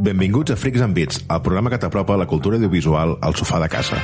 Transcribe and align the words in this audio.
Benvinguts 0.00 0.50
a 0.50 0.56
Freaks 0.56 0.80
and 0.80 0.96
Beats, 0.96 1.18
el 1.28 1.42
programa 1.44 1.68
que 1.68 1.78
t'apropa 1.82 2.16
la 2.16 2.24
cultura 2.24 2.56
audiovisual 2.56 3.18
al 3.20 3.34
sofà 3.36 3.60
de 3.60 3.68
casa. 3.68 3.98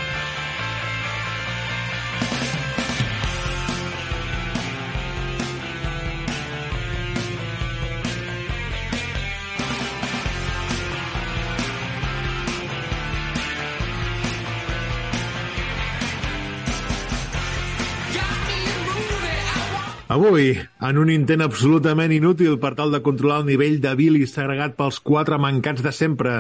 Avui, 20.16 20.55
en 20.80 20.97
un 20.97 21.11
intent 21.12 21.43
absolutament 21.45 22.09
inútil 22.15 22.55
per 22.56 22.70
tal 22.79 22.95
de 22.95 23.02
controlar 23.05 23.43
el 23.43 23.51
nivell 23.51 23.75
de 23.84 23.91
bilis 23.98 24.30
segregat 24.33 24.73
pels 24.79 24.97
quatre 25.05 25.37
mancats 25.37 25.83
de 25.84 25.91
sempre, 25.92 26.30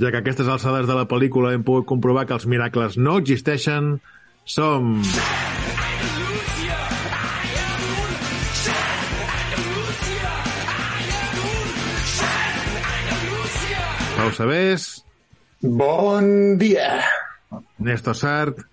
ja 0.00 0.08
que 0.08 0.16
a 0.16 0.22
aquestes 0.24 0.48
alçades 0.48 0.86
de 0.88 0.94
la 0.96 1.04
pel·lícula 1.10 1.50
hem 1.52 1.60
pogut 1.66 1.84
comprovar 1.90 2.22
que 2.24 2.32
els 2.32 2.46
miracles 2.48 2.96
no 2.96 3.18
existeixen, 3.20 3.98
som... 4.48 5.02
Pau 14.16 14.32
Sabés, 14.32 14.86
Bon 15.60 16.56
dia. 16.56 17.02
Néstor 17.84 18.16
Sart, 18.16 18.64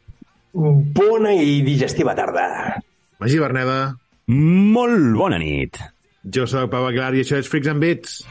Bona 0.54 1.36
i 1.36 1.60
digestiva 1.68 2.16
tarda. 2.16 2.80
Magí 3.20 3.44
Berneda, 3.44 3.98
Molt 4.28 5.18
bona 5.18 5.38
nit. 5.38 5.78
jo 6.24 6.46
sóc 6.48 6.70
Pau 6.72 6.86
Aguilar 6.88 7.14
i 7.16 7.20
això 7.20 7.36
és 7.36 7.48
Freaks 7.52 7.68
and 7.68 7.82
Beats. 7.84 8.22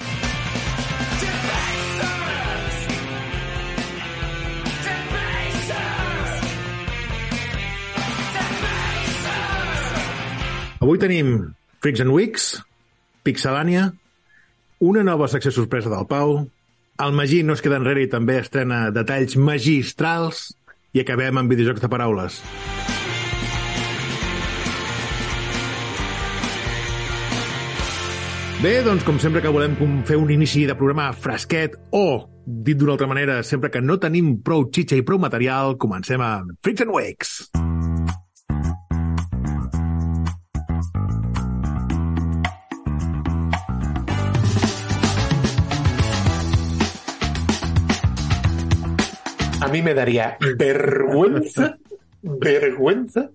Avui 10.81 10.99
tenim 10.99 11.53
Freaks 11.85 12.01
and 12.01 12.11
Weeks, 12.11 12.63
Pixelània, 13.23 13.93
una 14.81 15.05
nova 15.05 15.29
secció 15.29 15.53
sorpresa 15.53 15.93
del 15.93 16.09
Pau, 16.11 16.49
el 16.99 17.13
Magí 17.13 17.43
no 17.45 17.53
es 17.53 17.63
queda 17.63 17.79
enrere 17.79 18.03
i 18.03 18.11
també 18.11 18.41
estrena 18.41 18.89
detalls 18.91 19.37
magistrals 19.37 20.49
i 20.93 21.05
acabem 21.05 21.39
amb 21.39 21.53
videojocs 21.53 21.85
de 21.85 21.93
paraules. 21.93 22.43
Bé, 28.63 28.77
doncs 28.87 29.03
com 29.03 29.17
sempre 29.19 29.41
que 29.43 29.51
volem 29.51 29.73
fer 30.07 30.15
un 30.15 30.29
inici 30.31 30.61
de 30.69 30.77
programa 30.79 31.09
fresquet 31.19 31.73
o, 31.99 32.29
dit 32.47 32.79
d'una 32.79 32.93
altra 32.95 33.09
manera, 33.11 33.41
sempre 33.43 33.73
que 33.75 33.81
no 33.83 33.97
tenim 33.99 34.37
prou 34.47 34.69
xitxa 34.71 35.01
i 35.01 35.03
prou 35.03 35.19
material, 35.19 35.75
comencem 35.83 36.23
amb 36.23 36.53
Freaks 36.63 36.85
and 36.85 36.95
Wakes. 36.95 37.33
A 49.59 49.73
mí 49.75 49.83
me 49.83 49.99
daría 49.99 50.37
vergüenza, 50.55 51.73
vergüenza, 52.23 53.27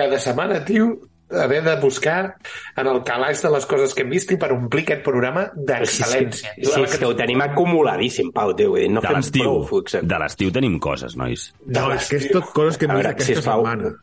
cada 0.00 0.16
setmana, 0.18 0.64
tio, 0.64 1.09
haver 1.30 1.62
de 1.64 1.76
buscar 1.80 2.36
en 2.76 2.86
el 2.90 3.02
calaix 3.06 3.42
de 3.42 3.50
les 3.54 3.66
coses 3.66 3.94
que 3.94 4.02
hem 4.02 4.10
vist 4.10 4.32
i 4.34 4.38
per 4.40 4.50
omplir 4.54 4.82
aquest 4.86 5.04
programa 5.06 5.44
d'excel·lència. 5.54 6.54
Sí, 6.56 6.64
sí, 6.66 6.82
és 6.82 6.96
que 6.98 7.06
ho 7.06 7.14
tenim 7.18 7.40
acumuladíssim, 7.44 8.32
Pau, 8.34 8.54
tio. 8.58 8.74
dir, 8.74 8.88
No 8.90 9.00
De 9.00 9.08
fem 9.08 9.20
l'estiu. 9.20 9.64
De 10.02 10.18
l'estiu 10.24 10.50
tenim 10.52 10.78
coses, 10.82 11.16
nois. 11.16 11.52
De 11.64 11.78
No, 11.78 11.92
és 11.94 12.08
que 12.10 12.16
és 12.18 12.28
tot 12.32 12.50
coses 12.56 12.76
que 12.78 12.86
hem 12.88 12.96
vist 12.98 13.10
aquesta 13.12 13.34
sisplau, 13.34 13.64
setmana. 13.64 13.94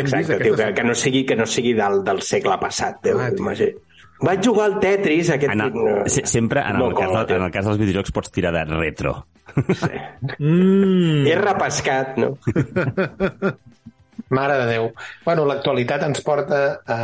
Exacte, 0.00 0.38
tio, 0.42 0.56
que, 0.56 0.70
que, 0.74 0.84
no 0.84 0.94
sigui, 0.94 1.24
que 1.24 1.36
no 1.36 1.46
sigui 1.46 1.74
del, 1.74 2.02
del 2.04 2.22
segle 2.22 2.58
passat, 2.60 3.00
tio. 3.02 3.18
Ah, 3.20 3.30
tio. 3.30 3.44
Imagina. 3.44 3.80
Vaig 4.24 4.44
jugar 4.46 4.66
al 4.70 4.78
Tetris, 4.80 5.28
aquest... 5.34 5.52
En 5.52 5.60
el, 5.60 5.72
no, 5.74 5.96
se- 6.08 6.22
sempre, 6.30 6.60
en 6.62 6.76
el, 6.76 6.82
molt 6.84 6.96
cas, 6.96 7.30
en 7.34 7.42
el 7.42 7.50
cas 7.52 7.66
dels 7.66 7.78
videojocs, 7.80 8.12
pots 8.14 8.30
tirar 8.30 8.52
de 8.54 8.64
retro. 8.74 9.26
Mm. 10.38 11.26
He 11.28 11.34
repescat, 11.36 12.16
no? 12.18 12.30
Mare 14.30 14.58
de 14.62 14.68
Déu. 14.70 14.90
Bueno, 15.24 15.44
l'actualitat 15.48 16.06
ens 16.06 16.22
porta 16.24 16.60
a, 16.86 17.00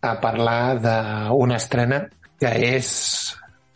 a 0.00 0.14
parlar 0.22 0.62
d'una 0.82 1.60
estrena 1.60 2.04
que 2.40 2.50
és 2.70 2.90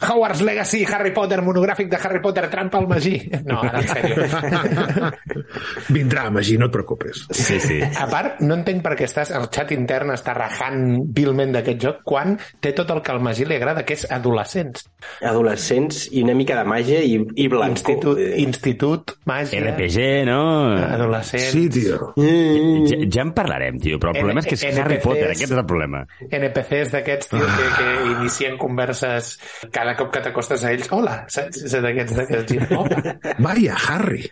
Hogwarts 0.01 0.43
Legacy, 0.43 0.85
Harry 0.91 1.13
Potter, 1.15 1.41
monogràfic 1.43 1.89
de 1.89 1.99
Harry 2.03 2.21
Potter, 2.21 2.49
trampa 2.51 2.79
al 2.79 2.89
Magí. 2.91 3.15
No, 3.47 3.61
ara 3.63 3.81
en 3.81 3.89
sèrio. 3.89 5.13
Vindrà, 5.95 6.27
Magí, 6.35 6.57
no 6.59 6.67
et 6.69 6.75
preocupes. 6.75 7.25
Sí, 7.31 7.61
sí. 7.63 7.79
A 7.81 8.07
part, 8.11 8.41
no 8.45 8.57
entenc 8.59 8.83
per 8.85 8.95
què 8.99 9.07
estàs, 9.09 9.31
el 9.35 9.47
xat 9.55 9.73
intern 9.77 10.13
està 10.15 10.35
rajant 10.37 10.83
vilment 11.15 11.55
d'aquest 11.55 11.81
joc 11.87 12.03
quan 12.05 12.35
té 12.61 12.75
tot 12.77 12.91
el 12.95 13.01
que 13.05 13.15
al 13.15 13.23
Magí 13.25 13.47
li 13.49 13.57
agrada, 13.57 13.85
que 13.87 13.97
és 13.97 14.07
adolescents. 14.13 14.89
Adolescents 15.25 16.05
i 16.13 16.25
una 16.27 16.35
mica 16.37 16.59
de 16.59 16.67
màgia 16.69 17.01
i, 17.05 17.17
i 17.21 17.49
blanco. 17.53 17.75
Institut, 17.75 18.21
institut 18.43 19.15
màgia, 19.31 19.63
RPG, 19.63 20.09
no? 20.29 20.41
adolescents, 20.75 21.53
Sí, 21.55 21.69
tio. 21.71 22.11
Ja, 22.19 22.99
ja 23.07 23.23
en 23.25 23.33
parlarem, 23.37 23.79
tio, 23.83 23.99
però 24.03 24.13
el 24.15 24.21
problema 24.21 24.43
és 24.43 24.51
que 24.51 24.59
és 24.59 24.65
Harry 24.79 24.99
NPCs. 24.99 25.05
Potter, 25.07 25.31
aquest 25.31 25.53
és 25.53 25.57
el 25.57 25.67
problema. 25.69 26.03
NPCs 26.29 26.93
d'aquests, 26.95 27.31
tio, 27.33 27.47
que, 27.55 27.71
que 27.79 27.89
inicien 28.15 28.59
converses 28.61 29.35
cada 29.85 29.95
cop 30.01 30.11
que 30.17 30.23
t'acostes 30.25 30.65
a 30.65 30.73
ells. 30.73 30.89
Hola, 30.97 31.21
saps? 31.29 31.61
És 31.69 31.77
d'aquests, 31.85 32.17
d'aquests. 32.17 32.75
Hola. 32.75 33.15
Vaya, 33.45 33.77
Harry. 33.93 34.25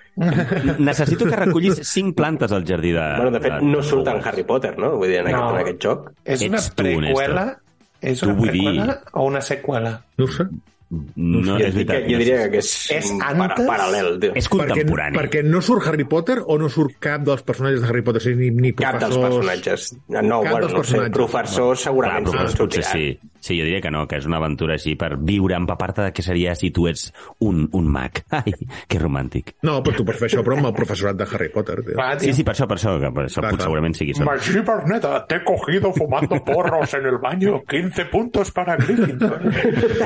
Necessito 0.81 1.29
que 1.29 1.37
recollis 1.37 1.81
cinc 1.89 2.17
plantes 2.19 2.53
al 2.57 2.65
jardí 2.67 2.93
de... 2.97 3.05
Bueno, 3.21 3.31
de 3.37 3.41
fet, 3.45 3.61
no 3.63 3.83
surt 3.85 4.09
en. 4.09 4.21
Harry 4.25 4.45
Potter, 4.49 4.75
no? 4.81 4.95
Vull 4.97 5.13
dir, 5.13 5.21
en, 5.23 5.31
No. 5.33 5.45
aquest, 5.51 5.55
en 5.55 5.63
aquest 5.67 5.87
joc. 5.87 6.11
És 6.25 6.43
una 6.49 6.59
Ets 6.63 6.71
tu, 6.73 6.83
preqüela... 6.83 7.45
Néstor. 7.53 7.59
És 8.03 8.19
Tu 8.19 8.27
una 8.27 8.35
vull 8.35 8.51
dir- 8.51 8.95
o 9.15 9.25
una 9.29 9.41
seqüela? 9.47 9.91
No 10.19 10.25
ho 10.27 10.31
sé. 10.35 10.49
No, 10.93 11.39
jo, 11.47 11.55
és 11.65 11.73
veritat. 11.73 12.03
jo 12.05 12.19
diria 12.21 12.49
que 12.53 12.59
és, 12.61 12.71
És 12.93 13.07
un 13.15 13.23
antes? 13.25 13.63
paral·lel, 13.65 14.19
tio. 14.21 14.33
És 14.37 14.45
Perquè, 14.51 14.67
contemporani. 14.75 15.17
perquè 15.17 15.41
no 15.47 15.63
surt 15.65 15.87
Harry 15.89 16.05
Potter 16.05 16.41
o 16.45 16.59
no 16.61 16.69
surt 16.69 16.99
cap 17.01 17.23
dels 17.25 17.41
personatges 17.47 17.81
de 17.81 17.89
Harry 17.89 18.03
Potter, 18.05 18.21
o 18.21 18.25
sigui, 18.27 18.51
ni, 18.51 18.61
ni 18.67 18.73
Cap 18.75 18.99
professors... 18.99 19.15
dels 19.17 19.25
personatges. 19.39 19.87
No, 20.09 20.43
Cap 20.43 20.51
bueno, 20.53 20.67
dels 20.67 20.75
no 20.75 20.83
sé, 20.83 20.99
personatges. 20.99 21.15
professors 21.17 21.87
segurament 21.87 22.27
però 22.29 22.45
sí, 22.51 22.59
potser 22.61 22.83
sortiran. 22.85 22.93
sí. 22.93 23.32
Sí, 23.43 23.57
jo 23.59 23.65
diria 23.67 23.81
que 23.83 23.91
no, 23.91 24.05
que 24.07 24.21
és 24.21 24.27
una 24.29 24.39
aventura 24.39 24.77
així 24.79 24.95
per 24.99 25.17
viure 25.19 25.57
empapar-te 25.59 26.05
de 26.07 26.13
què 26.15 26.23
seria 26.23 26.55
si 26.55 26.71
tu 26.71 26.87
ets 26.87 27.09
un, 27.43 27.65
un 27.75 27.89
mag. 27.91 28.21
Ai, 28.39 28.53
que 28.89 29.01
romàntic. 29.03 29.57
No, 29.67 29.81
però 29.83 29.97
tu 29.99 30.05
pots 30.07 30.21
fer 30.23 30.29
això, 30.31 30.45
però 30.47 30.57
amb 30.61 30.69
el 30.71 30.75
professorat 30.77 31.19
de 31.19 31.27
Harry 31.27 31.49
Potter. 31.51 31.81
Tio. 31.83 31.97
Sí, 32.21 32.27
tio. 32.29 32.37
sí, 32.39 32.45
per 32.47 32.55
això, 32.55 32.69
per 32.71 32.79
això, 32.79 32.95
que 33.03 33.11
per 33.11 33.25
això 33.27 33.43
Clar, 33.43 33.51
pot, 33.51 33.59
clar. 33.59 33.67
segurament 33.67 33.97
sigui 33.99 34.15
això. 34.15 34.27
Magí 34.29 34.63
Berneda, 34.63 35.13
te 35.27 35.41
he 35.41 35.45
cogido 35.45 35.93
fumando 35.97 36.39
porros 36.47 36.95
en 36.95 37.07
el 37.11 37.19
baño. 37.19 37.59
15 37.69 38.05
puntos 38.13 38.53
para 38.55 38.77
Gryffindor. 38.77 39.41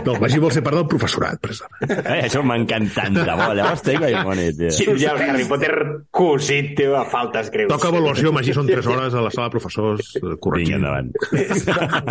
No, 0.06 0.14
Magí 0.22 0.40
vol 0.40 0.54
ser 0.56 0.62
part 0.64 0.80
del 0.80 0.88
professorat, 0.88 1.36
precisament. 1.44 1.92
Eh, 2.06 2.22
això 2.30 2.40
m'encanta 2.46 3.02
tant 3.02 3.18
de 3.20 3.36
bo. 3.36 3.50
Llavors 3.60 3.84
té 3.84 3.98
que 4.00 4.12
dimonis, 4.14 4.56
tio. 4.56 4.72
Sí, 4.72 4.88
ja 5.02 5.12
el 5.12 5.26
Harry 5.28 5.44
Potter 5.50 5.74
cosit, 6.10 6.72
tio, 6.80 6.96
a 6.96 7.04
faltes 7.12 7.52
greus. 7.52 7.68
Toca 7.74 7.92
avaluació, 7.92 8.32
Magí, 8.32 8.56
són 8.56 8.70
3 8.70 8.88
hores 8.94 9.12
a 9.12 9.26
la 9.28 9.34
sala 9.34 9.50
de 9.50 9.56
professors, 9.58 10.14
eh, 10.16 10.22
Vinga, 10.24 10.40
corregint. 10.40 10.78
endavant. 10.80 11.12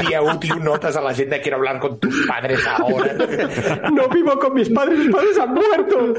Día 0.06 0.22
útil, 0.22 0.62
notas 0.64 0.96
a 0.96 1.02
la 1.02 1.15
gente 1.16 1.42
quiero 1.42 1.58
hablar 1.58 1.80
con 1.80 2.00
tus 2.00 2.26
padres 2.28 2.60
ahora. 2.68 3.14
No 3.92 4.08
vivo 4.10 4.38
con 4.40 4.54
mis 4.54 4.70
padres, 4.70 5.00
mis 5.00 5.10
padres 5.10 5.40
han 5.40 5.54
muerto. 5.54 6.14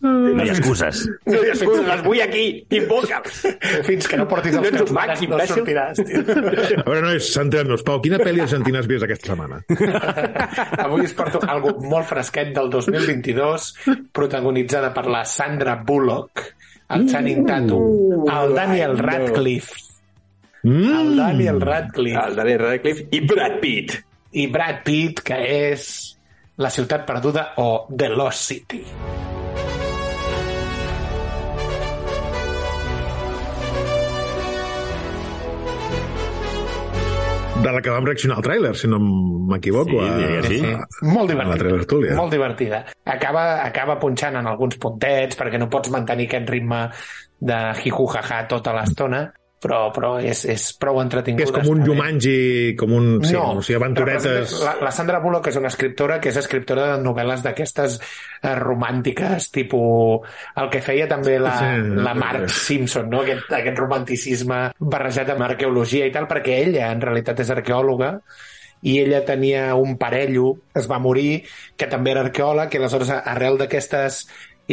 No 0.00 0.44
hi 0.44 0.48
ha 0.48 0.52
excuses. 0.52 1.08
No 1.26 1.42
hi 1.42 1.50
ha 1.50 1.54
excuses, 1.54 1.86
les 1.86 2.02
vull 2.06 2.22
aquí, 2.24 2.44
invoca'ls. 2.70 3.42
Fins 3.88 4.08
que 4.08 4.20
no 4.20 4.28
portis 4.30 4.56
els 4.56 4.70
No 4.70 4.78
teus 4.78 4.92
no 4.94 5.40
sortiràs, 5.50 6.00
tio. 6.06 6.22
A 6.22 6.86
veure, 6.86 7.02
nois, 7.04 7.30
centrem-nos. 7.34 7.84
Pau, 7.86 8.00
quina 8.04 8.20
pel·li 8.22 8.44
argentina 8.44 8.80
has 8.80 8.88
vist 8.90 9.06
aquesta 9.06 9.32
setmana? 9.32 9.60
Avui 10.86 11.06
us 11.08 11.14
porto 11.16 11.42
algo 11.46 11.76
molt 11.84 12.08
fresquet 12.10 12.54
del 12.56 12.70
2022, 12.72 13.70
protagonitzada 14.16 14.94
per 14.96 15.06
la 15.10 15.24
Sandra 15.28 15.76
Bullock, 15.86 16.46
el 16.90 17.06
Channing 17.10 17.46
Tatum, 17.46 18.26
el 18.30 18.54
Daniel 18.54 18.98
Radcliffe, 18.98 19.89
el 20.62 21.16
Daniel 21.16 21.60
Radcliffe 21.60 22.20
El 22.28 22.36
Daniel 22.36 22.58
Radcliffe 22.58 23.06
i 23.10 23.20
Brad 23.26 23.58
Pitt. 23.60 23.94
i 24.32 24.46
Brad 24.46 24.82
Pitt, 24.84 25.22
que 25.26 25.38
és 25.72 25.86
La 26.60 26.68
ciutat 26.70 27.06
perduda 27.08 27.54
o 27.56 27.86
The 27.88 28.10
Lost 28.12 28.44
City. 28.50 28.84
De 37.60 37.72
la 37.72 37.80
que 37.84 37.92
vam 37.92 38.06
reaccionar 38.08 38.38
al 38.38 38.44
tràiler, 38.44 38.70
si 38.76 38.88
no 38.88 38.98
m'equivoco. 39.00 39.98
Sí, 40.00 40.28
que 40.28 40.52
sí. 40.52 40.60
Molt 41.04 41.28
divertida. 41.28 42.14
Molt 42.16 42.32
divertida. 42.32 42.78
Acaba, 43.04 43.42
acaba 43.66 43.98
punxant 44.00 44.38
en 44.40 44.48
alguns 44.48 44.78
puntets 44.80 45.36
perquè 45.36 45.60
no 45.60 45.68
pots 45.72 45.92
mantenir 45.92 46.28
aquest 46.30 46.48
ritme 46.48 46.86
de 47.40 47.58
jijujaja 47.82 48.46
tota 48.48 48.72
l'estona, 48.76 49.26
però, 49.60 49.78
però 49.92 50.14
és, 50.24 50.42
és 50.48 50.64
prou 50.80 50.96
Que 50.98 51.02
entretinguda. 51.04 51.44
és 51.44 51.52
com 51.54 51.68
un. 51.74 51.82
Jumanji, 51.86 52.74
com 52.80 52.92
un... 52.96 53.08
Sí, 53.24 53.34
no, 53.36 53.58
o 53.58 53.62
sigui, 53.62 53.76
aventuretes... 53.78 54.54
La, 54.64 54.76
la 54.86 54.92
Sandra 54.96 55.20
Bullock 55.20 55.50
és 55.52 55.58
una 55.60 55.68
escriptora 55.68 56.18
que 56.20 56.32
és 56.32 56.38
escriptora 56.40 56.86
de 56.94 57.02
novel·les 57.04 57.42
d'aquestes 57.44 57.98
eh, 58.00 58.54
romàntiques, 58.58 59.50
tipus 59.52 60.26
el 60.56 60.70
que 60.72 60.80
feia 60.84 61.08
també 61.10 61.38
la, 61.38 61.56
Sí. 61.60 61.98
la 62.00 62.14
Mark 62.16 62.48
Simpson, 62.48 63.10
no? 63.12 63.20
aquest, 63.26 63.52
aquest 63.60 63.78
romanticisme 63.78 64.62
barrejat 64.80 65.34
amb 65.34 65.44
arqueologia 65.48 66.06
i 66.08 66.14
tal, 66.14 66.28
perquè 66.30 66.62
ella 66.64 66.88
en 66.94 67.02
realitat 67.04 67.40
és 67.44 67.50
arqueòloga 67.52 68.14
i 68.82 68.94
ella 69.02 69.18
tenia 69.28 69.74
un 69.76 69.98
parello, 70.00 70.54
es 70.72 70.86
va 70.88 70.96
morir, 70.98 71.42
que 71.76 71.84
també 71.90 72.14
era 72.14 72.22
arqueòleg, 72.24 72.72
i 72.72 72.78
aleshores 72.80 73.10
arrel 73.12 73.58
d'aquestes 73.60 74.22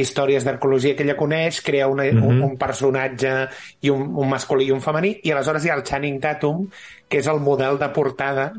històries 0.02 0.46
d'arqueologia 0.46 0.96
que 0.96 1.04
ella 1.04 1.18
coneix, 1.18 1.62
crea 1.62 1.88
una, 1.88 2.04
mm 2.04 2.18
-hmm. 2.18 2.30
un, 2.30 2.42
un 2.52 2.58
personatge 2.58 3.34
i 3.82 3.90
un, 3.90 4.16
un 4.16 4.30
masculí 4.30 4.66
i 4.66 4.72
un 4.72 4.82
femení, 4.82 5.20
i 5.24 5.32
aleshores 5.32 5.66
hi 5.66 5.70
ha 5.70 5.76
el 5.76 5.84
Channing 5.84 6.20
Tatum, 6.20 6.68
que 7.08 7.18
és 7.18 7.28
el 7.28 7.40
model 7.40 7.80
de 7.80 7.90
portada 7.90 8.54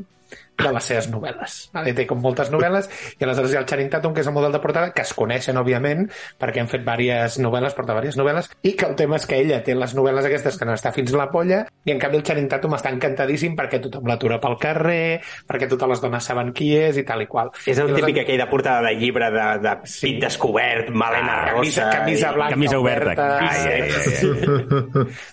de 0.59 0.71
les 0.75 0.83
seves 0.83 1.07
novel·les. 1.11 1.53
Vale? 1.73 1.93
Té 1.95 2.03
com 2.05 2.19
moltes 2.19 2.49
novel·les, 2.51 2.89
i 3.19 3.23
aleshores 3.23 3.53
hi 3.53 3.55
ha 3.55 3.61
el 3.61 3.67
Channing 3.69 3.89
Tatum, 3.93 4.13
que 4.13 4.19
és 4.25 4.27
el 4.27 4.33
model 4.35 4.51
de 4.51 4.59
portada, 4.59 4.89
que 4.91 5.01
es 5.05 5.13
coneixen, 5.15 5.55
òbviament, 5.61 6.09
perquè 6.39 6.59
han 6.59 6.67
fet 6.67 6.83
diverses 6.83 7.39
novel·les, 7.39 7.75
porta 7.77 7.93
diverses 7.95 8.17
novel·les, 8.19 8.49
i 8.67 8.73
que 8.75 8.85
el 8.89 8.95
tema 8.99 9.15
és 9.15 9.25
que 9.29 9.39
ella 9.39 9.61
té 9.63 9.75
les 9.75 9.95
novel·les 9.95 10.27
aquestes 10.27 10.57
que 10.59 10.67
no 10.67 10.75
està 10.75 10.91
fins 10.91 11.13
a 11.15 11.21
la 11.21 11.29
polla, 11.31 11.61
i 11.87 11.93
en 11.95 11.99
canvi 12.03 12.19
el 12.19 12.25
Channing 12.27 12.49
Tatum 12.51 12.75
està 12.75 12.91
encantadíssim 12.91 13.55
perquè 13.55 13.79
tothom 13.85 14.09
l'atura 14.11 14.39
pel 14.43 14.57
carrer, 14.59 15.21
perquè 15.47 15.69
totes 15.71 15.93
les 15.95 16.01
dones 16.03 16.27
saben 16.27 16.51
qui 16.51 16.73
és 16.75 16.99
i 16.99 17.05
tal 17.07 17.23
i 17.23 17.27
qual. 17.31 17.53
És 17.65 17.79
el 17.79 17.93
I 17.93 18.01
típic 18.01 18.19
aquell 18.25 18.41
de 18.43 18.49
portada 18.51 18.83
de 18.89 18.95
llibre 18.99 19.31
de, 19.31 19.47
de 19.63 19.75
pit 19.87 20.19
descobert, 20.21 20.89
melena 20.91 21.39
Ah, 21.39 21.53
camisa, 21.53 21.85
rossa... 21.87 21.97
camisa 21.99 22.29
i- 22.31 22.35
blanca 22.35 22.53
camisa 22.57 22.79
oberta. 22.79 23.15
oberta 23.15 23.39
Ai, 23.39 23.59
ai, 23.63 23.81
ai, 23.81 23.91
ai. 23.95 24.15
sí. 24.19 24.27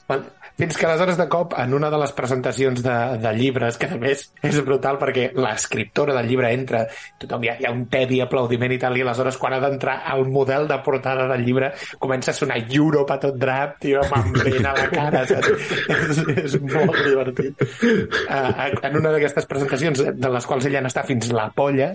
Bueno, 0.06 0.24
fins 0.56 0.76
que 0.76 0.86
aleshores 0.86 1.18
de 1.20 1.26
cop 1.28 1.54
en 1.60 1.74
una 1.76 1.90
de 1.92 1.98
les 2.00 2.12
presentacions 2.16 2.82
de, 2.82 2.96
de 3.20 3.32
llibres 3.36 3.76
que 3.80 3.90
a 3.92 3.98
més 4.00 4.24
és 4.46 4.58
brutal 4.64 4.98
perquè 5.00 5.28
l'escriptora 5.36 6.16
del 6.16 6.30
llibre 6.30 6.52
entra 6.56 6.84
tothom 7.20 7.44
hi 7.44 7.52
ha, 7.52 7.56
hi 7.60 7.68
ha 7.68 7.74
un 7.76 7.84
tedi 7.92 8.22
aplaudiment 8.24 8.72
i 8.72 8.80
tal 8.80 8.96
i 8.96 9.04
aleshores 9.04 9.38
quan 9.42 9.56
ha 9.56 9.60
d'entrar 9.62 9.98
el 10.14 10.26
model 10.32 10.68
de 10.70 10.80
portada 10.86 11.28
del 11.32 11.44
llibre 11.44 11.72
comença 12.02 12.32
a 12.32 12.38
sonar 12.38 12.58
Europe 12.64 13.12
a 13.12 13.20
tot 13.26 13.36
drap 13.40 13.78
tio, 13.84 14.00
amb 14.02 14.16
ambient 14.22 14.70
a 14.72 14.74
la 14.80 14.88
cara 14.92 15.24
saps? 15.28 15.52
és, 15.92 16.24
és 16.46 16.58
molt 16.64 17.00
divertit 17.04 17.62
uh, 17.62 18.66
en 18.88 19.00
una 19.02 19.12
d'aquestes 19.14 19.48
presentacions 19.50 20.04
de 20.16 20.34
les 20.38 20.48
quals 20.48 20.68
ella 20.70 20.84
n'està 20.84 21.04
fins 21.08 21.32
la 21.36 21.50
polla 21.54 21.92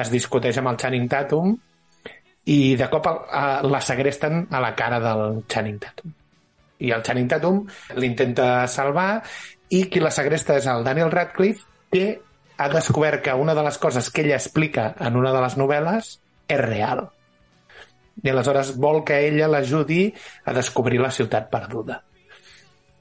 es 0.00 0.10
discuteix 0.12 0.58
amb 0.58 0.74
el 0.74 0.80
Channing 0.82 1.10
Tatum 1.10 1.54
i 2.50 2.60
de 2.76 2.88
cop 2.90 3.06
uh, 3.06 3.60
la 3.70 3.82
segresten 3.84 4.46
a 4.50 4.62
la 4.62 4.72
cara 4.74 4.98
del 5.02 5.44
Channing 5.46 5.78
Tatum. 5.78 6.19
I 6.80 6.92
el 6.96 7.04
Channing 7.06 7.28
Tatum 7.28 7.62
l'intenta 8.00 8.66
salvar 8.68 9.22
i 9.70 9.84
qui 9.92 10.02
la 10.02 10.12
segresta 10.14 10.56
és 10.58 10.66
el 10.70 10.84
Daniel 10.86 11.12
Radcliffe 11.12 11.66
que 11.92 12.20
ha 12.60 12.68
descobert 12.68 13.22
que 13.24 13.32
una 13.32 13.54
de 13.54 13.64
les 13.64 13.78
coses 13.78 14.10
que 14.10 14.24
ella 14.24 14.36
explica 14.36 14.94
en 15.00 15.16
una 15.16 15.32
de 15.32 15.40
les 15.40 15.56
novel·les 15.56 16.12
és 16.50 16.60
real. 16.60 17.06
I 18.20 18.32
aleshores 18.32 18.74
vol 18.76 19.00
que 19.08 19.16
ella 19.28 19.48
l'ajudi 19.48 20.10
a 20.44 20.52
descobrir 20.56 21.00
la 21.00 21.12
ciutat 21.14 21.48
perduda. 21.52 22.02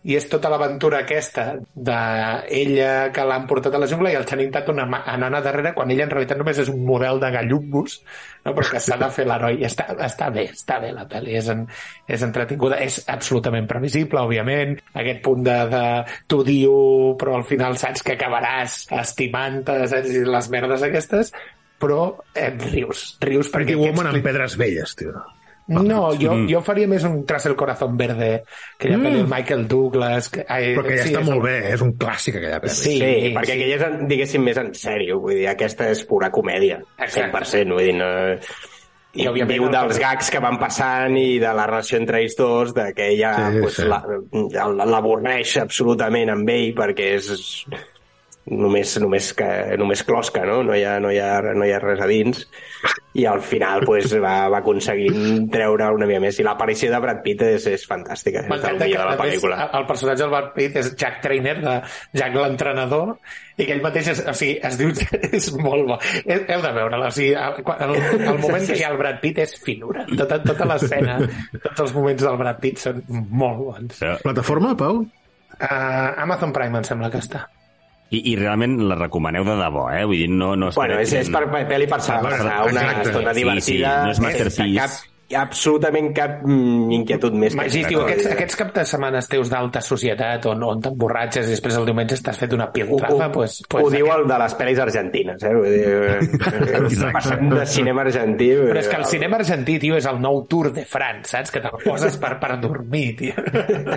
I 0.08 0.16
és 0.16 0.30
tota 0.32 0.48
l'aventura 0.48 1.02
aquesta 1.04 1.58
d'ella 1.76 2.92
que 3.12 3.24
l'han 3.28 3.44
portat 3.50 3.74
a 3.76 3.82
la 3.82 3.88
jungla 3.92 4.14
i 4.14 4.16
el 4.16 4.24
Channing 4.30 4.54
Tatum 4.54 4.80
anant 4.80 5.36
a 5.36 5.42
darrere 5.44 5.74
quan 5.76 5.92
ella 5.92 6.06
en 6.08 6.14
realitat 6.14 6.40
només 6.40 6.62
és 6.64 6.70
un 6.72 6.86
model 6.88 7.20
de 7.20 7.32
gallumbos 7.34 7.98
no? 8.46 8.54
però 8.54 8.64
que 8.72 8.80
s'ha 8.80 8.96
de 9.02 9.10
fer 9.12 9.26
l'heroi 9.28 9.60
està, 9.68 9.90
està 10.08 10.30
bé, 10.32 10.46
està 10.56 10.80
bé 10.80 10.94
la 10.96 11.04
pel·li 11.10 11.36
és, 11.36 11.50
en, 11.52 11.66
és 12.08 12.24
entretinguda, 12.24 12.80
és 12.80 13.02
absolutament 13.12 13.68
previsible 13.68 14.24
òbviament, 14.24 14.78
aquest 15.04 15.20
punt 15.26 15.44
de, 15.44 15.58
de 15.74 15.84
t'odio 16.32 16.78
però 17.20 17.36
al 17.36 17.48
final 17.50 17.76
saps 17.82 18.06
que 18.08 18.16
acabaràs 18.16 18.86
estimant-te 19.02 19.82
saps? 19.92 20.16
Les 20.32 20.50
merdes 20.56 20.88
aquestes 20.88 21.34
però 21.80 22.14
et 22.36 22.56
rius, 22.72 23.18
rius 23.24 23.52
perquè 23.52 23.76
Pretty 23.76 23.80
Woman 23.80 24.10
explica- 24.10 24.16
amb 24.16 24.26
pedres 24.32 24.58
velles, 24.60 24.96
tio. 25.00 25.14
No, 25.70 26.00
jo, 26.18 26.34
jo 26.50 26.62
faria 26.66 26.88
més 26.90 27.04
un 27.06 27.20
Tras 27.30 27.46
el 27.46 27.56
corazón 27.56 27.96
verde, 27.98 28.44
aquella 28.76 28.98
mm. 28.98 29.06
pel·li 29.06 29.24
Michael 29.30 29.68
Douglas... 29.70 30.30
Que, 30.34 30.46
ai, 30.50 30.72
Però 30.76 30.88
que 30.88 30.98
ja 30.98 31.04
sí, 31.06 31.14
està 31.14 31.22
és 31.22 31.28
molt 31.30 31.38
el- 31.40 31.46
bé, 31.46 31.56
és 31.76 31.84
un 31.86 31.94
clàssic 32.02 32.40
aquella 32.42 32.60
pel·li. 32.64 32.74
Sí, 32.80 32.96
Sí, 32.98 33.32
perquè 33.38 33.56
aquella 33.60 33.78
és, 33.78 34.02
diguéssim, 34.10 34.44
més 34.50 34.58
en 34.58 34.74
sèrio. 34.74 35.20
Vull 35.22 35.38
dir, 35.38 35.48
aquesta 35.52 35.88
és 35.94 36.02
pura 36.10 36.32
comèdia. 36.34 36.82
Exacte. 36.98 37.30
100%. 37.38 37.74
Vull 37.78 37.86
dir, 37.92 37.96
no... 38.02 38.10
I, 39.20 39.24
òbviament, 39.26 39.56
Viu 39.58 39.64
el- 39.66 39.72
dels 39.74 39.98
gags 39.98 40.28
que 40.30 40.40
van 40.44 40.60
passant 40.62 41.16
i 41.18 41.40
de 41.42 41.50
la 41.58 41.64
relació 41.66 41.98
entre 41.98 42.20
ells 42.22 42.36
dos, 42.38 42.76
de 42.78 42.92
que 42.94 43.08
ella 43.16 43.32
Sí, 43.52 43.62
pues, 43.64 43.80
sí. 43.80 43.88
la- 43.90 44.86
l'avorreix 44.86 45.56
absolutament 45.64 46.30
amb 46.36 46.52
ell 46.54 46.76
perquè 46.78 47.08
és 47.18 47.32
només, 48.52 48.96
només, 49.02 49.32
que, 49.38 49.50
només 49.80 50.04
closca, 50.08 50.44
no? 50.48 50.62
No 50.66 50.76
hi, 50.76 50.84
ha, 50.88 50.98
no, 51.04 51.12
hi 51.14 51.20
ha, 51.22 51.40
no 51.56 51.66
hi 51.68 51.74
ha 51.74 51.80
res 51.84 52.02
a 52.02 52.08
dins. 52.10 52.46
I 53.18 53.26
al 53.26 53.42
final 53.42 53.84
pues, 53.88 54.12
va, 54.22 54.34
va 54.52 54.60
aconseguint 54.62 55.48
treure 55.52 55.90
una 55.96 56.08
mica 56.10 56.22
més. 56.24 56.40
I 56.40 56.46
l'aparició 56.46 56.92
de 56.94 57.02
Brad 57.04 57.22
Pitt 57.26 57.44
és, 57.48 57.68
és 57.72 57.86
fantàstica. 57.90 58.44
És 58.44 58.48
el 58.48 58.54
M'encanta 58.54 58.86
que 58.86 58.92
millor 58.92 59.04
de 59.04 59.10
la 59.10 59.16
a 59.16 59.20
més, 59.20 59.36
pel·lícula. 59.36 59.60
el 59.80 59.88
personatge 59.90 60.24
del 60.24 60.34
Brad 60.36 60.50
Pitt 60.56 60.80
és 60.82 60.92
Jack 60.96 61.22
Trainer, 61.26 61.56
de 61.64 61.76
Jack 62.22 62.38
l'entrenador, 62.38 63.14
i 63.60 63.68
que 63.68 63.76
ell 63.76 63.84
mateix 63.84 64.12
és, 64.14 64.24
o 64.24 64.36
sigui, 64.38 64.58
es 64.70 64.80
diu, 64.80 64.94
és 65.40 65.52
molt 65.60 65.90
bo. 65.90 66.00
Heu 66.24 66.66
de 66.66 66.74
veure-la, 66.80 67.10
o 67.10 67.16
sigui, 67.16 67.34
el, 67.36 68.00
el, 68.30 68.42
moment 68.42 68.68
que 68.70 68.80
hi 68.80 68.86
ha 68.86 68.94
el 68.94 69.00
Brad 69.02 69.22
Pitt 69.24 69.44
és 69.46 69.58
finura. 69.66 70.06
Tota, 70.14 70.42
tota 70.46 70.70
l'escena, 70.70 71.20
tots 71.60 71.88
els 71.88 71.96
moments 71.98 72.26
del 72.26 72.42
Brad 72.42 72.62
Pitt 72.64 72.84
són 72.86 73.04
molt 73.10 73.64
bons. 73.66 74.04
Plataforma, 74.26 74.76
Pau? 74.80 75.04
Uh, 75.60 76.14
Amazon 76.24 76.54
Prime 76.56 76.80
em 76.80 76.86
sembla 76.88 77.10
que 77.12 77.20
està. 77.20 77.50
I, 78.10 78.22
I 78.32 78.36
realment 78.40 78.78
la 78.90 78.96
recomaneu 78.98 79.44
de 79.46 79.56
debò, 79.60 79.86
eh? 79.94 80.04
Vull 80.10 80.18
dir, 80.18 80.30
no... 80.34 80.56
no 80.58 80.72
Bueno, 80.76 80.98
és, 81.00 81.14
és 81.14 81.30
per 81.30 81.44
per 81.52 81.66
pel·li 81.70 81.86
per 81.88 81.98
passar 82.00 82.18
Exacte. 82.24 82.72
una 82.72 82.82
Exacte. 82.82 83.10
estona 83.10 83.34
Sí, 83.34 83.40
divertida. 83.44 83.92
sí, 84.00 84.06
no 84.06 84.12
és 84.12 84.20
Masterpiece. 84.26 84.80
Cap, 84.80 85.19
absolutament 85.38 86.10
cap 86.16 86.40
mm, 86.46 86.92
inquietud 87.00 87.36
més. 87.38 87.54
que 87.54 87.62
Magí, 87.62 87.84
tio, 87.88 88.02
aquests, 88.06 88.30
aquests 88.34 88.60
cap 88.60 88.74
de 88.76 88.86
setmanes 88.90 89.30
teus 89.30 89.52
d'alta 89.52 89.82
societat 89.86 90.48
on, 90.50 90.64
on 90.66 90.82
t'emborratxes 90.84 91.48
i 91.50 91.54
després 91.56 91.78
el 91.78 91.86
diumenge 91.90 92.18
estàs 92.18 92.40
fet 92.40 92.56
una 92.58 92.70
piltrafa, 92.74 93.28
ho, 93.28 93.32
pues, 93.36 93.60
ho 93.66 93.70
pues, 93.76 93.94
diu 93.94 94.10
el 94.14 94.26
de 94.30 94.40
les 94.44 94.58
pel·lis 94.60 94.82
argentines, 94.86 95.44
eh? 95.46 95.54
Vull 95.54 95.76
dir, 95.76 97.12
passant 97.18 97.54
de 97.54 97.66
cinema 97.70 98.06
argentí... 98.08 98.50
Però 98.70 98.82
és 98.82 98.90
que 98.90 99.00
el 99.00 99.06
cinema 99.10 99.40
argentí, 99.40 99.78
tio, 99.84 99.98
és 100.00 100.08
el 100.10 100.22
nou 100.24 100.44
Tour 100.50 100.72
de 100.76 100.86
France, 100.90 101.30
saps? 101.36 101.54
Que 101.54 101.62
te'l 101.64 101.78
poses 101.84 102.18
per, 102.22 102.36
per 102.42 102.56
dormir, 102.62 103.06
tio. 103.20 103.36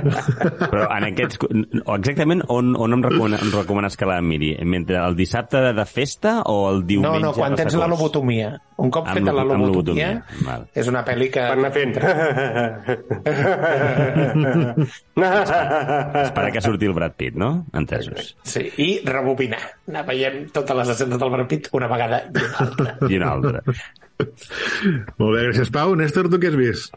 Però 0.73 0.87
en 0.89 1.09
aquests... 1.13 1.41
o 1.85 1.97
Exactament 1.97 2.43
on, 2.53 2.75
on 2.77 2.97
em, 2.97 3.03
recomana, 3.05 3.39
em 3.43 3.53
recomanes 3.55 3.97
que 3.97 4.09
la 4.09 4.19
miri? 4.25 4.53
Mentre 4.67 4.99
el 5.01 5.17
dissabte 5.17 5.61
de, 5.73 5.85
festa 5.87 6.41
o 6.51 6.71
el 6.71 6.83
No, 6.83 6.87
diumenge? 6.87 7.21
no, 7.23 7.33
quan 7.37 7.55
de 7.55 7.63
tens 7.63 7.77
la 7.79 7.87
lobotomia. 7.91 8.53
Un 8.83 8.91
cop 8.91 9.07
feta 9.07 9.33
la 9.35 9.45
lobotomia, 9.47 10.09
és 10.75 10.89
una 10.91 11.05
pel·li 11.07 11.22
que... 11.31 11.41
Per 11.41 11.57
anar 11.59 11.71
fent... 11.75 11.93
Esperar 16.23 16.51
que 16.55 16.63
surti 16.65 16.89
el 16.89 16.95
Brad 16.97 17.15
Pitt, 17.19 17.37
no? 17.39 17.51
Entesos. 17.77 18.33
Sí, 18.49 18.65
i 18.83 18.89
rebobinar. 19.07 19.61
Anar 19.91 20.07
veient 20.09 20.51
totes 20.57 20.77
les 20.81 20.89
escenes 20.97 21.19
del 21.21 21.33
Brad 21.37 21.49
Pitt 21.51 21.69
una 21.77 21.89
vegada 21.93 22.25
i 22.27 22.43
una 22.43 22.67
altra. 22.67 22.97
I 23.09 23.21
una 23.21 23.31
altra. 23.37 23.63
Molt 25.19 25.33
bé, 25.37 25.41
gràcies, 25.49 25.71
Pau. 25.75 25.95
Néstor, 25.99 26.31
tu 26.33 26.41
què 26.43 26.49
has 26.53 26.59
vist? 26.59 26.97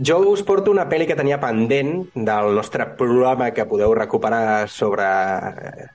Jo 0.00 0.16
us 0.30 0.40
porto 0.48 0.72
una 0.72 0.86
pel·li 0.88 1.04
que 1.08 1.16
tenia 1.18 1.36
pendent 1.42 2.06
del 2.14 2.54
nostre 2.56 2.86
programa 2.96 3.50
que 3.52 3.66
podeu 3.68 3.92
recuperar 3.96 4.64
sobre 4.72 5.04
eh, 5.04 5.88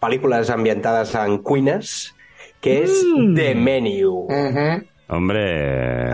pel·lícules 0.00 0.48
ambientades 0.54 1.12
en 1.20 1.42
cuines, 1.44 2.14
que 2.64 2.78
és 2.86 3.02
mm. 3.04 3.34
The 3.36 3.54
Menu. 3.54 4.24
Uh 4.24 4.48
-huh. 4.54 4.93
Hombre... 5.12 5.40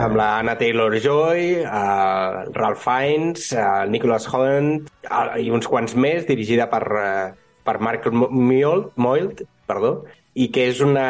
amb 0.02 0.16
la 0.18 0.28
Anna 0.40 0.56
Taylor-Joy, 0.58 1.44
el 1.62 2.54
Ralph 2.54 2.80
Fiennes, 2.82 3.52
el 3.52 3.90
Nicholas 3.94 4.26
Holland 4.32 4.88
el- 5.06 5.44
i 5.44 5.50
uns 5.54 5.68
quants 5.70 5.94
més, 5.94 6.26
dirigida 6.26 6.66
per, 6.72 6.82
eh, 6.98 7.28
per 7.64 7.76
Mark 7.78 8.08
Mould, 8.10 8.90
Mould 8.96 9.44
perdó, 9.70 9.92
i 10.34 10.48
que 10.50 10.66
és 10.72 10.80
una... 10.82 11.06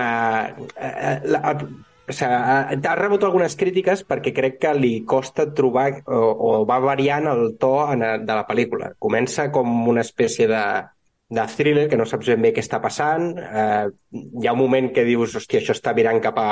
eh, 0.77 1.15
La, 1.25 1.55
o 2.11 2.13
sigui, 2.13 2.35
ha 2.35 2.75
ha 2.75 2.95
rebut 2.99 3.25
algunes 3.25 3.55
crítiques 3.57 4.01
perquè 4.05 4.33
crec 4.35 4.57
que 4.61 4.75
li 4.75 5.05
costa 5.07 5.47
trobar 5.55 6.03
o, 6.05 6.21
o 6.21 6.65
va 6.69 6.81
variant 6.83 7.29
el 7.31 7.55
to 7.61 7.75
en, 7.95 8.03
de 8.27 8.35
la 8.35 8.45
pel·lícula. 8.49 8.93
Comença 8.99 9.49
com 9.55 9.89
una 9.89 10.03
espècie 10.03 10.49
de 10.51 10.63
de 11.31 11.45
thriller, 11.57 11.85
que 11.89 11.97
no 11.97 12.05
saps 12.11 12.27
ben 12.33 12.43
bé 12.43 12.51
què 12.53 12.59
està 12.65 12.81
passant. 12.83 13.29
Eh, 13.39 13.85
hi 14.43 14.49
ha 14.49 14.53
un 14.53 14.59
moment 14.59 14.89
que 14.93 15.05
dius, 15.07 15.37
hòstia, 15.39 15.61
això 15.61 15.77
està 15.77 15.93
virant 15.95 16.19
cap 16.25 16.39
a 16.43 16.49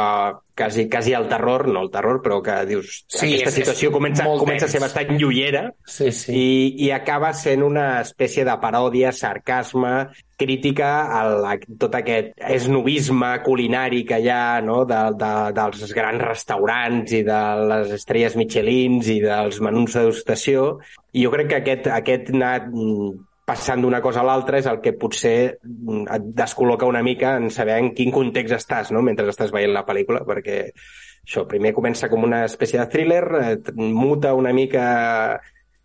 quasi, 0.58 0.84
quasi 0.90 1.14
al 1.18 1.26
terror, 1.30 1.66
no 1.66 1.82
el 1.82 1.90
terror, 1.90 2.20
però 2.22 2.38
que 2.42 2.54
dius, 2.66 3.00
Sí, 3.10 3.32
aquesta 3.34 3.50
és- 3.50 3.56
situació 3.58 3.90
és 3.90 3.94
comença, 3.96 4.24
comença 4.38 4.66
a 4.66 4.68
ser 4.70 4.80
bastant 4.80 5.10
llullera 5.18 5.72
Sí, 5.84 6.12
sí. 6.12 6.32
i, 6.32 6.86
i 6.86 6.90
acaba 6.94 7.32
sent 7.34 7.62
una 7.66 8.00
espècie 8.04 8.44
de 8.46 8.54
paròdia, 8.62 9.10
sarcasme, 9.12 10.08
crítica 10.38 10.90
a 11.10 11.24
la, 11.28 11.56
tot 11.78 11.96
aquest 11.98 12.36
esnovisme 12.38 13.32
culinari 13.42 14.04
que 14.06 14.20
hi 14.22 14.28
ha 14.30 14.60
no? 14.62 14.84
de, 14.86 15.00
de, 15.18 15.32
dels 15.58 15.92
grans 15.92 16.22
restaurants 16.22 17.10
i 17.18 17.24
de 17.26 17.40
les 17.72 17.90
estrelles 17.98 18.36
Michelins 18.38 19.08
i 19.10 19.18
dels 19.24 19.58
menús 19.60 19.94
de 19.98 20.04
degustació. 20.06 20.76
I 21.12 21.24
jo 21.26 21.32
crec 21.34 21.48
que 21.50 21.56
aquest, 21.64 21.88
aquest 21.90 22.30
anar 22.30 22.68
mm, 22.68 23.16
passant 23.48 23.80
d'una 23.80 24.02
cosa 24.04 24.20
a 24.20 24.28
l'altra 24.28 24.60
és 24.60 24.68
el 24.68 24.82
que 24.84 24.94
potser 25.00 25.38
mm, 25.56 26.06
et 26.14 26.30
descol·loca 26.36 26.88
una 26.88 27.02
mica 27.04 27.34
en 27.40 27.48
saber 27.54 27.78
en 27.80 27.92
quin 27.96 28.12
context 28.12 28.58
estàs 28.58 28.92
no? 28.92 29.02
mentre 29.04 29.28
estàs 29.32 29.54
veient 29.54 29.72
la 29.72 29.86
pel·lícula, 29.88 30.24
perquè 30.28 30.58
això 30.68 31.46
primer 31.48 31.72
comença 31.76 32.10
com 32.12 32.26
una 32.28 32.44
espècie 32.48 32.80
de 32.80 32.88
thriller, 32.92 33.24
eh, 33.40 33.56
muta 33.76 34.34
una 34.36 34.52
mica 34.52 34.84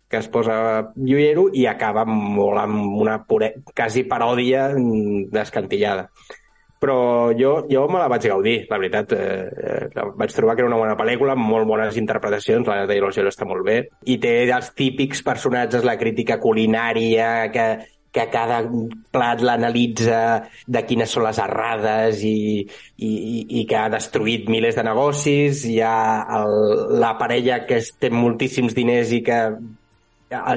que 0.08 0.20
es 0.20 0.28
posa 0.28 0.56
llullero 0.94 1.48
i 1.56 1.64
acaba 1.66 2.04
molt 2.06 2.60
amb 2.60 3.00
una 3.02 3.18
pure, 3.26 3.50
quasi 3.74 4.04
paròdia 4.08 4.68
mm, 4.76 5.28
descantillada. 5.32 6.10
Però 6.84 7.32
jo, 7.32 7.54
jo 7.70 7.86
me 7.88 7.96
la 8.02 8.10
vaig 8.12 8.26
gaudir, 8.28 8.58
la 8.68 8.76
veritat. 8.76 9.14
Eh, 9.16 9.88
eh, 9.88 10.04
vaig 10.20 10.34
trobar 10.36 10.52
que 10.58 10.60
era 10.66 10.68
una 10.68 10.76
bona 10.82 10.96
pel·lícula, 10.98 11.32
amb 11.32 11.48
molt 11.48 11.64
bones 11.70 11.96
interpretacions, 11.96 12.68
la 12.68 12.82
Taylor-Joy 12.90 13.30
està 13.30 13.46
molt 13.48 13.64
bé, 13.64 13.78
i 14.04 14.18
té 14.20 14.34
els 14.52 14.68
típics 14.76 15.22
personatges, 15.24 15.86
la 15.88 15.94
crítica 15.96 16.36
culinària, 16.42 17.30
que, 17.54 17.64
que 18.14 18.26
cada 18.30 18.58
plat 19.14 19.40
l'analitza 19.42 20.18
de 20.70 20.82
quines 20.86 21.10
són 21.16 21.24
les 21.24 21.40
errades 21.42 22.20
i, 22.28 22.36
i, 23.00 23.12
i- 23.48 23.64
que 23.70 23.78
ha 23.80 23.88
destruït 23.90 24.50
milers 24.52 24.76
de 24.76 24.84
negocis. 24.86 25.64
Hi 25.70 25.80
ha 25.80 25.96
el, 26.42 26.54
la 27.00 27.14
parella 27.18 27.62
que 27.66 27.80
té 27.98 28.12
moltíssims 28.12 28.76
diners 28.76 29.10
i 29.16 29.22
que 29.26 29.40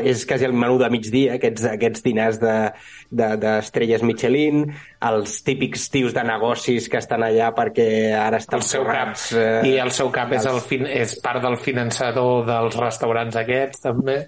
és 0.04 0.26
quasi 0.26 0.46
el 0.46 0.54
menú 0.54 0.78
de 0.80 0.90
migdia, 0.94 1.36
aquests, 1.38 1.66
aquests 1.74 2.04
dinars 2.04 2.40
de- 2.40 2.72
de- 3.12 3.38
d'estrelles 3.38 4.02
de, 4.02 4.08
Michelin, 4.08 4.64
els 5.02 5.42
típics 5.44 5.90
tios 5.90 6.14
de 6.14 6.24
negocis 6.24 6.90
que 6.90 6.98
estan 6.98 7.24
allà 7.24 7.54
perquè 7.56 8.14
ara 8.18 8.38
estan 8.38 8.60
el 8.60 8.66
seu 8.68 8.84
cap. 8.86 9.16
eh, 9.36 9.62
I 9.70 9.78
el 9.80 9.92
seu 9.92 10.12
cap 10.12 10.32
és, 10.34 10.46
els- 10.46 10.54
el 10.56 10.62
fin 10.62 10.86
és 10.88 11.16
part 11.24 11.42
del 11.42 11.58
finançador 11.58 12.46
dels 12.46 12.76
restaurants 12.76 13.36
aquests, 13.36 13.82
també. 13.82 14.28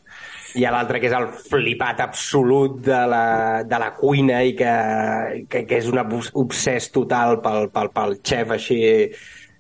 Ha 0.55 0.71
l'altre 0.71 0.99
que 0.99 1.07
és 1.07 1.13
el 1.13 1.27
flipat 1.27 1.99
absolut 2.01 2.79
de 2.81 3.01
la, 3.07 3.63
de 3.63 3.77
la 3.79 3.91
cuina 3.93 4.43
i 4.43 4.55
que, 4.57 5.45
que, 5.47 5.65
que 5.67 5.77
és 5.77 5.87
un 5.87 5.99
obs- 6.01 6.31
obsès 6.33 6.89
total 6.91 7.39
pel, 7.41 7.69
pel, 7.69 7.91
pel 7.93 8.15
xef 8.23 8.49
així 8.55 8.79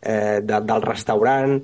eh, 0.01 0.39
de, 0.41 0.59
del 0.65 0.81
restaurant 0.81 1.59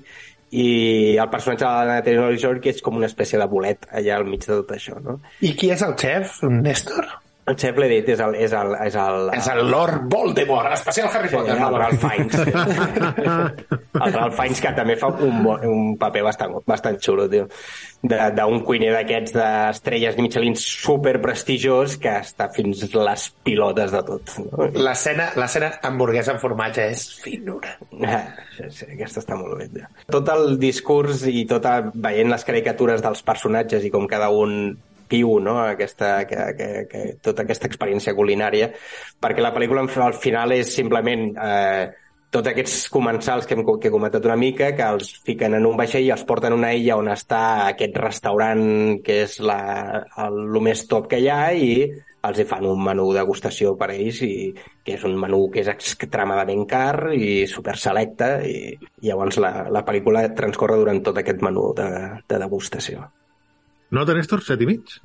i 0.55 1.17
el 1.19 1.29
personatge 1.33 1.67
de 1.67 1.89
la 1.89 1.99
Taylor-Joy 2.05 2.61
que 2.63 2.71
és 2.71 2.81
com 2.85 2.95
una 2.99 3.09
espècie 3.11 3.39
de 3.41 3.47
bolet 3.51 3.87
allà 3.91 4.19
al 4.19 4.27
mig 4.29 4.45
de 4.45 4.53
tot 4.53 4.71
això, 4.77 4.97
no? 5.03 5.19
I 5.43 5.51
qui 5.59 5.71
és 5.75 5.83
el 5.85 5.97
xef, 5.99 6.41
Néstor? 6.47 7.09
El 7.45 7.55
dit, 7.91 8.07
és 8.09 8.21
el... 8.25 8.33
És 8.41 8.53
el, 8.57 8.71
és 8.87 8.95
el, 8.97 9.27
És 9.37 9.47
el 9.51 9.59
Lord 9.69 10.07
Voldemort, 10.09 10.71
especial 10.73 11.11
Harry 11.13 11.29
Sí, 11.29 11.35
Potter. 11.35 11.57
el 11.61 11.75
Ralph 11.77 12.01
Fiennes. 12.01 12.35
el 14.05 14.13
Ralph 14.15 14.35
Fiennes, 14.39 14.61
que 14.63 14.71
també 14.77 14.95
fa 14.97 15.11
un, 15.13 15.43
un 15.69 15.91
paper 16.01 16.23
bastant, 16.25 16.55
bastant 16.65 16.97
xulo, 17.01 17.27
tio. 17.29 17.45
D'un 18.05 18.59
cuiner 18.65 18.91
d'aquests 18.93 19.33
d'estrelles 19.37 20.17
Michelin 20.21 20.57
super 20.59 21.15
prestigiós 21.23 21.95
que 22.01 22.15
està 22.21 22.49
fins 22.53 22.81
les 22.93 23.27
pilotes 23.45 23.93
de 23.93 24.01
tot. 24.09 24.35
No? 24.45 24.67
L'escena 24.85 25.29
l'escena 25.39 25.71
hamburguesa 25.85 26.35
amb 26.35 26.41
formatge 26.43 26.85
és 26.93 27.05
finura. 27.23 27.75
Ah, 28.05 28.23
sí, 28.57 28.69
sí, 28.81 28.89
aquesta 28.97 29.21
està 29.23 29.37
molt 29.39 29.57
bé. 29.61 29.69
Tio. 29.73 29.89
Tot 30.17 30.29
el 30.33 30.57
discurs 30.61 31.25
i 31.29 31.45
tota, 31.49 31.77
veient 31.93 32.29
les 32.33 32.45
caricatures 32.45 33.01
dels 33.05 33.21
personatges 33.25 33.85
i 33.85 33.93
com 33.93 34.05
cada 34.09 34.29
un 34.33 34.75
viu 35.11 35.37
no? 35.43 35.59
aquesta, 35.63 36.15
que, 36.29 36.47
que, 36.57 36.69
que, 36.91 37.03
tota 37.23 37.45
aquesta 37.45 37.69
experiència 37.69 38.15
culinària, 38.17 38.71
perquè 39.21 39.43
la 39.43 39.53
pel·lícula 39.55 39.85
al 39.85 40.17
final 40.21 40.55
és 40.55 40.73
simplement 40.75 41.29
eh, 41.35 41.85
tots 42.35 42.51
aquests 42.51 42.89
comensals 42.91 43.45
que 43.47 43.55
hem, 43.55 43.63
que 43.79 43.87
he 43.87 43.93
comentat 43.93 44.25
una 44.27 44.35
mica, 44.39 44.73
que 44.75 44.87
els 44.95 45.13
fiquen 45.27 45.55
en 45.55 45.67
un 45.67 45.77
vaixell 45.79 46.07
i 46.07 46.11
els 46.15 46.25
porten 46.27 46.51
a 46.51 46.57
una 46.57 46.73
illa 46.75 46.97
on 46.99 47.07
està 47.13 47.43
aquest 47.69 47.95
restaurant 48.01 48.65
que 49.05 49.21
és 49.23 49.39
la, 49.39 49.59
el, 50.25 50.41
el 50.49 50.61
més 50.67 50.83
top 50.91 51.07
que 51.11 51.21
hi 51.21 51.29
ha 51.31 51.41
i 51.55 51.71
els 52.25 52.39
hi 52.41 52.45
fan 52.49 52.65
un 52.65 52.81
menú 52.83 53.11
degustació 53.13 53.75
per 53.79 53.91
a 53.91 53.95
ells 53.95 54.21
i 54.25 54.33
que 54.57 54.95
és 54.97 55.03
un 55.07 55.15
menú 55.21 55.45
que 55.53 55.61
és 55.61 55.69
extremadament 55.71 56.65
car 56.69 57.13
i 57.13 57.45
super 57.49 57.77
selecte 57.79 58.31
i, 58.49 58.57
i 58.73 59.11
llavors 59.11 59.39
la, 59.43 59.53
la 59.71 59.85
pel·lícula 59.87 60.25
transcorre 60.37 60.79
durant 60.81 61.03
tot 61.05 61.21
aquest 61.21 61.45
menú 61.45 61.69
de, 61.77 61.87
de 62.27 62.41
degustació. 62.41 63.05
Nota, 63.95 64.15
Néstor? 64.17 64.43
Set 64.43 64.61
i 64.61 64.67
mig? 64.67 64.97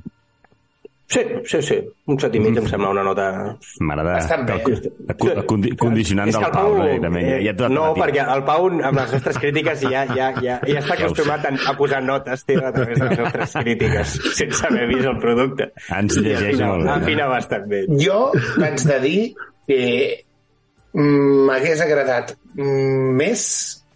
Sí, 1.11 1.21
sí, 1.45 1.59
sí. 1.63 1.77
Un 2.07 2.19
set 2.23 2.35
i 2.39 2.41
mig 2.43 2.55
em 2.61 2.67
sembla 2.71 2.93
una 2.93 3.03
nota... 3.03 3.25
M'agrada 3.83 4.37
el, 4.55 5.41
condi 5.51 5.73
condicionant 5.79 6.31
del 6.31 6.45
el 6.47 6.53
Pau, 6.55 6.69
Pau, 6.69 6.77
directament. 6.85 7.25
Ja, 7.27 7.39
ja 7.49 7.71
no, 7.75 7.89
perquè 7.97 8.27
el 8.35 8.43
Pau, 8.47 8.69
amb 8.71 9.01
les 9.01 9.15
nostres 9.17 9.41
crítiques, 9.43 9.83
ja, 9.91 10.05
ja, 10.07 10.29
ja, 10.39 10.61
ja 10.63 10.79
està 10.79 10.95
Ja 11.01 11.09
acostumat 11.09 11.49
a, 11.51 11.53
a 11.67 11.75
posar 11.79 11.99
notes 12.07 12.47
tio, 12.47 12.63
a 12.63 12.71
través 12.77 13.03
de 13.03 13.09
les 13.09 13.19
nostres 13.25 13.57
crítiques, 13.59 14.13
sense 14.39 14.69
haver 14.69 14.85
vist 14.93 15.09
el 15.11 15.19
producte. 15.25 15.67
Ens 15.99 16.19
llegeix 16.21 16.45
I 16.45 16.55
afina, 16.55 16.69
molt 16.71 16.87
bé. 16.87 16.93
Afina 16.95 17.27
bastant 17.33 17.67
bé. 17.73 17.81
Jo 18.05 18.21
vaig 18.63 18.85
de 18.93 19.01
dir 19.07 19.17
que 19.67 19.81
mm, 20.95 21.41
m'hagués 21.51 21.83
agradat 21.89 22.37
mm, 22.55 23.11
més 23.19 23.49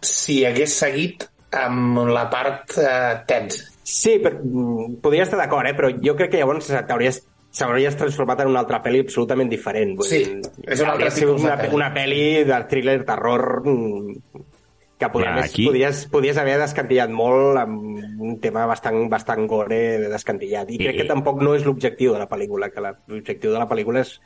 si 0.03 0.41
hagués 0.49 0.75
seguit 0.83 1.23
amb 1.63 2.03
la 2.11 2.27
part 2.27 2.75
eh, 2.83 3.15
tensa. 3.31 3.71
Sí, 3.85 4.15
però, 4.17 4.39
mm, 4.41 4.95
podria 5.03 5.23
estar 5.27 5.37
d'acord, 5.37 5.67
eh? 5.69 5.75
però 5.77 5.91
jo 6.01 6.15
crec 6.17 6.31
que 6.33 6.39
llavors 6.41 6.67
t'hauries 6.87 7.21
s'hauries 7.55 7.95
transformat 7.95 8.41
en 8.43 8.49
una 8.51 8.59
altra 8.65 8.81
pel·li 8.83 9.03
absolutament 9.05 9.47
diferent. 9.51 9.93
Vull 9.95 10.07
Sí, 10.09 10.23
dir, 10.25 10.41
és 10.65 10.81
un 10.81 10.89
altre 10.89 11.05
hauria 11.07 11.11
sigut 11.11 11.37
tipus 11.37 11.43
de 11.43 11.47
una, 11.47 11.57
pel·li. 11.61 11.75
una 11.77 11.89
pel·li 11.93 12.43
de 12.49 12.57
thriller, 12.71 12.97
terror, 13.05 13.61
mm, 13.63 14.15
que 14.97 15.09
Clar, 15.11 15.35
més, 15.35 15.51
aquí- 15.51 15.65
podies, 15.67 16.05
podies 16.11 16.37
haver 16.41 16.57
descantillat 16.59 17.09
molt 17.11 17.57
amb 17.61 18.21
un 18.25 18.39
tema 18.41 18.65
bastant, 18.65 19.09
bastant 19.11 19.45
gore 19.47 19.79
descantillat. 20.09 20.69
I 20.71 20.77
crec 20.79 20.95
I- 20.95 20.97
que 21.03 21.07
tampoc 21.07 21.41
no 21.43 21.53
és 21.55 21.63
l'objectiu 21.65 22.13
de 22.13 22.19
la 22.19 22.27
pel·lícula, 22.27 22.71
que 22.71 22.81
l'objectiu 22.81 23.51
de 23.53 23.59
la 23.59 23.67
pel·lícula 23.69 23.99
és 24.01 24.19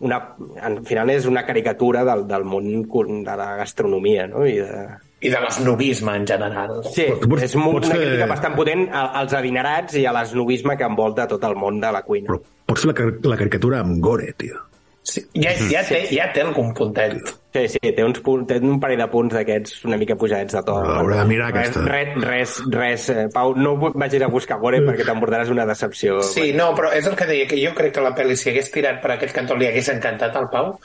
una, 0.00 0.34
al 0.60 0.80
final 0.84 1.10
és 1.10 1.26
una 1.26 1.44
caricatura 1.46 2.02
del, 2.04 2.26
del 2.26 2.44
món 2.44 2.84
cul- 2.88 3.22
de 3.24 3.36
la 3.36 3.56
gastronomia, 3.56 4.26
no? 4.26 4.44
I 4.46 4.56
de, 4.58 4.86
I 5.20 5.28
de 5.28 5.40
l'esnovisme 5.42 6.14
en 6.16 6.26
general. 6.26 6.78
Sí, 6.94 7.04
pots- 7.28 7.42
és 7.44 7.54
molt, 7.56 7.74
pots 7.80 7.88
una 7.90 7.96
fer- 7.98 8.06
crítica 8.06 8.26
bastant 8.30 8.54
potent 8.56 8.86
als 8.94 9.34
adinerats 9.36 9.94
i 10.00 10.06
a 10.08 10.12
l'esnovisme 10.16 10.76
que 10.80 10.84
envolta 10.88 11.26
tot 11.28 11.44
el 11.44 11.54
món 11.60 11.80
de 11.80 11.92
la 11.92 12.00
cuina. 12.02 12.28
Però 12.30 12.40
pots 12.66 12.80
fer 12.80 12.88
la, 12.88 12.94
car- 12.94 13.18
la 13.28 13.36
caricatura 13.36 13.80
amb 13.84 14.00
gore, 14.00 14.32
tio. 14.36 14.56
Sí, 15.02 15.22
ja, 15.34 15.50
ja, 15.70 15.80
té, 15.82 16.02
ja 16.12 16.26
té 16.32 16.42
algun 16.44 16.72
puntet. 16.76 17.16
Sí, 17.52 17.62
sí, 17.72 17.78
té, 17.82 18.04
uns 18.04 18.20
punts, 18.22 18.46
té 18.46 18.58
un 18.62 18.78
parell 18.78 19.00
de 19.00 19.06
punts 19.10 19.32
d'aquests 19.34 19.84
una 19.88 19.96
mica 19.98 20.14
pujats 20.14 20.52
de 20.54 20.60
to. 20.62 20.74
Hauré 20.76 21.16
de 21.16 21.24
mirar 21.26 21.48
res, 21.52 21.70
aquesta. 21.70 21.84
res, 21.90 22.20
res, 22.22 22.56
res. 22.70 23.08
eh, 23.10 23.28
Pau, 23.32 23.54
no 23.56 23.72
vagis 23.80 24.22
a 24.22 24.28
buscar 24.28 24.58
gore 24.60 24.80
perquè 24.86 25.04
t'emportaràs 25.08 25.50
una 25.50 25.66
decepció. 25.66 26.20
Sí, 26.22 26.52
no, 26.52 26.68
però 26.76 26.92
és 26.94 27.08
el 27.10 27.16
que 27.16 27.26
deia, 27.26 27.46
que 27.48 27.58
jo 27.64 27.72
crec 27.74 27.94
que 27.96 28.04
la 28.04 28.14
pel·li, 28.14 28.36
si 28.36 28.50
hagués 28.52 28.70
tirat 28.70 29.00
per 29.02 29.16
aquest 29.16 29.34
cantó, 29.34 29.56
li 29.56 29.66
hagués 29.66 29.88
encantat 29.88 30.36
al 30.36 30.48
Pau, 30.52 30.76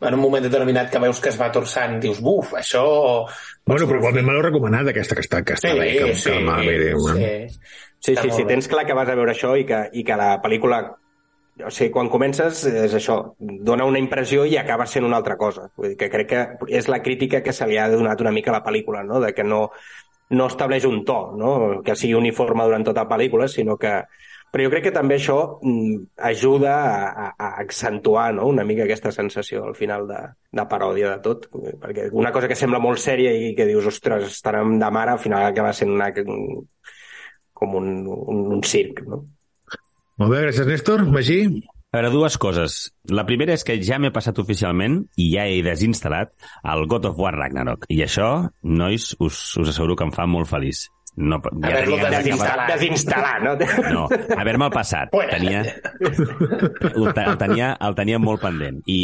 en 0.00 0.14
un 0.14 0.20
moment 0.22 0.44
determinat 0.44 0.92
que 0.92 1.00
veus 1.02 1.20
que 1.20 1.32
es 1.32 1.40
va 1.40 1.50
torçant, 1.54 1.98
dius, 2.02 2.20
buf, 2.22 2.54
això... 2.58 2.84
Bueno, 3.66 3.88
però 3.88 3.98
igualment 3.98 4.26
me 4.26 4.36
l'heu 4.36 4.46
recomanat, 4.46 4.92
aquesta 4.92 5.18
que 5.18 5.24
està, 5.26 5.42
que 5.44 5.58
està 5.58 5.74
bé, 5.74 5.90
que, 5.98 6.14
sí, 6.14 6.30
que 6.30 6.40
m'ha 6.44 6.62
bé. 6.62 6.78
sí. 6.94 7.76
Sí, 7.98 8.14
sí, 8.14 8.30
sí, 8.30 8.44
bé. 8.44 8.54
tens 8.54 8.68
clar 8.70 8.84
que 8.86 8.94
vas 8.94 9.08
a 9.10 9.16
veure 9.18 9.32
això 9.34 9.56
i 9.58 9.64
que, 9.66 9.80
i 9.98 10.04
que 10.06 10.16
la 10.16 10.36
pel·lícula 10.42 10.84
o 11.66 11.70
sigui, 11.74 11.90
quan 11.90 12.06
comences 12.10 12.60
és 12.70 12.92
això, 12.94 13.16
dona 13.38 13.86
una 13.88 13.98
impressió 13.98 14.44
i 14.46 14.54
acaba 14.60 14.86
sent 14.86 15.06
una 15.06 15.18
altra 15.18 15.36
cosa. 15.36 15.66
Vull 15.76 15.92
dir 15.92 15.96
que 15.98 16.10
crec 16.12 16.28
que 16.30 16.42
és 16.78 16.86
la 16.86 17.00
crítica 17.02 17.42
que 17.42 17.52
se 17.52 17.66
li 17.66 17.78
ha 17.78 17.88
donat 17.90 18.20
una 18.22 18.32
mica 18.34 18.52
a 18.52 18.58
la 18.60 18.64
pel·lícula, 18.64 19.02
no? 19.02 19.18
de 19.20 19.32
que 19.34 19.44
no, 19.44 19.64
no 20.30 20.46
estableix 20.46 20.86
un 20.86 21.02
to, 21.04 21.18
no? 21.38 21.52
que 21.84 21.96
sigui 21.98 22.14
uniforme 22.14 22.66
durant 22.68 22.86
tota 22.86 23.04
la 23.04 23.10
pel·lícula, 23.16 23.50
sinó 23.50 23.76
que... 23.76 24.00
Però 24.52 24.64
jo 24.64 24.72
crec 24.72 24.86
que 24.88 24.94
també 24.94 25.18
això 25.18 25.38
mm, 25.60 26.04
ajuda 26.30 26.74
a, 26.74 26.98
a, 27.08 27.28
a 27.36 27.48
accentuar 27.64 28.30
no? 28.36 28.46
una 28.48 28.64
mica 28.64 28.86
aquesta 28.86 29.12
sensació 29.12 29.66
al 29.68 29.76
final 29.76 30.06
de, 30.08 30.20
de 30.56 30.66
paròdia 30.70 31.14
de 31.16 31.22
tot, 31.24 31.48
perquè 31.82 32.08
una 32.16 32.32
cosa 32.32 32.48
que 32.48 32.56
sembla 32.56 32.80
molt 32.80 33.02
sèria 33.02 33.34
i 33.36 33.54
que 33.58 33.68
dius, 33.68 33.90
ostres, 33.92 34.30
estarem 34.32 34.78
de 34.80 34.92
mare, 34.94 35.16
al 35.16 35.22
final 35.22 35.44
acaba 35.44 35.74
sent 35.76 35.92
una, 35.92 36.08
com 37.58 37.74
un, 37.82 37.90
un, 38.06 38.46
un 38.56 38.62
circ, 38.64 39.04
no? 39.08 39.24
Molt 40.18 40.32
bé, 40.32 40.46
gràcies, 40.48 40.66
Néstor. 40.66 41.04
Magí? 41.14 41.42
A 41.88 42.00
veure, 42.00 42.10
dues 42.12 42.34
coses. 42.42 42.74
La 43.14 43.22
primera 43.24 43.54
és 43.54 43.62
que 43.64 43.78
ja 43.80 43.96
m'he 44.02 44.10
passat 44.12 44.36
oficialment 44.42 44.98
i 45.16 45.30
ja 45.30 45.46
he 45.48 45.62
desinstal·lat 45.64 46.34
el 46.72 46.82
God 46.90 47.06
of 47.08 47.20
War 47.22 47.32
Ragnarok. 47.36 47.86
I 47.88 48.02
això, 48.04 48.28
nois, 48.60 49.12
us, 49.24 49.38
us 49.56 49.70
asseguro 49.70 49.96
que 49.96 50.04
em 50.08 50.12
fa 50.12 50.26
molt 50.28 50.50
feliç. 50.50 50.82
No, 51.18 51.40
ja 51.42 51.70
Haver-lo 51.72 51.96
ja 51.98 52.10
desinstal·lat. 52.14 52.68
Desinstal·lar, 52.76 53.38
no? 53.42 53.54
No, 53.90 54.04
haver-me'l 54.38 54.70
passat. 54.70 55.10
Bueno. 55.12 55.32
Tenia, 55.34 55.62
el, 55.64 57.12
te- 57.14 57.24
el, 57.26 57.38
tenia, 57.40 57.72
el 57.88 57.96
tenia 57.98 58.20
molt 58.22 58.42
pendent. 58.44 58.78
I, 58.86 58.98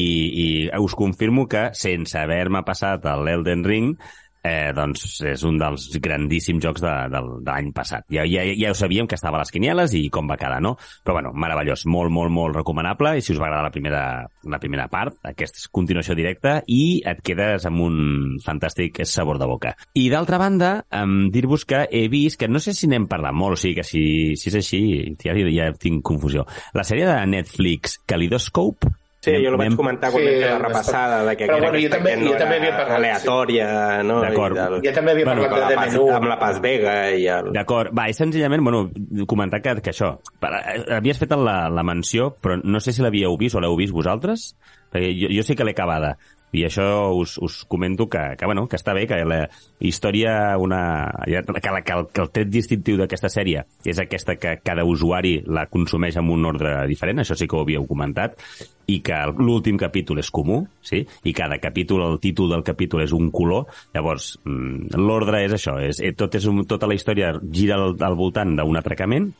I 0.44 0.47
us 0.78 0.94
confirmo 0.94 1.49
que, 1.50 1.68
sense 1.75 2.18
haver-me 2.21 2.62
passat 2.66 3.04
l'Elden 3.18 3.64
Ring, 3.66 3.97
eh, 4.44 4.72
doncs 4.76 5.22
és 5.24 5.42
un 5.48 5.56
dels 5.58 5.88
grandíssims 6.04 6.62
jocs 6.62 6.84
de, 6.84 6.92
de, 7.12 7.22
de 7.40 7.50
l'any 7.50 7.72
passat. 7.74 8.04
Ja, 8.12 8.26
ja, 8.28 8.44
ja 8.44 8.72
ho 8.72 8.78
sabíem 8.78 9.08
que 9.10 9.16
estava 9.18 9.40
a 9.40 9.44
les 9.44 9.52
quinieles 9.54 9.96
i 9.96 10.04
com 10.12 10.28
va 10.30 10.38
quedar, 10.40 10.60
no? 10.62 10.74
Però 11.04 11.16
bueno, 11.16 11.32
meravellós, 11.32 11.86
molt, 11.90 12.12
molt, 12.14 12.32
molt 12.34 12.58
recomanable 12.60 13.16
i 13.16 13.24
si 13.24 13.32
us 13.34 13.40
va 13.40 13.48
agradar 13.48 13.68
la 13.68 13.74
primera, 13.74 14.04
la 14.50 14.60
primera 14.62 14.86
part, 14.92 15.16
aquesta 15.24 15.62
és 15.62 15.70
continuació 15.72 16.16
directa 16.18 16.58
i 16.68 17.00
et 17.08 17.22
quedes 17.24 17.64
amb 17.70 17.84
un 17.86 17.96
fantàstic 18.44 19.02
sabor 19.08 19.40
de 19.40 19.48
boca. 19.48 19.74
I 19.98 20.08
d'altra 20.12 20.38
banda, 20.42 20.74
em, 20.92 21.30
dir-vos 21.34 21.64
que 21.68 21.86
he 21.90 22.06
vist, 22.12 22.38
que 22.40 22.50
no 22.50 22.60
sé 22.60 22.76
si 22.76 22.90
n'hem 22.90 23.08
parlat 23.10 23.34
molt, 23.34 23.56
o 23.56 23.60
sigui 23.60 23.78
que 23.80 23.86
si, 23.86 24.04
si 24.40 24.50
és 24.52 24.58
així, 24.60 24.82
ja, 25.24 25.36
ja 25.54 25.70
tinc 25.80 26.04
confusió. 26.04 26.44
La 26.76 26.84
sèrie 26.84 27.08
de 27.08 27.16
Netflix 27.30 27.98
Kaleidoscope, 28.06 28.92
Sí, 29.25 29.33
jo 29.40 29.50
la 29.54 29.57
vaig 29.57 29.71
Anem- 29.71 29.76
comentar 29.78 30.11
quan 30.12 30.23
Sí, 30.23 30.28
vam 30.31 30.40
fer 30.43 30.50
la 30.50 30.59
repassada 30.69 31.19
de 31.25 31.37
que 31.37 31.47
Però 31.49 31.59
bueno, 31.62 31.78
jo 31.81 31.88
també- 31.95 32.16
no 32.21 32.26
jo 32.31 32.37
també 32.37 32.57
era 32.57 32.64
havia 32.66 32.76
parlat, 32.76 32.99
aleatòria, 32.99 33.69
no? 34.04 34.21
D'acord. 34.21 34.57
Jo 34.85 34.93
també 34.93 35.12
havia 35.14 35.25
Bueno, 35.25 35.43
parlat 35.49 35.69
de 35.71 35.76
menú. 35.81 36.11
amb 36.12 36.26
la 36.28 36.38
Paz 36.38 36.61
Vega 36.61 36.97
i 37.16 37.26
el... 37.26 37.52
D'acord, 37.54 37.93
va, 37.97 38.09
i 38.11 38.14
senzillament, 38.14 38.62
bueno, 38.62 38.90
comentar 39.26 39.62
que, 39.62 39.75
que 39.81 39.90
això, 39.95 40.19
per, 40.40 40.50
eh, 40.61 40.85
havies 40.99 41.19
fet 41.19 41.33
la, 41.33 41.69
la 41.71 41.83
menció, 41.83 42.35
però 42.40 42.61
no 42.62 42.81
sé 42.81 42.93
si 42.93 43.02
l'havíeu 43.02 43.37
vist 43.40 43.57
o 43.57 43.61
l'heu 43.64 43.76
vist 43.76 43.93
vosaltres, 43.97 44.54
perquè 44.93 45.14
jo, 45.16 45.28
jo 45.33 45.43
sí 45.43 45.57
que 45.57 45.64
l'he 45.64 45.73
acabada, 45.73 46.16
i 46.54 46.64
això 46.68 46.87
us, 47.18 47.37
us 47.42 47.62
comento 47.68 48.06
que, 48.08 48.23
que, 48.38 48.46
bueno, 48.46 48.66
que 48.70 48.78
està 48.78 48.94
bé, 48.94 49.06
que 49.11 49.18
la 49.26 49.42
història, 49.80 50.56
una, 50.61 51.11
que, 51.26 51.73
la, 51.75 51.82
que, 51.82 51.96
el, 51.99 52.06
que 52.14 52.23
el 52.23 52.30
tret 52.34 52.52
distintiu 52.52 52.99
d'aquesta 53.00 53.30
sèrie 53.32 53.64
és 53.84 54.00
aquesta 54.00 54.38
que 54.38 54.56
cada 54.62 54.87
usuari 54.87 55.40
la 55.46 55.66
consumeix 55.73 56.18
amb 56.20 56.34
un 56.37 56.46
ordre 56.49 56.76
diferent, 56.90 57.23
això 57.23 57.37
sí 57.38 57.49
que 57.50 57.58
ho 57.58 57.64
havíeu 57.64 57.88
comentat, 57.90 58.38
i 58.87 59.00
que 59.04 59.16
l'últim 59.40 59.78
capítol 59.80 60.20
és 60.20 60.30
comú, 60.30 60.61
sí? 60.84 61.02
i 61.25 61.32
cada 61.37 61.58
capítol, 61.58 62.04
el 62.06 62.18
títol 62.23 62.52
del 62.52 62.64
capítol 62.66 63.02
és 63.04 63.14
un 63.16 63.30
color, 63.34 63.66
llavors 63.96 64.34
mm, 64.44 64.94
l'ordre 65.00 65.44
és 65.46 65.56
això, 65.56 65.78
és, 65.82 66.02
eh, 66.04 66.12
tot 66.16 66.37
és 66.37 66.46
un, 66.50 66.64
tota 66.68 66.88
la 66.90 66.96
història 66.96 67.32
gira 67.50 67.80
al, 67.80 67.96
al 68.04 68.18
voltant 68.18 68.54
d'un 68.58 68.80
atracament 68.80 69.32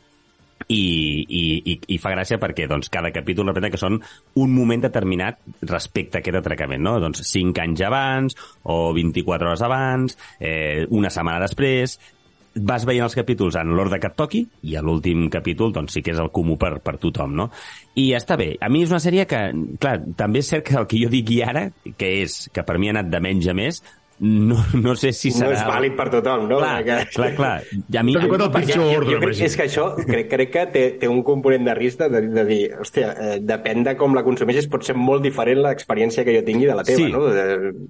i, 0.68 0.83
i, 1.28 1.76
i 1.94 2.00
fa 2.00 2.14
gràcia 2.14 2.40
perquè 2.42 2.68
doncs, 2.71 2.90
cada 2.92 3.12
capítol 3.14 3.50
representa 3.50 3.73
que 3.75 3.80
són 3.80 4.00
un 4.40 4.54
moment 4.54 4.85
determinat 4.87 5.40
respecte 5.68 6.18
a 6.18 6.25
aquest 6.25 6.40
atracament, 6.40 6.83
no? 6.85 6.97
Doncs 7.02 7.25
5 7.28 7.64
anys 7.64 7.85
abans, 7.87 8.37
o 8.64 8.92
24 8.97 9.50
hores 9.50 9.64
abans, 9.64 10.18
eh, 10.40 10.85
una 10.90 11.12
setmana 11.12 11.42
després, 11.44 11.99
vas 12.54 12.85
veient 12.87 13.04
els 13.04 13.16
capítols 13.18 13.56
en 13.59 13.73
l'ordre 13.75 13.99
que 13.99 14.09
et 14.11 14.16
toqui 14.18 14.44
i 14.71 14.76
a 14.78 14.83
l'últim 14.85 15.26
capítol 15.33 15.73
doncs, 15.75 15.97
sí 15.97 16.02
que 16.06 16.14
és 16.14 16.21
el 16.23 16.30
comú 16.35 16.56
per, 16.61 16.76
per 16.85 16.97
tothom, 17.02 17.35
no? 17.35 17.49
I 17.99 18.12
està 18.14 18.38
bé. 18.38 18.52
A 18.62 18.71
mi 18.71 18.85
és 18.85 18.94
una 18.94 19.02
sèrie 19.02 19.26
que, 19.30 19.40
clar, 19.83 19.97
també 20.18 20.42
és 20.42 20.50
cert 20.54 20.66
que 20.68 20.78
el 20.78 20.88
que 20.90 21.00
jo 21.02 21.11
digui 21.11 21.40
ara, 21.42 21.68
que 21.99 22.12
és 22.23 22.44
que 22.54 22.64
per 22.66 22.78
mi 22.78 22.90
ha 22.90 22.97
anat 22.97 23.11
de 23.11 23.23
menys 23.25 23.50
a 23.50 23.56
més, 23.59 23.83
no, 24.21 24.56
no 24.78 24.94
sé 24.97 25.12
si 25.12 25.30
no 25.35 25.40
serà... 25.42 25.52
és 25.56 25.64
vàlid 25.66 25.97
per 25.99 26.06
tothom, 26.12 26.47
no? 26.49 26.59
Clar, 26.62 26.75
Perquè- 26.85 27.09
clar, 27.16 27.30
clar. 27.37 27.54
I 27.92 27.99
a 27.99 28.02
mi, 28.06 28.14
Tot 28.14 28.25
i 28.26 28.30
quant 28.30 28.44
el 28.47 28.52
Perquè 28.54 28.71
pitjor 28.71 28.85
jo, 28.85 28.99
ordre, 29.00 29.14
jo 29.16 29.21
crec, 29.25 29.40
és 29.49 29.56
que 29.59 29.66
això 29.66 29.87
crec, 29.99 30.28
crec 30.30 30.52
que 30.54 30.66
té, 30.75 30.85
té 31.02 31.11
un 31.11 31.23
component 31.26 31.64
de 31.66 31.75
risc 31.78 32.02
de, 32.04 32.23
de 32.30 32.44
dir, 32.49 32.61
hòstia, 32.80 33.12
eh, 33.14 33.38
depèn 33.42 33.83
de 33.87 33.97
com 34.00 34.14
la 34.14 34.23
consumeixes, 34.26 34.68
pot 34.71 34.87
ser 34.87 34.94
molt 34.97 35.23
diferent 35.26 35.62
l'experiència 35.66 36.25
que 36.25 36.37
jo 36.38 36.44
tingui 36.47 36.66
de 36.71 36.76
la 36.78 36.85
teva, 36.87 37.02
Sí. 37.02 37.11
no? 37.12 37.25
De, 37.26 37.83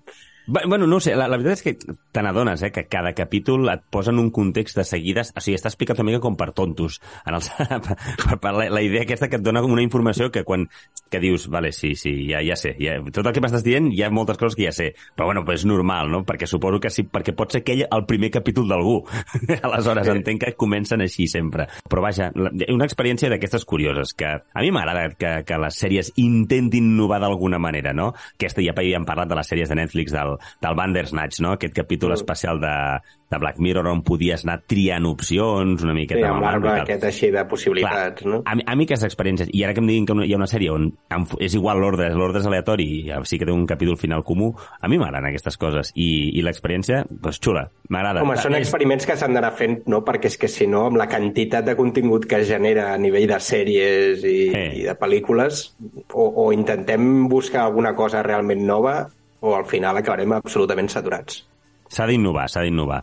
Bueno, 0.47 0.87
no 0.87 1.01
sé, 1.01 1.15
la, 1.17 1.25
la 1.29 1.39
veritat 1.41 1.57
és 1.57 1.63
que 1.65 1.73
te 2.13 2.23
n'adones, 2.23 2.61
eh, 2.67 2.71
que 2.73 2.85
cada 2.93 3.15
capítol 3.17 3.65
et 3.73 3.81
posa 3.91 4.13
en 4.13 4.21
un 4.21 4.31
context 4.35 4.77
de 4.77 4.85
seguides... 4.85 5.33
O 5.33 5.41
sigui, 5.41 5.57
està 5.57 5.71
explicat 5.71 6.01
una 6.03 6.11
mica 6.11 6.21
com 6.21 6.37
per 6.37 6.51
tontos. 6.53 6.99
En 7.25 7.39
el, 7.39 7.47
per, 8.21 8.37
per 8.43 8.53
la, 8.53 8.67
la 8.69 8.83
idea 8.85 9.07
aquesta 9.07 9.31
que 9.33 9.41
et 9.41 9.47
dona 9.47 9.63
com 9.65 9.73
una 9.73 9.85
informació 9.85 10.29
que 10.35 10.45
quan 10.45 10.67
que 11.15 11.21
dius, 11.23 11.47
vale, 11.49 11.71
sí, 11.73 11.95
sí, 11.95 12.13
ja, 12.29 12.43
ja 12.45 12.57
sé, 12.59 12.75
ja, 12.81 12.97
tot 13.15 13.25
el 13.25 13.33
que 13.33 13.41
m'estàs 13.45 13.65
dient 13.65 13.87
hi 13.95 14.03
ha 14.03 14.11
moltes 14.11 14.41
coses 14.41 14.57
que 14.59 14.67
ja 14.67 14.73
sé, 14.75 14.91
però 15.15 15.29
bueno, 15.31 15.45
pues 15.47 15.63
és 15.63 15.67
normal, 15.71 16.11
no? 16.11 16.25
Perquè 16.27 16.49
suposo 16.51 16.81
que 16.83 16.91
sí, 16.91 17.07
perquè 17.07 17.33
pot 17.37 17.55
ser 17.55 17.63
aquell 17.63 17.85
el 17.87 18.05
primer 18.09 18.33
capítol 18.35 18.69
d'algú. 18.69 18.99
Aleshores, 19.63 20.11
entenc 20.13 20.43
que 20.43 20.53
comencen 20.61 21.05
així 21.05 21.29
sempre. 21.31 21.69
Però 21.89 22.03
vaja, 22.05 22.29
una 22.35 22.89
experiència 22.89 23.31
d'aquestes 23.33 23.65
curioses, 23.65 24.13
que 24.19 24.29
a 24.29 24.65
mi 24.65 24.75
m'agrada 24.75 25.07
que, 25.15 25.33
que 25.47 25.61
les 25.63 25.81
sèries 25.81 26.13
intentin 26.21 26.83
innovar 26.83 27.23
d'alguna 27.23 27.63
manera, 27.63 27.95
no? 27.97 28.11
Aquesta 28.35 28.65
ja 28.67 28.75
havíem 28.75 29.07
parlat 29.07 29.31
de 29.31 29.39
les 29.39 29.49
sèries 29.55 29.71
de 29.71 29.79
Netflix 29.79 30.13
del, 30.13 30.34
del 30.63 30.79
Bandersnatch, 30.79 31.41
no? 31.45 31.55
Aquest 31.59 31.75
capítol 31.77 32.15
especial 32.17 32.61
de, 32.61 32.75
de 33.31 33.39
Black 33.39 33.59
Mirror 33.59 33.89
on 33.91 34.03
podies 34.07 34.45
anar 34.45 34.61
triant 34.71 35.07
opcions 35.09 35.83
una 35.83 35.95
sí, 35.95 35.99
miqueta 36.03 36.29
amb 36.29 36.39
amb 36.39 36.47
l'arbre 36.47 36.75
aquest 36.83 37.07
així 37.09 37.31
de 37.35 37.45
possibilitats, 37.51 38.23
Clar, 38.23 38.31
no? 38.31 38.43
a, 38.45 38.55
mi, 38.59 38.65
a 38.67 38.77
mi 38.79 38.87
aquestes 38.89 39.09
experiències, 39.11 39.51
i 39.53 39.65
ara 39.65 39.75
que 39.75 39.83
em 39.83 39.91
diguin 39.91 40.07
que 40.09 40.17
hi 40.27 40.35
ha 40.35 40.41
una 40.41 40.51
sèrie 40.51 40.73
on 40.75 40.91
és 41.43 41.57
igual 41.57 41.81
l'ordre, 41.83 42.11
l'ordre 42.15 42.43
és 42.43 42.49
aleatori 42.51 42.87
i 43.05 43.19
sí 43.29 43.39
que 43.41 43.49
té 43.49 43.55
un 43.55 43.67
capítol 43.67 43.99
final 44.01 44.25
comú, 44.27 44.53
a 44.81 44.91
mi 44.91 44.99
m'agraden 45.01 45.31
aquestes 45.31 45.59
coses 45.61 45.93
i, 45.95 46.09
i 46.39 46.45
l'experiència, 46.45 47.05
doncs 47.11 47.41
xula, 47.43 47.65
m'agrada. 47.89 48.23
Home, 48.25 48.37
són 48.41 48.57
experiments 48.59 49.07
que 49.09 49.17
s'han 49.19 49.35
d'anar 49.37 49.55
fent, 49.59 49.81
no? 49.91 50.03
Perquè 50.07 50.31
és 50.33 50.39
que 50.41 50.51
si 50.51 50.69
no, 50.71 50.87
amb 50.91 51.01
la 51.01 51.09
quantitat 51.11 51.67
de 51.67 51.77
contingut 51.79 52.29
que 52.31 52.43
es 52.43 52.49
genera 52.49 52.91
a 52.93 52.99
nivell 53.01 53.27
de 53.31 53.41
sèries 53.41 54.25
i, 54.25 54.39
Eh. 54.55 54.71
i 54.81 54.87
de 54.87 54.95
pel·lícules, 54.99 55.65
o, 56.13 56.29
o 56.45 56.53
intentem 56.53 57.29
buscar 57.29 57.65
alguna 57.65 57.95
cosa 57.97 58.23
realment 58.23 58.65
nova, 58.67 59.09
o 59.45 59.55
al 59.59 59.69
final 59.69 60.01
acabarem 60.01 60.33
absolutament 60.39 60.89
saturats. 60.93 61.43
S'ha 61.93 62.09
d'innovar, 62.09 62.49
s'ha 62.49 62.65
d'innovar. 62.65 63.03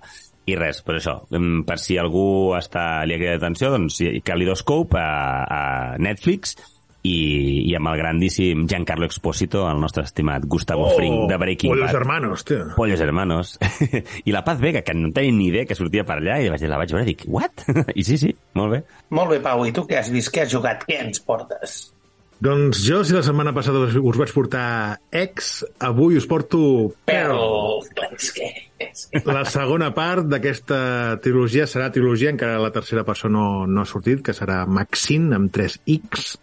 I 0.49 0.58
res, 0.58 0.82
per 0.82 0.97
això, 0.97 1.19
per 1.30 1.77
si 1.80 1.99
algú 2.01 2.51
està, 2.58 3.06
li 3.06 3.13
ha 3.13 3.21
cridat 3.21 3.43
atenció, 3.43 3.69
doncs 3.71 3.99
sí, 4.01 4.10
Kaleidoscope 4.25 4.97
a, 4.97 5.12
a 5.45 5.62
Netflix 6.01 6.56
i, 7.06 7.13
i 7.69 7.75
amb 7.77 7.91
el 7.91 7.99
grandíssim 8.01 8.65
Giancarlo 8.69 9.06
Expósito, 9.06 9.63
el 9.69 9.80
nostre 9.82 10.04
estimat 10.04 10.45
Gustavo 10.49 10.89
Fring 10.95 11.27
de 11.30 11.38
Breaking 11.38 11.75
Pollos 11.75 11.91
Bad. 11.91 11.99
hermanos, 12.01 12.45
tio. 12.49 12.65
Pollos 12.75 13.06
hermanos. 13.06 13.54
I 14.25 14.34
la 14.34 14.43
Paz 14.43 14.60
Vega, 14.62 14.82
que 14.82 14.97
no 14.97 15.13
tenia 15.13 15.38
ni 15.38 15.51
idea 15.54 15.69
que 15.69 15.77
sortia 15.77 16.06
per 16.10 16.17
allà, 16.17 16.41
i 16.41 16.49
vaig, 16.49 16.65
la 16.69 16.82
vaig 16.82 16.93
veure 16.97 17.06
i 17.06 17.13
dic, 17.13 17.25
what? 17.30 17.65
I 17.93 18.06
sí, 18.06 18.17
sí, 18.21 18.34
molt 18.58 18.75
bé. 18.75 18.84
Molt 19.13 19.36
bé, 19.36 19.41
Pau, 19.45 19.65
i 19.69 19.73
tu 19.77 19.86
què 19.86 20.01
has 20.01 20.10
vist? 20.13 20.34
Què 20.34 20.47
has 20.47 20.54
jugat? 20.54 20.89
Què 20.89 21.04
ens 21.06 21.21
portes? 21.25 21.84
Doncs 22.41 22.80
jo, 22.82 23.04
si 23.06 23.13
la 23.13 23.21
setmana 23.21 23.51
passada 23.54 23.84
us, 23.86 24.17
vaig 24.17 24.32
portar 24.34 24.97
Ex, 25.13 25.60
avui 25.77 26.17
us 26.17 26.25
porto 26.25 26.89
Pearl. 27.06 27.84
Que... 28.34 28.47
La 29.30 29.43
segona 29.45 29.91
part 29.93 30.25
d'aquesta 30.25 31.19
trilogia 31.21 31.67
serà 31.69 31.91
trilogia, 31.93 32.32
encara 32.34 32.58
la 32.63 32.71
tercera 32.73 33.06
persona 33.06 33.38
no, 33.38 33.67
no 33.69 33.84
ha 33.84 33.89
sortit, 33.89 34.23
que 34.25 34.34
serà 34.34 34.63
Maxine, 34.65 35.36
amb 35.38 35.54
3 35.54 35.77
X. 35.99 36.34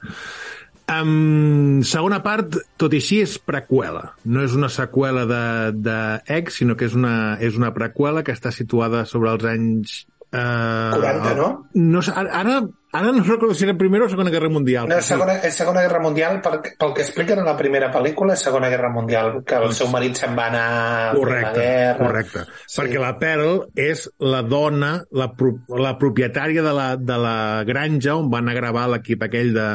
Um, 0.89 1.83
segona 1.85 2.23
part, 2.23 2.55
tot 2.79 2.95
i 2.95 3.03
així, 3.03 3.19
és 3.27 3.35
preqüela. 3.43 4.13
No 4.25 4.47
és 4.47 4.55
una 4.55 4.71
seqüela 4.71 5.27
de, 5.29 5.43
de 5.83 5.99
X, 6.39 6.63
sinó 6.63 6.79
que 6.79 6.87
és 6.87 6.95
una, 6.95 7.17
és 7.43 7.59
una 7.59 7.75
preqüela 7.75 8.23
que 8.23 8.39
està 8.39 8.55
situada 8.55 9.03
sobre 9.11 9.35
els 9.35 9.51
anys... 9.51 9.99
Uh, 10.31 10.95
40, 10.95 11.35
no? 11.35 11.51
no 11.75 12.07
ara, 12.13 12.31
ara, 12.39 12.57
ara 12.92 13.12
no 13.12 13.22
recordo 13.22 13.55
si 13.55 13.64
era 13.64 13.74
Primera 13.77 14.07
o 14.07 14.09
Segona 14.09 14.31
Guerra 14.31 14.48
Mundial. 14.48 14.88
No, 14.88 14.96
és 14.98 15.05
segona, 15.05 15.35
és 15.44 15.55
segona 15.55 15.83
Guerra 15.85 16.01
Mundial, 16.01 16.40
pel, 16.44 16.59
pel 16.79 16.94
que 16.96 17.03
expliquen 17.05 17.38
en 17.42 17.44
la 17.48 17.57
primera 17.59 17.90
pel·lícula, 17.92 18.33
és 18.35 18.42
Segona 18.46 18.70
Guerra 18.72 18.90
Mundial, 18.94 19.42
que 19.44 19.59
el 19.61 19.74
seu 19.77 19.90
marit 19.92 20.16
se'n 20.16 20.35
va 20.38 20.46
anar 20.48 20.64
a 20.64 20.81
fer 20.81 21.12
la 21.12 21.18
Correcte, 21.20 21.61
guerra. 21.61 21.98
correcte. 22.07 22.44
Sí. 22.48 22.66
Sí. 22.66 22.81
Perquè 22.81 23.03
la 23.05 23.12
Pearl 23.20 23.55
és 23.77 24.09
la 24.24 24.42
dona, 24.42 24.92
la, 25.12 25.31
pro, 25.37 25.55
la 25.77 25.94
propietària 26.01 26.62
de 26.64 26.72
la, 26.74 26.88
de 26.96 27.18
la 27.20 27.37
granja 27.68 28.16
on 28.16 28.31
van 28.33 28.48
a 28.48 28.55
gravar 28.57 28.88
l'equip 28.94 29.22
aquell 29.29 29.53
de, 29.55 29.68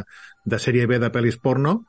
de 0.43 0.59
sèrie 0.59 0.87
B 0.89 0.99
de 0.99 1.11
pel·lis 1.13 1.37
porno, 1.39 1.83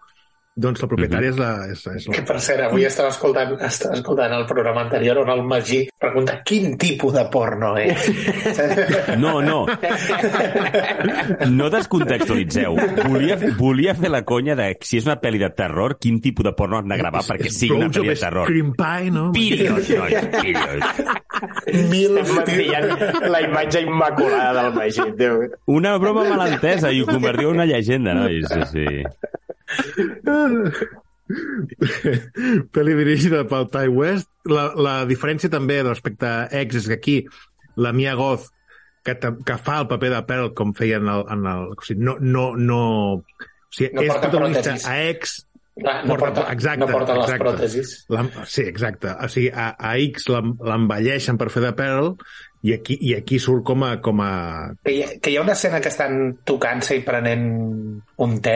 doncs 0.55 0.83
la 0.85 0.88
propietària 0.90 1.33
és 1.33 1.38
la... 1.38 1.51
És, 1.73 1.81
és 1.90 2.05
Que, 2.07 2.21
la... 2.21 2.27
per 2.29 2.38
cert, 2.43 2.62
avui 2.69 2.85
estava 2.87 3.11
escoltant, 3.11 3.57
estava 3.67 3.97
escoltant 3.99 4.35
el 4.37 4.45
programa 4.47 4.85
anterior 4.85 5.19
on 5.25 5.33
el 5.35 5.43
Magí 5.51 5.81
pregunta 5.99 6.37
quin 6.47 6.77
tipus 6.79 7.14
de 7.17 7.25
porno 7.33 7.75
és. 7.81 8.07
No, 9.25 9.40
no. 9.43 9.64
No 11.51 11.69
descontextualitzeu. 11.73 12.77
Volia, 13.07 13.37
volia 13.59 13.95
fer 13.99 14.11
la 14.12 14.23
conya 14.27 14.57
de 14.59 14.71
si 14.85 14.99
és 15.01 15.07
una 15.09 15.17
pel·li 15.23 15.40
de 15.43 15.51
terror, 15.57 15.97
quin 16.03 16.21
tipus 16.23 16.47
de 16.47 16.53
porno 16.57 16.79
han 16.79 16.90
de 16.90 16.99
gravar 17.01 17.23
perquè 17.27 17.51
sigui 17.53 17.79
una 17.79 17.90
pel·li 17.95 18.12
de 18.12 18.17
terror. 18.21 18.49
Cream 18.51 18.73
pie, 18.79 19.11
no? 19.14 19.27
Vídeos, 19.35 19.90
nois, 19.90 20.29
vídeos. 20.43 20.85
Mil 21.90 22.21
la 23.31 23.40
imatge 23.45 23.85
immaculada 23.85 24.69
del 24.69 24.75
Magí, 24.79 25.09
Déu. 25.19 25.49
Una 25.71 25.97
broma 25.99 26.27
malentesa 26.29 26.93
i 26.93 27.03
ho 27.03 27.09
convertiu 27.09 27.51
en 27.51 27.61
una 27.61 27.69
llegenda, 27.71 28.14
nois. 28.19 28.47
Sí, 28.51 28.62
sí. 28.73 29.34
Pel·li 32.74 32.94
dirigida 32.98 33.44
pel 33.48 33.68
Ty 33.72 33.88
West. 33.92 34.28
La, 34.50 34.66
la 34.76 34.94
diferència 35.08 35.50
també 35.52 35.80
respecte 35.87 36.28
a 36.28 36.48
X 36.64 36.82
és 36.82 36.88
que 36.90 36.98
aquí 36.98 37.16
la 37.80 37.94
Mia 37.96 38.12
Goth 38.18 38.50
que, 39.04 39.14
que 39.16 39.56
fa 39.60 39.80
el 39.82 39.88
paper 39.90 40.10
de 40.14 40.22
Pearl 40.28 40.52
com 40.56 40.72
feia 40.76 41.00
en 41.00 41.08
el... 41.12 41.24
En 41.32 41.46
el 41.48 41.66
o 41.74 41.82
sigui, 41.84 42.04
no, 42.04 42.14
no, 42.20 42.50
no, 42.56 42.78
o 43.16 43.74
sigui, 43.74 43.90
No 43.96 44.04
és 44.04 44.12
porta 44.14 44.30
protagonista 44.30 44.76
a 44.88 44.94
X, 45.14 45.34
Clar, 45.74 45.96
no 46.06 46.14
porta, 46.14 46.44
exacte, 46.54 46.78
no 46.84 46.87
porta 46.87 47.16
les 47.18 47.24
exacte. 47.24 47.42
pròtesis. 47.42 47.88
L'em- 48.14 48.28
Sí, 48.46 48.62
exacte. 48.70 49.10
O 49.10 49.28
sigui, 49.32 49.48
a, 49.50 49.72
a 49.74 49.96
X 50.06 50.28
l'envelleixen 50.30 51.40
per 51.40 51.48
fer 51.50 51.64
de 51.66 51.72
Pearl 51.76 52.12
i 52.64 52.72
aquí, 52.76 52.94
i 53.02 53.10
aquí 53.18 53.40
surt 53.42 53.64
com 53.66 53.82
a... 53.84 53.96
Com 54.04 54.22
a... 54.24 54.30
Que 54.87 54.94
hi, 54.94 55.00
ha, 55.04 55.08
que 55.20 55.32
hi 55.34 55.37
ha 55.40 55.42
una 55.42 55.56
escena 55.58 55.80
que 55.84 55.90
estan 55.92 56.37
tocant-se 56.46 57.00
i 57.00 57.02
prenent 57.04 57.48
un 58.24 58.37
te 58.44 58.54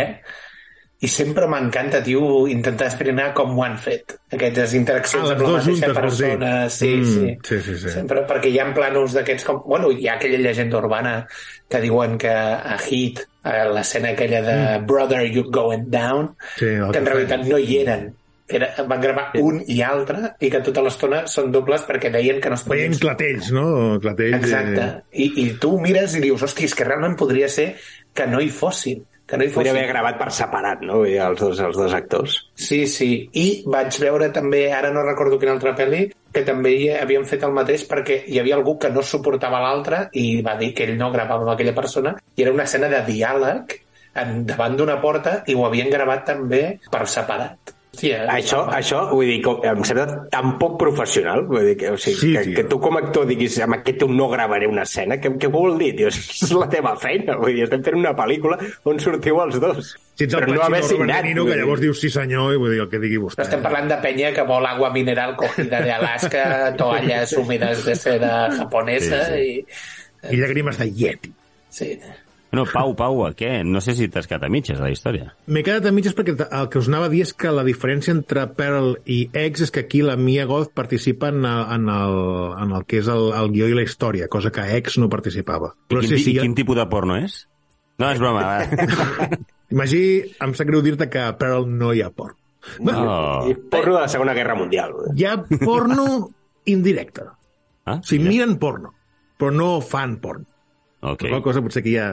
i 1.01 1.07
sempre 1.07 1.47
m'encanta, 1.47 2.01
tio, 2.03 2.49
intentar 2.51 2.89
esbrinar 2.91 3.29
com 3.37 3.53
ho 3.57 3.63
han 3.63 3.77
fet. 3.79 4.17
Aquestes 4.35 4.73
interaccions 4.75 5.29
Ah, 5.31 5.37
amb 5.37 5.43
la 5.45 5.53
mateixa 5.61 5.93
persona. 5.95 6.53
Sí, 6.75 6.89
Mm, 6.97 7.05
sí. 7.05 7.37
sí, 7.45 7.61
sí, 7.63 7.77
sí. 7.85 7.91
Sempre, 7.95 8.25
perquè 8.27 8.51
hi 8.51 8.59
ha 8.59 8.67
plànols 8.75 9.15
d'aquests 9.15 9.45
com... 9.47 9.63
Bueno, 9.65 9.93
hi 9.93 10.09
ha 10.09 10.17
aquella 10.17 10.39
llegenda 10.43 10.79
urbana 10.79 11.27
que 11.71 11.81
diuen 11.81 12.19
que 12.19 12.29
a 12.35 12.77
Heat, 12.83 13.23
a 13.45 13.65
l'escena 13.71 14.11
aquella 14.17 14.43
de 14.43 14.57
Mm. 14.81 14.87
Brother, 14.87 15.23
you're 15.31 15.49
going 15.51 15.87
down, 15.89 16.35
Sí, 16.57 16.67
que 16.67 16.99
en 16.99 17.07
realitat 17.07 17.47
no 17.47 17.59
hi 17.59 17.79
eren. 17.85 18.15
Era, 18.51 18.71
van 18.89 19.01
gravar 19.01 19.27
un 19.45 19.59
i 19.69 19.83
altre 19.85 20.31
i 20.41 20.49
que 20.51 20.63
tota 20.65 20.81
l'estona 20.81 21.27
són 21.29 21.51
dobles 21.53 21.83
perquè 21.85 22.09
deien 22.11 22.41
que 22.41 22.49
no 22.49 22.55
es 22.57 22.63
podien 22.65 22.89
Veient 22.95 23.01
clatells, 23.03 23.51
no? 23.53 23.99
Clatells, 24.01 24.39
Exacte. 24.41 24.87
I, 25.13 25.27
I 25.45 25.51
tu 25.61 25.75
mires 25.79 26.15
i 26.17 26.21
dius, 26.25 26.43
hosti, 26.43 26.65
és 26.65 26.75
que 26.75 26.87
realment 26.89 27.15
podria 27.15 27.47
ser 27.53 27.75
que 28.15 28.27
no 28.27 28.41
hi 28.41 28.49
fossin. 28.49 29.05
Que 29.29 29.37
no 29.37 29.45
hi 29.45 29.51
Podria 29.53 29.73
fossin. 29.73 29.83
haver 29.83 29.89
gravat 29.91 30.19
per 30.19 30.31
separat, 30.33 30.81
no? 30.89 31.03
Dir, 31.05 31.19
Els 31.21 31.41
dos, 31.41 31.59
els 31.61 31.77
dos 31.77 31.93
actors. 31.93 32.39
Sí, 32.57 32.87
sí. 32.89 33.29
I 33.37 33.63
vaig 33.67 33.99
veure 34.01 34.31
també, 34.33 34.73
ara 34.73 34.91
no 34.95 35.03
recordo 35.05 35.39
quina 35.39 35.53
altra 35.53 35.75
pel·li, 35.77 36.07
que 36.33 36.45
també 36.47 36.73
hi 36.73 36.89
havien 36.97 37.27
fet 37.29 37.45
el 37.45 37.53
mateix 37.57 37.85
perquè 37.89 38.23
hi 38.27 38.39
havia 38.41 38.57
algú 38.57 38.79
que 38.81 38.91
no 38.93 39.03
suportava 39.05 39.61
l'altre 39.61 40.07
i 40.17 40.41
va 40.45 40.57
dir 40.61 40.73
que 40.75 40.85
ell 40.89 40.97
no 40.97 41.11
gravava 41.13 41.45
amb 41.45 41.53
aquella 41.55 41.75
persona 41.77 42.15
i 42.37 42.45
era 42.45 42.53
una 42.53 42.65
escena 42.69 42.89
de 42.93 43.01
diàleg 43.07 43.79
davant 44.49 44.77
d'una 44.77 44.99
porta 45.01 45.43
i 45.47 45.55
ho 45.55 45.65
havien 45.67 45.91
gravat 45.93 46.25
també 46.27 46.63
per 46.91 47.07
separat. 47.07 47.75
Hòstia, 47.99 48.19
Això, 48.31 48.61
això, 48.71 48.99
vull 49.11 49.27
dir, 49.27 49.41
que 49.43 49.53
em 49.67 49.81
sembla 49.83 50.05
tan 50.31 50.53
poc 50.61 50.77
professional, 50.79 51.41
vull 51.51 51.65
dir, 51.67 51.77
que, 51.81 51.89
o 51.91 51.97
sigui, 51.99 52.15
Sí, 52.21 52.29
que, 52.37 52.43
tio. 52.47 52.55
que 52.55 52.65
tu 52.71 52.79
com 52.79 52.95
a 52.95 53.01
actor 53.03 53.27
diguis 53.27 53.57
amb 53.65 53.75
aquest 53.75 54.05
no 54.07 54.29
gravaré 54.31 54.69
una 54.71 54.85
escena, 54.87 55.17
què, 55.19 55.33
què 55.43 55.51
vol 55.51 55.75
dir, 55.81 55.97
tio? 55.99 56.07
És 56.15 56.53
la 56.55 56.69
teva 56.71 56.93
feina, 56.97 57.35
vull 57.41 57.57
dir, 57.57 57.65
estem 57.67 57.83
fent 57.83 57.99
una 57.99 58.13
pel·lícula 58.15 58.61
on 58.87 59.01
sortiu 59.03 59.41
els 59.43 59.59
dos. 59.59 59.91
Si 60.15 60.29
ets 60.29 60.35
el 60.39 60.45
Però 60.45 60.55
no 60.55 60.63
haver 60.63 60.85
signat. 60.85 61.27
Vull 61.27 61.49
que 61.51 61.57
dir. 61.57 61.59
llavors 61.65 61.83
dius 61.83 62.01
sí 62.01 62.11
senyor 62.11 62.55
i 62.55 62.63
vull 62.63 62.71
dir 62.77 62.81
el 62.87 62.89
que 62.93 63.03
digui 63.03 63.19
vostè. 63.19 63.41
Però 63.43 63.49
estem 63.49 63.67
parlant 63.67 63.91
de 63.91 63.99
penya 64.03 64.31
que 64.35 64.47
vol 64.47 64.67
agua 64.67 64.93
mineral 64.95 65.35
cogida 65.39 65.83
de 65.83 65.93
Alaska, 65.99 66.47
toalles 66.81 67.35
húmedes 67.39 67.85
de 67.87 67.99
seda 67.99 68.33
japonesa 68.55 69.25
Sí, 69.33 69.43
i... 69.59 70.33
I 70.35 70.41
llàgrimes 70.41 70.79
de 70.79 70.89
Yeti. 71.03 71.35
Sí. 71.71 71.93
No, 72.51 72.63
Pau, 72.65 72.95
Pau, 72.97 73.19
a 73.27 73.35
què? 73.37 73.63
No 73.65 73.83
sé 73.85 73.93
si 73.95 74.07
t'has 74.09 74.25
quedat 74.27 74.47
a 74.47 74.49
mitges, 74.49 74.79
la 74.81 74.89
història. 74.89 75.35
M'he 75.53 75.61
quedat 75.67 75.85
a 75.85 75.93
mitges 75.93 76.15
perquè 76.17 76.33
el 76.49 76.69
que 76.73 76.81
us 76.81 76.87
anava 76.89 77.11
a 77.11 77.13
dir 77.13 77.21
és 77.27 77.35
que 77.37 77.51
la 77.53 77.65
diferència 77.67 78.15
entre 78.15 78.47
Pearl 78.57 78.95
i 79.05 79.19
X 79.37 79.67
és 79.67 79.71
que 79.75 79.83
aquí 79.85 80.01
la 80.01 80.17
Mia 80.17 80.47
Goth 80.49 80.71
participa 80.73 81.29
en 81.29 81.45
el, 81.45 81.61
en 81.77 81.91
el, 81.93 82.17
en 82.65 82.73
el 82.79 82.87
que 82.89 83.03
és 83.03 83.11
el, 83.13 83.29
el 83.37 83.53
guió 83.53 83.69
i 83.69 83.77
la 83.77 83.85
història, 83.85 84.31
cosa 84.33 84.49
que 84.55 84.65
X 84.79 84.97
no 85.03 85.11
participava. 85.13 85.75
I 85.91 85.99
quin, 85.99 86.09
sí, 86.09 86.23
sí, 86.25 86.33
I 86.39 86.41
quin 86.41 86.57
tipus 86.57 86.81
de 86.81 86.89
porno 86.89 87.19
és? 87.21 87.43
No, 88.01 88.09
és 88.15 88.19
broma. 88.23 88.47
Imagí, 89.75 90.03
em 90.41 90.55
sap 90.57 90.69
greu 90.71 90.81
dir-te 90.85 91.09
que 91.13 91.21
a 91.21 91.35
Pearl 91.37 91.67
no 91.69 91.93
hi 91.93 92.01
ha 92.01 92.09
porno. 92.09 92.39
No. 92.81 92.95
I 93.49 93.55
porno 93.71 93.95
de 93.99 94.01
la 94.01 94.09
Segona 94.09 94.33
Guerra 94.37 94.55
Mundial. 94.57 94.95
hi 95.17 95.25
ha 95.29 95.37
porno 95.61 96.31
indirecte. 96.65 97.29
Ah, 97.85 97.99
O 98.01 98.03
sigui, 98.05 98.25
mira. 98.25 98.33
miren 98.33 98.57
porno, 98.61 98.95
però 99.39 99.53
no 99.53 99.69
fan 99.81 100.17
porno. 100.21 100.45
Ok. 101.01 101.13
Okay. 101.13 101.31
Qual 101.31 101.43
cosa 101.43 101.63
potser 101.63 101.83
que 101.85 101.93
hi 101.93 101.99
ha... 102.03 102.09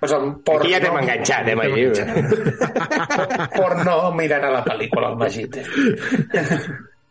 Pues 0.00 0.12
porno, 0.46 0.62
Aquí 0.62 0.72
ja 0.72 0.78
t'hem 0.80 0.96
enganxat, 1.02 1.48
eh, 1.52 1.56
Magí? 1.58 1.82
porno 3.58 3.96
mirant 4.16 4.46
a 4.48 4.52
la 4.54 4.62
pel·lícula, 4.64 5.10
el 5.12 5.18
Magit. 5.20 5.58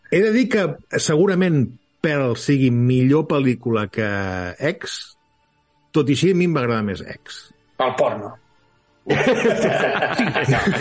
He 0.09 0.21
de 0.23 0.31
dir 0.33 0.47
que 0.49 0.65
segurament 0.97 1.67
Pearl 2.01 2.33
sigui 2.39 2.71
millor 2.73 3.27
pel·lícula 3.29 3.85
que 3.93 4.09
X, 4.71 4.99
tot 5.93 6.09
i 6.09 6.17
així 6.17 6.33
a 6.33 6.39
mi 6.39 6.49
em 6.49 6.57
va 6.57 6.65
agradar 6.65 6.87
més 6.87 7.05
X. 7.05 7.43
El 7.77 7.93
porno. 7.99 8.33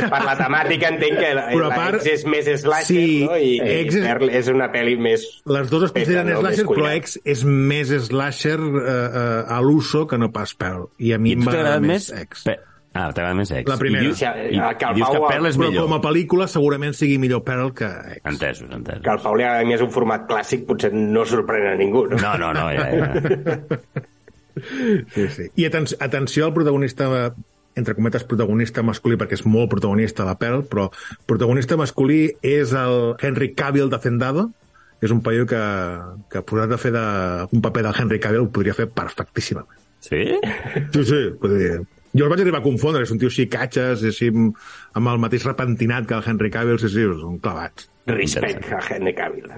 Per 0.09 0.21
la 0.25 0.35
temàtica 0.39 0.89
entenc 0.93 1.19
que 1.21 1.29
la, 1.37 1.45
Però 1.53 1.69
la 1.71 1.77
part- 1.77 2.01
X 2.03 2.07
és 2.13 2.25
més 2.29 2.49
slasher, 2.63 2.87
Sí, 2.87 3.25
no? 3.25 3.37
I, 3.37 3.55
X 3.87 3.95
i 3.95 3.99
és- 4.01 4.05
Pearl 4.05 4.31
és 4.41 4.49
una 4.53 4.67
pel·li 4.73 4.97
més... 5.01 5.25
Les 5.49 5.71
dues 5.71 5.87
es 5.89 5.93
consideren 5.97 6.33
no? 6.35 6.41
slasher, 6.43 6.65
però 6.67 6.75
cuinat. 6.83 6.97
X 7.05 7.19
és 7.25 7.45
més 7.45 7.89
slasher 8.09 8.59
eh, 8.59 8.87
eh, 8.89 9.45
a 9.57 9.61
l'uso 9.65 10.07
que 10.11 10.19
no 10.21 10.31
pas 10.35 10.55
Pearl. 10.59 10.89
I 10.99 11.13
a 11.15 11.19
mi 11.19 11.31
I 11.33 11.39
em 11.39 11.45
tu 11.45 11.47
va 11.49 11.53
t'ha 11.55 11.61
agradar 11.63 11.79
agradat 11.79 11.93
més 11.95 12.11
més? 12.13 12.27
X. 12.29 12.45
Pe... 12.51 12.57
Ah, 12.99 13.11
t'ha 13.13 13.21
agradat 13.23 13.37
més 13.39 13.51
X. 13.63 13.69
La 13.71 13.77
primera. 13.81 14.03
I, 14.03 14.07
dius, 14.09 14.19
Sí, 14.19 14.25
i, 14.27 14.59
el 14.59 14.77
que 14.81 14.87
el 14.89 14.97
i 14.97 15.01
dius 15.03 15.11
que 15.15 15.21
Pearl 15.29 15.47
és 15.53 15.59
Però 15.61 15.69
millor. 15.71 15.85
com 15.89 15.95
a 15.97 16.01
pel·lícula 16.09 16.49
segurament 16.51 16.95
sigui 16.99 17.19
millor 17.23 17.45
Pearl 17.47 17.73
que 17.77 17.89
X. 18.19 18.23
Entesos, 18.33 18.69
entesos. 18.73 19.03
Que 19.05 19.13
el 19.15 19.21
Pau 19.25 19.37
li 19.39 19.45
agrada 19.47 19.69
més 19.69 19.85
un 19.85 19.93
format 19.95 20.25
clàssic 20.31 20.65
potser 20.69 20.91
no 20.97 21.25
sorprèn 21.29 21.69
a 21.73 21.77
ningú, 21.79 22.07
no? 22.11 22.17
No, 22.21 22.35
no, 22.41 22.53
no, 22.57 22.69
ja, 22.75 22.89
ja. 22.93 23.09
Sí, 25.15 25.29
sí. 25.31 25.45
I 25.55 25.69
aten 25.69 25.85
atenció 26.03 26.49
al 26.49 26.53
protagonista 26.57 27.07
entre 27.79 27.95
cometes 27.97 28.27
protagonista 28.29 28.85
masculí 28.87 29.17
perquè 29.19 29.39
és 29.39 29.45
molt 29.47 29.71
protagonista 29.73 30.27
la 30.27 30.37
Pearl, 30.39 30.65
però 30.69 30.89
protagonista 31.31 31.79
masculí 31.81 32.25
és 32.43 32.75
el 32.77 33.15
Henry 33.23 33.53
Cavill 33.59 33.91
de 33.93 34.01
Zendado, 34.03 34.49
és 35.01 35.13
un 35.15 35.23
paio 35.23 35.47
que, 35.47 35.61
que 36.33 36.43
posat 36.43 36.75
a 36.75 36.81
fer 36.81 36.93
de, 36.95 37.05
un 37.55 37.63
paper 37.63 37.85
del 37.87 38.01
Henry 38.03 38.19
Cavill 38.23 38.49
ho 38.49 38.51
podria 38.55 38.75
fer 38.75 38.89
perfectíssimament. 38.91 39.79
Sí? 40.03 40.25
Sí, 40.95 41.05
sí, 41.05 41.23
podria. 41.41 41.79
Jo 42.17 42.25
el 42.25 42.33
vaig 42.33 42.43
arribar 42.43 42.63
a 42.63 42.65
confondre, 42.65 43.05
és 43.05 43.13
un 43.13 43.21
tio 43.21 43.29
així 43.31 43.47
catxes, 43.53 44.03
així 44.11 44.31
amb, 44.33 44.57
el 44.97 45.21
mateix 45.23 45.45
repentinat 45.47 46.09
que 46.09 46.17
el 46.17 46.25
Henry 46.27 46.51
Cavill, 46.51 46.81
sí, 46.83 46.91
sí, 46.91 47.05
són 47.21 47.39
clavats. 47.45 47.91
Respecte 48.09 48.75
a 48.75 48.81
Henry 48.89 49.15
Cavill. 49.15 49.51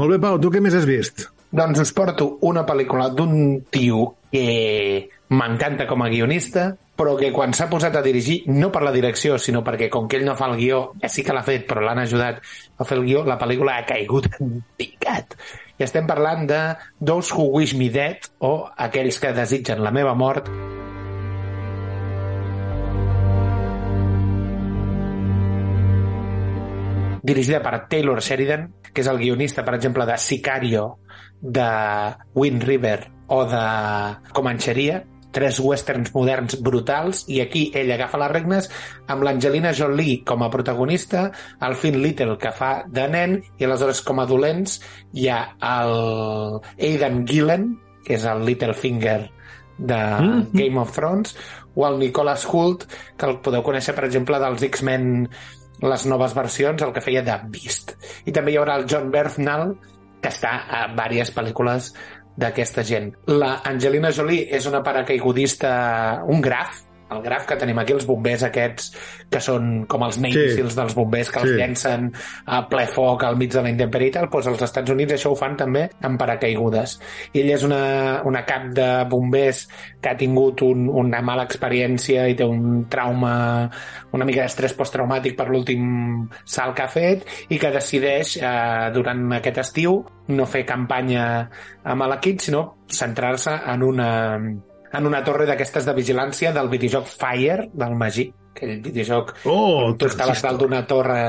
Molt 0.00 0.14
bé, 0.14 0.18
Pau, 0.18 0.40
tu 0.40 0.50
què 0.50 0.62
més 0.64 0.74
has 0.74 0.88
vist? 0.88 1.26
Doncs 1.52 1.82
us 1.82 1.90
porto 1.92 2.38
una 2.48 2.62
pel·lícula 2.64 3.10
d'un 3.12 3.34
tio 3.68 4.06
que 4.32 5.10
m'encanta 5.36 5.84
com 5.84 6.00
a 6.00 6.08
guionista, 6.08 6.70
però 6.96 7.12
que 7.18 7.28
quan 7.32 7.52
s'ha 7.52 7.66
posat 7.68 7.98
a 7.98 8.02
dirigir, 8.04 8.38
no 8.48 8.70
per 8.72 8.80
la 8.86 8.92
direcció, 8.94 9.36
sinó 9.36 9.60
perquè 9.66 9.90
com 9.92 10.08
que 10.08 10.16
ell 10.16 10.24
no 10.24 10.36
fa 10.38 10.48
el 10.48 10.56
guió, 10.56 10.80
que 10.96 11.10
sí 11.12 11.20
que 11.26 11.36
l'ha 11.36 11.44
fet, 11.44 11.66
però 11.68 11.84
l'han 11.84 12.00
ajudat 12.06 12.40
a 12.40 12.88
fer 12.88 12.96
el 12.96 13.04
guió, 13.04 13.26
la 13.28 13.36
pel·lícula 13.36 13.76
ha 13.76 13.84
caigut 13.84 14.30
en 14.38 14.62
picat. 14.80 15.36
I 15.76 15.84
estem 15.84 16.08
parlant 16.08 16.48
de 16.48 16.62
Those 17.04 17.36
Who 17.36 17.50
Wish 17.58 17.76
Me 17.76 17.90
Dead, 17.92 18.32
o 18.40 18.54
Aquells 18.88 19.20
que 19.20 19.36
desitgen 19.36 19.84
la 19.84 19.92
meva 19.92 20.16
mort, 20.16 20.48
dirigida 27.22 27.60
per 27.60 27.90
Taylor 27.92 28.24
Sheridan, 28.24 28.70
que 28.92 29.00
és 29.00 29.08
el 29.08 29.18
guionista, 29.18 29.64
per 29.64 29.74
exemple, 29.74 30.06
de 30.06 30.18
Sicario, 30.18 30.98
de 31.40 31.68
Wind 32.34 32.62
River 32.62 33.10
o 33.28 33.44
de 33.48 33.62
Comancheria, 34.32 35.02
tres 35.32 35.58
westerns 35.64 36.12
moderns 36.12 36.58
brutals, 36.60 37.24
i 37.32 37.40
aquí 37.40 37.70
ell 37.74 37.90
agafa 37.94 38.20
les 38.20 38.30
regnes 38.34 38.68
amb 39.08 39.24
l'Angelina 39.24 39.72
Jolie 39.72 40.20
com 40.28 40.44
a 40.44 40.50
protagonista, 40.52 41.30
el 41.64 41.74
Finn 41.80 42.02
Little, 42.02 42.36
que 42.38 42.52
fa 42.52 42.84
de 42.86 43.06
nen, 43.08 43.38
i 43.56 43.64
aleshores 43.64 44.02
com 44.04 44.20
a 44.20 44.26
dolents 44.28 44.82
hi 45.16 45.30
ha 45.32 45.40
el 45.70 46.60
Aidan 46.76 47.24
Gillen, 47.26 47.70
que 48.04 48.18
és 48.20 48.28
el 48.28 48.44
Littlefinger 48.44 49.30
de 49.78 49.96
Mhm. 50.20 50.48
Game 50.52 50.78
of 50.78 50.92
Thrones, 50.92 51.34
o 51.74 51.88
el 51.88 51.98
Nicholas 51.98 52.44
Hoult, 52.44 52.84
que 53.16 53.26
el 53.26 53.40
podeu 53.40 53.62
conèixer, 53.64 53.94
per 53.94 54.04
exemple, 54.04 54.38
dels 54.38 54.62
X-Men 54.62 55.30
les 55.82 56.06
noves 56.06 56.34
versions, 56.36 56.82
el 56.82 56.92
que 56.94 57.02
feia 57.04 57.24
de 57.26 57.36
Beast. 57.50 57.96
I 58.26 58.34
també 58.34 58.54
hi 58.54 58.58
haurà 58.60 58.78
el 58.80 58.86
John 58.90 59.10
Bernthal, 59.10 59.74
que 60.22 60.30
està 60.30 60.54
a 60.70 60.84
diverses 60.92 61.32
pel·lícules 61.34 61.90
d'aquesta 62.38 62.84
gent. 62.86 63.10
La 63.28 63.58
Angelina 63.68 64.12
Jolie 64.14 64.46
és 64.56 64.66
una 64.70 64.82
paracaigudista, 64.86 65.72
un 66.30 66.40
graf, 66.44 66.84
el 67.12 67.22
graf 67.22 67.46
que 67.48 67.56
tenim 67.60 67.78
aquí, 67.78 67.92
els 67.96 68.06
bombers 68.08 68.42
aquests 68.48 68.92
que 69.30 69.40
són 69.40 69.84
com 69.88 70.02
els 70.06 70.18
Navy 70.18 70.32
Sí. 70.32 70.56
Seals 70.56 70.76
dels 70.76 70.94
bombers 70.96 71.30
que 71.30 71.40
els 71.40 71.50
Sí. 71.50 71.56
llencen 71.56 72.12
a 72.46 72.62
ple 72.68 72.86
foc 72.86 73.24
al 73.24 73.36
mig 73.36 73.52
de 73.52 73.62
la 73.62 73.70
intempèrie 73.70 74.08
i 74.08 74.12
tal, 74.12 74.28
doncs 74.32 74.46
als 74.48 74.62
Estats 74.62 74.90
Units 74.90 75.12
això 75.14 75.32
ho 75.32 75.36
fan 75.38 75.56
també 75.56 75.88
amb 76.02 76.18
paracaigudes. 76.18 76.98
I 77.32 77.40
ella 77.40 77.54
és 77.54 77.62
una, 77.64 78.22
una 78.24 78.44
cap 78.44 78.68
de 78.74 78.88
bombers 79.08 79.68
que 80.00 80.08
ha 80.10 80.16
tingut 80.16 80.62
un, 80.62 80.88
una 80.88 81.22
mala 81.22 81.44
experiència 81.44 82.26
i 82.28 82.34
té 82.34 82.44
un 82.44 82.86
trauma, 82.90 83.70
una 84.12 84.24
mica 84.24 84.42
d'estrès 84.42 84.74
posttraumàtic 84.74 85.36
per 85.36 85.48
l'últim 85.48 86.28
salt 86.44 86.76
que 86.76 86.82
ha 86.82 86.88
fet 86.88 87.26
i 87.48 87.58
que 87.58 87.70
decideix 87.70 88.36
eh, 88.42 88.90
durant 88.94 89.32
aquest 89.38 89.58
estiu 89.58 90.04
no 90.28 90.46
fer 90.46 90.64
campanya 90.66 91.48
amb 91.84 92.06
l'equip, 92.08 92.40
sinó 92.40 92.76
centrar-se 92.88 93.52
en 93.72 93.82
una, 93.82 94.10
en 94.92 95.06
una 95.08 95.22
torre 95.24 95.46
d'aquestes 95.48 95.86
de 95.88 95.94
vigilància 95.96 96.52
del 96.52 96.70
videojoc 96.72 97.08
Fire, 97.10 97.68
del 97.72 97.94
Magí, 97.98 98.28
aquell 98.52 98.80
videojoc 98.84 99.32
Oh, 99.48 99.86
on 99.86 99.96
tu 99.98 100.10
estaves 100.10 100.42
dalt 100.44 100.60
d'una 100.60 100.82
torre 100.88 101.22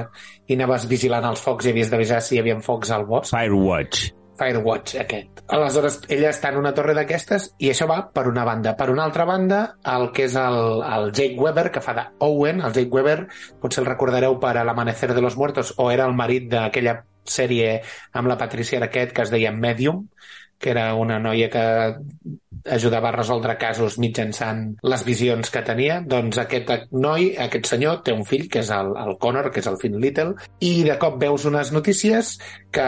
i 0.47 0.57
anaves 0.57 0.89
vigilant 0.91 1.25
els 1.29 1.41
focs 1.43 1.67
i 1.67 1.71
havies 1.71 1.93
d'avisar 1.93 2.19
si 2.21 2.35
hi 2.35 2.43
havia 2.43 2.59
focs 2.61 2.91
al 2.91 3.07
bosc. 3.07 3.31
Firewatch. 3.31 4.11
Firewatch, 4.37 4.95
aquest. 4.97 5.43
Aleshores, 5.53 5.99
ella 6.11 6.31
està 6.33 6.49
en 6.51 6.57
una 6.63 6.73
torre 6.75 6.95
d'aquestes 6.97 7.51
i 7.61 7.69
això 7.69 7.85
va 7.89 7.99
per 8.15 8.25
una 8.27 8.43
banda. 8.47 8.73
Per 8.79 8.89
una 8.89 9.05
altra 9.05 9.27
banda, 9.29 9.61
el 9.93 10.09
que 10.15 10.25
és 10.25 10.35
el, 10.39 10.81
el 10.83 11.11
Jake 11.13 11.37
Weber, 11.39 11.69
que 11.71 11.83
fa 11.85 11.93
d'Owen, 11.99 12.63
el 12.65 12.73
Jake 12.73 12.89
Weber, 12.91 13.17
potser 13.61 13.83
el 13.83 13.89
recordareu 13.91 14.39
per 14.41 14.55
a 14.57 14.65
l'Amanecer 14.65 15.13
de 15.13 15.21
los 15.21 15.37
Muertos, 15.37 15.75
o 15.77 15.91
era 15.93 16.07
el 16.09 16.17
marit 16.17 16.49
d'aquella 16.51 17.03
sèrie 17.23 17.77
amb 18.11 18.27
la 18.27 18.39
Patricia 18.39 18.81
Arquette 18.81 19.13
que 19.15 19.23
es 19.23 19.31
deia 19.31 19.53
Medium, 19.55 20.07
que 20.63 20.71
era 20.71 20.93
una 20.95 21.19
noia 21.19 21.49
que 21.51 21.63
ajudava 22.63 23.09
a 23.09 23.15
resoldre 23.15 23.57
casos 23.59 23.97
mitjançant 23.99 24.63
les 24.87 25.03
visions 25.03 25.51
que 25.51 25.63
tenia, 25.67 25.99
doncs 26.07 26.39
aquest 26.39 26.71
noi, 26.95 27.33
aquest 27.45 27.67
senyor, 27.73 27.99
té 28.07 28.15
un 28.15 28.23
fill, 28.27 28.47
que 28.51 28.63
és 28.63 28.71
el, 28.71 28.93
el 29.03 29.17
Connor, 29.19 29.51
que 29.51 29.59
és 29.59 29.67
el 29.67 29.79
Finn 29.81 29.99
Little, 29.99 30.37
i 30.63 30.73
de 30.87 30.95
cop 31.01 31.19
veus 31.21 31.47
unes 31.49 31.73
notícies 31.75 32.37
que 32.71 32.87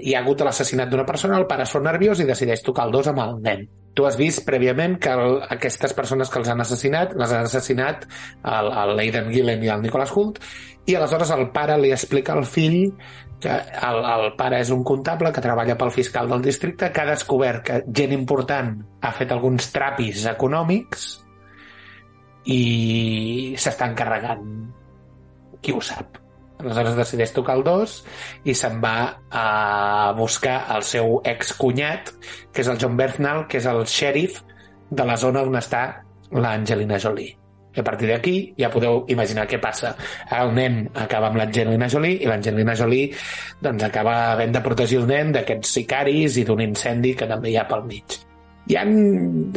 hi 0.00 0.14
ha 0.14 0.22
hagut 0.22 0.44
l'assassinat 0.44 0.92
d'una 0.92 1.08
persona, 1.08 1.40
el 1.40 1.48
pare 1.48 1.64
es 1.64 1.72
fa 1.72 1.82
nerviós 1.82 2.20
i 2.20 2.28
decideix 2.28 2.64
tocar 2.66 2.88
el 2.90 2.96
dos 2.98 3.12
amb 3.12 3.24
el 3.24 3.36
nen. 3.48 3.66
Tu 3.96 4.04
has 4.04 4.16
vist 4.20 4.44
prèviament 4.44 4.98
que 5.00 5.12
el, 5.16 5.38
aquestes 5.56 5.94
persones 5.96 6.28
que 6.28 6.40
els 6.42 6.50
han 6.52 6.60
assassinat, 6.60 7.14
les 7.16 7.32
han 7.32 7.46
assassinat 7.48 8.04
el, 8.04 8.68
el 8.68 9.04
Aidan 9.06 9.30
Gillen 9.32 9.64
i 9.64 9.70
el 9.72 9.84
Nicholas 9.84 10.12
Hoult, 10.12 10.42
i 10.86 10.94
aleshores 10.94 11.32
el 11.34 11.48
pare 11.54 11.78
li 11.80 11.94
explica 11.94 12.34
al 12.36 12.44
fill 12.46 12.92
que 13.40 13.52
el, 13.52 13.98
el 14.00 14.28
pare 14.38 14.60
és 14.62 14.70
un 14.72 14.84
comptable 14.86 15.32
que 15.32 15.44
treballa 15.44 15.76
pel 15.80 15.94
fiscal 15.94 16.28
del 16.30 16.44
districte, 16.44 16.90
que 16.92 17.02
ha 17.02 17.08
descobert 17.08 17.64
que 17.66 17.80
gent 18.00 18.12
important 18.16 18.76
ha 19.00 19.14
fet 19.16 19.32
alguns 19.32 19.70
trapis 19.74 20.26
econòmics 20.32 21.08
i 22.52 22.60
s'estan 23.58 23.96
carregant 23.98 24.46
qui 25.60 25.74
ho 25.74 25.82
sap. 25.82 26.25
Aleshores 26.62 26.96
decideix 26.96 27.32
tocar 27.36 27.58
el 27.58 27.64
dos 27.66 28.00
i 28.48 28.54
se'n 28.56 28.78
va 28.80 28.96
a 29.30 30.12
buscar 30.16 30.58
el 30.76 30.84
seu 30.88 31.18
excunyat, 31.24 32.12
que 32.52 32.64
és 32.64 32.70
el 32.72 32.78
John 32.80 32.96
Bernal, 32.96 33.44
que 33.50 33.60
és 33.60 33.66
el 33.68 33.82
xèrif 33.90 34.40
de 34.90 35.04
la 35.04 35.16
zona 35.20 35.42
on 35.44 35.58
està 35.58 35.82
l'Angelina 36.32 36.98
Jolie. 37.02 37.34
I 37.76 37.82
a 37.82 37.84
partir 37.84 38.08
d'aquí 38.08 38.36
ja 38.56 38.70
podeu 38.72 39.02
imaginar 39.12 39.44
què 39.50 39.58
passa. 39.60 39.92
El 40.32 40.54
nen 40.56 40.86
acaba 40.96 41.28
amb 41.28 41.36
l'Angelina 41.42 41.90
Jolie 41.92 42.22
i 42.24 42.30
l'Angelina 42.30 42.74
Jolie 42.78 43.10
doncs, 43.60 43.84
acaba 43.84 44.14
havent 44.30 44.54
de 44.56 44.62
protegir 44.64 45.02
el 45.02 45.10
nen 45.10 45.34
d'aquests 45.34 45.74
sicaris 45.76 46.38
i 46.40 46.46
d'un 46.48 46.62
incendi 46.64 47.12
que 47.18 47.28
també 47.28 47.52
hi 47.52 47.58
ha 47.60 47.66
pel 47.68 47.84
mig. 47.84 48.16
Hi 48.66 48.78
ha 48.80 48.86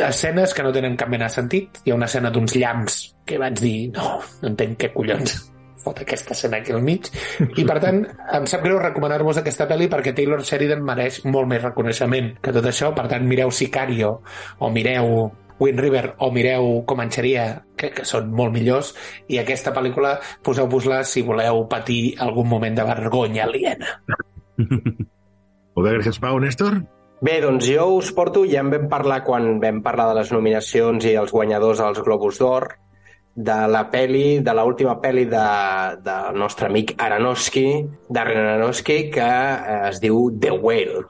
escenes 0.10 0.52
que 0.54 0.66
no 0.68 0.74
tenen 0.76 1.00
cap 1.00 1.10
mena 1.10 1.32
de 1.32 1.38
sentit. 1.38 1.80
Hi 1.86 1.94
ha 1.94 1.98
una 1.98 2.12
escena 2.12 2.30
d'uns 2.30 2.60
llamps 2.60 3.00
que 3.26 3.40
vaig 3.40 3.64
dir, 3.64 3.78
no, 3.96 4.20
no 4.42 4.52
entenc 4.52 4.84
què 4.84 4.92
collons 4.94 5.40
fot 5.90 6.04
aquesta 6.06 6.38
escena 6.38 6.62
aquí 6.62 6.76
al 6.76 6.86
mig. 6.86 7.10
I, 7.50 7.66
per 7.66 7.80
tant, 7.82 8.04
em 8.38 8.48
sap 8.50 8.64
greu 8.66 8.80
recomanar-vos 8.80 9.42
aquesta 9.42 9.68
pel·li 9.70 9.90
perquè 9.92 10.14
Taylor 10.16 10.46
Sheridan 10.46 10.86
mereix 10.86 11.24
molt 11.26 11.50
més 11.50 11.64
reconeixement 11.66 12.36
que 12.44 12.56
tot 12.56 12.70
això. 12.70 12.94
Per 12.96 13.08
tant, 13.12 13.26
mireu 13.28 13.52
Sicario 13.52 14.20
o 14.60 14.70
mireu 14.74 15.32
Wind 15.60 15.82
River 15.84 16.16
o 16.24 16.32
mireu 16.32 16.70
Comanxeria, 16.88 17.50
que, 17.76 17.92
que 17.92 18.06
són 18.08 18.32
molt 18.36 18.56
millors, 18.56 18.94
i 19.28 19.42
aquesta 19.42 19.74
pel·lícula 19.76 20.16
poseu-vos-la 20.46 21.02
si 21.04 21.26
voleu 21.28 21.66
patir 21.72 22.16
algun 22.24 22.48
moment 22.48 22.80
de 22.80 22.88
vergonya 22.88 23.44
aliena. 23.48 23.98
Molt 25.76 25.86
bé, 25.86 25.92
gràcies, 25.98 26.20
Pau. 26.24 26.40
Néstor? 26.40 26.80
Bé, 27.20 27.42
doncs 27.44 27.68
jo 27.68 27.86
us 27.98 28.14
porto, 28.16 28.46
ja 28.48 28.64
en 28.64 28.72
vam 28.72 28.88
parlar 28.92 29.22
quan 29.28 29.58
vam 29.60 29.82
parlar 29.84 30.08
de 30.14 30.22
les 30.22 30.32
nominacions 30.32 31.04
i 31.04 31.18
els 31.20 31.34
guanyadors 31.36 31.84
als 31.84 32.00
Globus 32.06 32.40
d'Or, 32.40 32.70
de 33.36 33.68
la 33.68 33.86
peli, 33.92 34.40
de 34.40 34.54
l'última 34.54 34.98
peli 35.02 35.26
de, 35.26 35.46
del 36.04 36.40
nostre 36.40 36.68
amic 36.68 36.96
Aronofsky, 36.98 37.86
Darren 38.10 38.66
que 39.14 39.30
eh, 39.30 39.80
es 39.90 40.02
diu 40.02 40.30
The 40.40 40.52
Whale. 40.52 41.06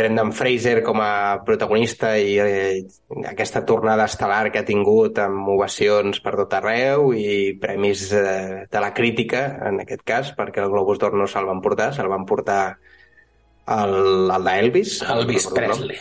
Brendan 0.00 0.32
Fraser 0.32 0.80
com 0.82 1.00
a 1.04 1.40
protagonista 1.44 2.14
i 2.18 2.36
eh, 2.40 2.82
aquesta 3.28 3.64
tornada 3.68 4.06
estel·lar 4.08 4.48
que 4.52 4.62
ha 4.62 4.68
tingut 4.68 5.20
amb 5.20 5.48
ovacions 5.52 6.22
per 6.24 6.36
tot 6.40 6.56
arreu 6.56 7.10
i 7.12 7.58
premis 7.60 8.06
eh, 8.16 8.64
de 8.70 8.82
la 8.82 8.94
crítica, 8.96 9.44
en 9.68 9.82
aquest 9.84 10.06
cas, 10.08 10.32
perquè 10.38 10.64
el 10.64 10.72
Globus 10.72 11.02
d'Or 11.02 11.18
no 11.20 11.28
se'l 11.28 11.48
van 11.50 11.60
portar, 11.64 11.90
se'l 11.96 12.08
van 12.12 12.24
portar 12.28 12.62
el, 13.76 13.94
el 14.32 14.48
d'Elvis. 14.48 14.96
Elvis 15.16 15.50
no, 15.50 15.58
Presley. 15.58 16.00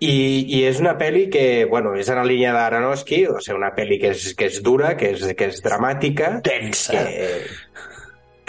I, 0.00 0.14
I 0.56 0.62
és 0.64 0.78
una 0.80 0.94
pel·li 0.96 1.26
que, 1.32 1.66
bueno, 1.68 1.92
és 2.00 2.08
en 2.08 2.16
la 2.22 2.24
línia 2.24 2.54
d'Aronofsky, 2.56 3.24
o 3.28 3.40
sigui, 3.42 3.58
una 3.58 3.74
pel·li 3.76 3.98
que 4.00 4.14
és, 4.14 4.30
que 4.38 4.48
és 4.48 4.62
dura, 4.64 4.94
que 4.96 5.10
és, 5.12 5.26
que 5.36 5.50
és 5.50 5.60
dramàtica, 5.64 6.38
Tensa. 6.46 6.94
que, 6.94 7.89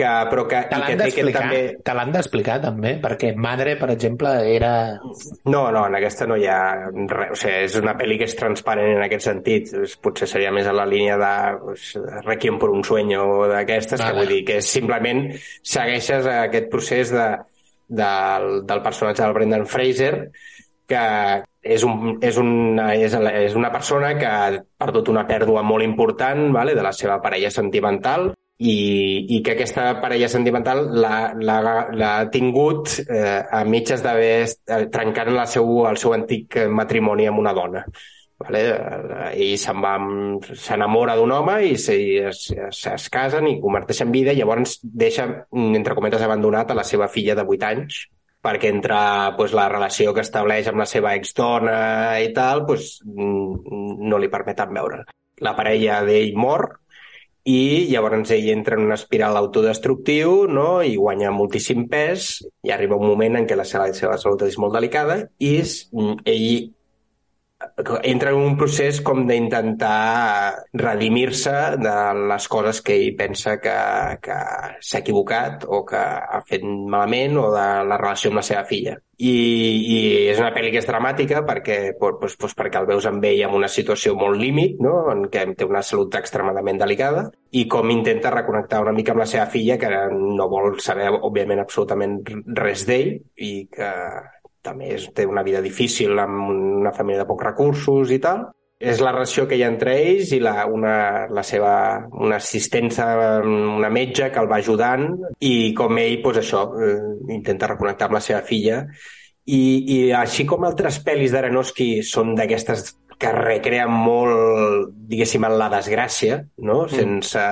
que, 0.01 0.11
però 0.31 0.45
que, 0.49 0.61
Te 0.69 0.79
l'han 0.79 0.89
que 0.89 0.95
que 0.95 1.03
d'explicar, 1.03 1.43
també... 1.45 1.59
te 1.85 1.95
l'han 1.97 2.13
d'explicar 2.15 2.57
també, 2.63 2.93
perquè 3.03 3.31
Madre, 3.37 3.75
per 3.79 3.91
exemple, 3.93 4.31
era... 4.55 4.71
No, 5.45 5.63
no, 5.73 5.85
en 5.87 5.97
aquesta 5.99 6.27
no 6.29 6.37
hi 6.39 6.47
ha 6.49 6.61
res. 6.89 7.35
O 7.35 7.39
sigui, 7.43 7.67
és 7.67 7.77
una 7.81 7.93
pel·li 7.99 8.17
que 8.21 8.27
és 8.29 8.35
transparent 8.39 8.95
en 8.95 9.03
aquest 9.05 9.27
sentit. 9.29 9.75
Potser 10.01 10.29
seria 10.29 10.53
més 10.55 10.69
a 10.69 10.75
la 10.75 10.87
línia 10.89 11.19
de 11.21 11.33
pues, 11.67 11.91
Requiem 12.25 12.57
per 12.61 12.71
un 12.73 12.83
sueño 12.87 13.27
o 13.37 13.45
d'aquestes, 13.51 14.01
que 14.01 14.09
Vale. 14.09 14.23
vull 14.23 14.33
dir 14.35 14.41
que 14.49 14.59
simplement 14.65 15.27
segueixes 15.61 16.27
aquest 16.33 16.71
procés 16.73 17.13
de, 17.13 17.29
del, 18.01 18.49
del 18.67 18.83
personatge 18.83 19.23
del 19.23 19.37
Brendan 19.37 19.69
Fraser, 19.69 20.13
que 20.91 21.05
és, 21.61 21.85
un, 21.85 22.17
és, 22.25 22.37
una, 22.41 22.91
és, 22.97 23.13
és 23.45 23.55
una 23.55 23.71
persona 23.71 24.15
que 24.19 24.27
ha 24.27 24.51
perdut 24.81 25.13
una 25.13 25.27
pèrdua 25.29 25.61
molt 25.63 25.85
important 25.85 26.49
vale, 26.55 26.75
de 26.75 26.83
la 26.83 26.91
seva 26.95 27.21
parella 27.23 27.51
sentimental 27.53 28.31
i, 28.61 29.35
i 29.35 29.41
que 29.41 29.55
aquesta 29.55 29.87
parella 30.03 30.27
sentimental 30.29 30.83
l'ha- 31.01 32.29
tingut 32.33 32.93
eh, 33.07 33.41
a 33.41 33.63
mitges 33.65 34.03
d'haver 34.05 34.45
eh, 34.45 34.85
trencant 34.93 35.31
la 35.33 35.47
seu, 35.49 35.85
el 35.89 35.97
seu 35.97 36.13
antic 36.13 36.59
matrimoni 36.69 37.25
amb 37.29 37.41
una 37.41 37.53
dona. 37.57 37.81
Vale? 38.41 38.61
Eh, 38.69 39.31
I 39.45 39.57
se'n 39.57 39.81
s'enamora 40.57 41.15
d'un 41.17 41.33
home 41.33 41.57
i, 41.65 41.73
i 41.73 42.17
es, 42.29 42.43
es, 42.53 42.81
es 42.93 43.09
casen 43.13 43.49
i 43.49 43.59
converteixen 43.61 44.09
en 44.09 44.15
vida 44.15 44.33
i 44.33 44.41
llavors 44.41 44.77
deixa, 44.83 45.25
entre 45.51 45.97
cometes, 45.97 46.21
abandonat 46.25 46.71
a 46.71 46.77
la 46.77 46.85
seva 46.85 47.09
filla 47.09 47.37
de 47.37 47.45
8 47.47 47.69
anys 47.71 48.03
perquè 48.41 48.71
entre 48.73 48.97
pues, 49.37 49.53
la 49.53 49.67
relació 49.69 50.13
que 50.17 50.23
estableix 50.25 50.69
amb 50.69 50.81
la 50.81 50.87
seva 50.89 51.11
exdona 51.13 52.19
i 52.21 52.31
tal, 52.33 52.63
pues, 52.65 52.95
no 53.05 54.17
li 54.17 54.29
permeten 54.33 54.73
veure. 54.73 55.03
La 55.45 55.53
parella 55.57 55.99
d'ell 56.05 56.33
mor 56.37 56.80
i 57.49 57.87
llavors 57.89 58.29
ell 58.35 58.49
entra 58.53 58.77
en 58.77 58.85
una 58.85 58.97
espiral 58.99 59.37
autodestructiu 59.37 60.45
no? 60.47 60.81
i 60.85 60.93
guanya 60.95 61.31
moltíssim 61.33 61.87
pes 61.89 62.43
i 62.63 62.73
arriba 62.73 62.99
un 62.99 63.07
moment 63.07 63.39
en 63.39 63.47
què 63.49 63.57
la 63.57 63.65
seva, 63.65 63.87
la 63.89 63.97
seva 63.97 64.19
salut 64.21 64.45
és 64.45 64.59
molt 64.61 64.75
delicada 64.77 65.23
i 65.39 65.55
és, 65.61 65.89
mm, 65.93 66.21
ell 66.29 66.71
entra 68.03 68.31
en 68.31 68.39
un 68.39 68.57
procés 68.59 69.01
com 69.05 69.23
d'intentar 69.27 70.65
redimir-se 70.73 71.53
de 71.81 71.95
les 72.31 72.47
coses 72.51 72.81
que 72.85 72.95
ell 72.97 73.15
pensa 73.19 73.57
que, 73.63 73.75
que 74.23 74.37
s'ha 74.79 75.01
equivocat 75.01 75.65
o 75.67 75.83
que 75.87 76.01
ha 76.01 76.41
fet 76.47 76.65
malament 76.65 77.37
o 77.41 77.47
de 77.53 77.67
la 77.87 77.99
relació 78.01 78.31
amb 78.31 78.41
la 78.41 78.45
seva 78.45 78.65
filla. 78.69 78.97
I, 79.21 79.31
i 79.31 79.97
és 80.31 80.39
una 80.41 80.49
pel·li 80.55 80.71
que 80.73 80.79
és 80.81 80.87
dramàtica 80.89 81.43
perquè, 81.45 81.77
pues, 81.99 82.33
pues, 82.41 82.55
perquè 82.57 82.81
el 82.81 82.87
veus 82.89 83.05
amb 83.05 83.25
ell 83.29 83.43
en 83.45 83.53
una 83.59 83.69
situació 83.69 84.15
molt 84.17 84.39
límit, 84.41 84.79
no? 84.81 84.95
en 85.13 85.27
què 85.29 85.45
té 85.57 85.67
una 85.67 85.83
salut 85.85 86.17
extremadament 86.17 86.81
delicada, 86.81 87.27
i 87.53 87.67
com 87.69 87.93
intenta 87.93 88.33
reconnectar 88.33 88.81
una 88.81 88.95
mica 88.97 89.13
amb 89.13 89.21
la 89.21 89.29
seva 89.29 89.45
filla, 89.51 89.77
que 89.77 89.91
no 90.09 90.49
vol 90.49 90.79
saber, 90.81 91.11
òbviament, 91.21 91.61
absolutament 91.61 92.21
res 92.57 92.87
d'ell, 92.89 93.13
i 93.37 93.53
que 93.69 93.91
també 94.65 94.95
és, 94.95 95.07
té 95.15 95.25
una 95.27 95.43
vida 95.43 95.61
difícil 95.61 96.19
amb 96.19 96.49
una 96.51 96.93
família 96.95 97.23
de 97.23 97.29
pocs 97.29 97.47
recursos 97.51 98.11
i 98.11 98.19
tal. 98.23 98.49
És 98.81 98.97
la 98.97 99.11
relació 99.13 99.45
que 99.45 99.57
hi 99.59 99.61
ha 99.61 99.69
entre 99.69 99.93
ells 100.01 100.31
i 100.33 100.39
la, 100.41 100.65
una, 100.65 100.93
la 101.29 101.43
seva, 101.45 101.73
una 102.17 102.39
assistència, 102.41 103.05
una 103.45 103.91
metge 103.93 104.31
que 104.33 104.41
el 104.41 104.49
va 104.49 104.57
ajudant 104.57 105.05
i 105.37 105.73
com 105.77 105.99
ell, 106.01 106.17
doncs 106.23 106.41
això, 106.41 106.63
eh, 106.81 106.95
intenta 107.35 107.69
reconnectar 107.69 108.09
amb 108.09 108.17
la 108.17 108.23
seva 108.25 108.41
filla. 108.47 108.81
I, 109.45 109.61
i 109.93 109.99
així 110.17 110.47
com 110.49 110.65
altres 110.65 110.97
pel·lis 111.05 111.33
d'Aronofsky 111.33 111.91
són 112.05 112.33
d'aquestes 112.37 112.95
que 113.21 113.31
recreen 113.35 113.91
molt, 113.93 114.93
diguéssim, 115.11 115.43
en 115.45 115.57
la 115.59 115.67
desgràcia, 115.69 116.39
no? 116.65 116.77
sense, 116.89 117.43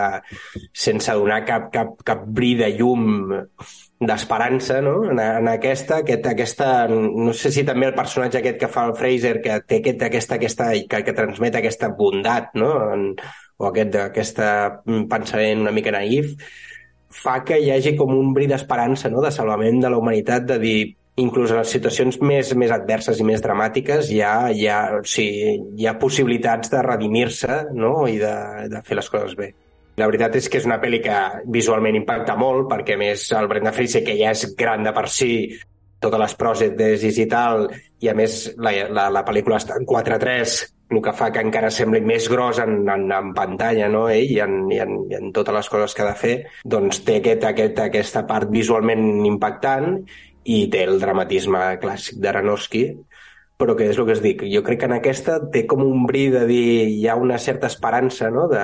sense 0.85 1.15
donar 1.19 1.43
cap, 1.45 1.67
cap, 1.73 1.93
cap 2.05 2.23
bri 2.25 2.55
de 2.57 2.71
llum 2.73 3.29
d'esperança, 3.99 4.79
no? 4.81 4.95
En, 5.11 5.19
en 5.21 5.49
aquesta, 5.51 5.99
aquest, 6.03 6.25
aquesta, 6.31 6.69
no 6.89 7.35
sé 7.37 7.51
si 7.53 7.65
també 7.67 7.89
el 7.89 7.97
personatge 7.97 8.39
aquest 8.39 8.57
que 8.61 8.71
fa 8.71 8.87
el 8.89 8.95
Fraser, 8.97 9.35
que 9.43 9.59
té 9.67 9.81
aquest, 9.83 10.07
aquesta, 10.07 10.39
aquesta, 10.39 10.71
que, 10.89 11.03
que 11.05 11.17
transmet 11.17 11.59
aquesta 11.59 11.91
bondat, 11.99 12.55
no? 12.57 12.71
En, 12.95 13.11
o 13.59 13.67
aquest, 13.69 13.99
aquesta 14.07 14.49
pensament 15.11 15.65
una 15.65 15.75
mica 15.75 15.93
naïf, 15.93 16.33
fa 17.09 17.41
que 17.45 17.57
hi 17.59 17.71
hagi 17.73 17.95
com 17.99 18.13
un 18.15 18.33
bri 18.33 18.47
d'esperança, 18.49 19.09
no?, 19.11 19.21
de 19.25 19.33
salvament 19.35 19.81
de 19.83 19.91
la 19.91 19.99
humanitat, 19.99 20.45
de 20.49 20.59
dir, 20.61 20.79
inclús 21.19 21.53
en 21.53 21.61
les 21.61 21.71
situacions 21.75 22.19
més, 22.25 22.51
més 22.55 22.71
adverses 22.73 23.19
i 23.19 23.25
més 23.27 23.41
dramàtiques 23.43 24.11
hi 24.13 24.21
ha, 24.25 24.33
hi 24.51 24.67
ha, 24.67 24.79
o 24.99 25.03
sigui, 25.07 25.55
hi 25.79 25.87
ha 25.89 25.97
possibilitats 26.01 26.71
de 26.73 26.83
redimir-se 26.85 27.63
no? 27.75 27.93
i 28.07 28.19
de, 28.21 28.35
de 28.71 28.83
fer 28.85 28.99
les 28.99 29.09
coses 29.11 29.35
bé. 29.39 29.51
La 29.99 30.07
veritat 30.07 30.37
és 30.39 30.47
que 30.47 30.61
és 30.61 30.67
una 30.67 30.79
pel·li 30.79 31.01
que 31.03 31.15
visualment 31.51 31.97
impacta 31.99 32.37
molt, 32.39 32.69
perquè 32.71 32.95
més 32.99 33.25
el 33.35 33.49
Brenda 33.51 33.73
Fraser, 33.75 34.05
que 34.05 34.15
ja 34.15 34.31
és 34.31 34.45
gran 34.59 34.85
de 34.85 34.93
per 34.95 35.09
si, 35.11 35.31
totes 35.99 36.21
les 36.21 36.35
prògetes 36.39 37.05
i 37.09 37.25
tal, 37.27 37.67
i 37.99 38.07
a 38.07 38.15
més 38.15 38.41
la, 38.57 38.71
la, 38.87 39.09
la 39.11 39.23
pel·lícula 39.27 39.59
està 39.59 39.75
en 39.75 39.87
4-3, 39.87 40.59
el 40.89 41.01
que 41.05 41.13
fa 41.13 41.27
que 41.33 41.43
encara 41.43 41.69
sembli 41.73 41.99
més 42.01 42.29
gros 42.31 42.57
en, 42.63 42.79
en, 42.89 43.03
en 43.13 43.33
pantalla, 43.35 43.89
no? 43.91 44.07
ell, 44.09 44.31
i 44.31 44.39
en, 44.41 44.55
i, 44.71 44.79
en, 44.81 44.95
i 45.11 45.19
en 45.19 45.33
totes 45.35 45.53
les 45.59 45.69
coses 45.69 45.93
que 45.93 46.05
ha 46.05 46.09
de 46.09 46.17
fer, 46.17 46.33
doncs 46.65 47.03
té 47.05 47.19
aquest, 47.19 47.45
aquest, 47.51 47.83
aquesta 47.83 48.25
part 48.29 48.49
visualment 48.53 49.03
impactant 49.27 49.99
i 50.49 50.63
té 50.73 50.85
el 50.87 50.99
dramatisme 51.01 51.61
clàssic 51.81 52.19
d'Aronofsky, 52.23 52.83
però 53.59 53.75
que 53.75 53.89
és 53.91 53.97
el 53.99 54.05
que 54.07 54.13
es 54.15 54.21
dic, 54.23 54.43
jo 54.47 54.61
crec 54.63 54.79
que 54.81 54.87
en 54.87 54.95
aquesta 54.95 55.35
té 55.53 55.65
com 55.67 55.81
un 55.83 56.05
bri 56.07 56.29
de 56.31 56.45
dir 56.47 56.67
hi 56.93 57.07
ha 57.11 57.17
una 57.19 57.37
certa 57.43 57.67
esperança, 57.67 58.29
no? 58.31 58.47
de, 58.51 58.61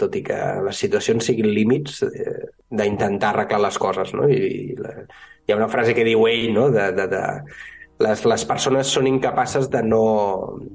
tot 0.00 0.16
i 0.18 0.24
que 0.26 0.38
les 0.66 0.80
situacions 0.82 1.28
siguin 1.30 1.52
límits, 1.54 2.00
eh, 2.08 2.48
d'intentar 2.80 3.30
arreglar 3.30 3.60
les 3.68 3.78
coses. 3.78 4.10
No? 4.18 4.26
I, 4.26 4.40
i 4.72 4.80
la, 4.80 4.96
hi 5.46 5.54
ha 5.54 5.60
una 5.60 5.70
frase 5.70 5.94
que 5.94 6.06
diu 6.08 6.26
ell, 6.26 6.48
no? 6.56 6.66
de, 6.74 6.88
de, 6.96 7.06
de, 7.14 7.22
les, 8.02 8.24
les 8.28 8.44
persones 8.48 8.90
són 8.96 9.08
incapaces 9.10 9.68
de 9.72 9.82
no, 9.86 10.02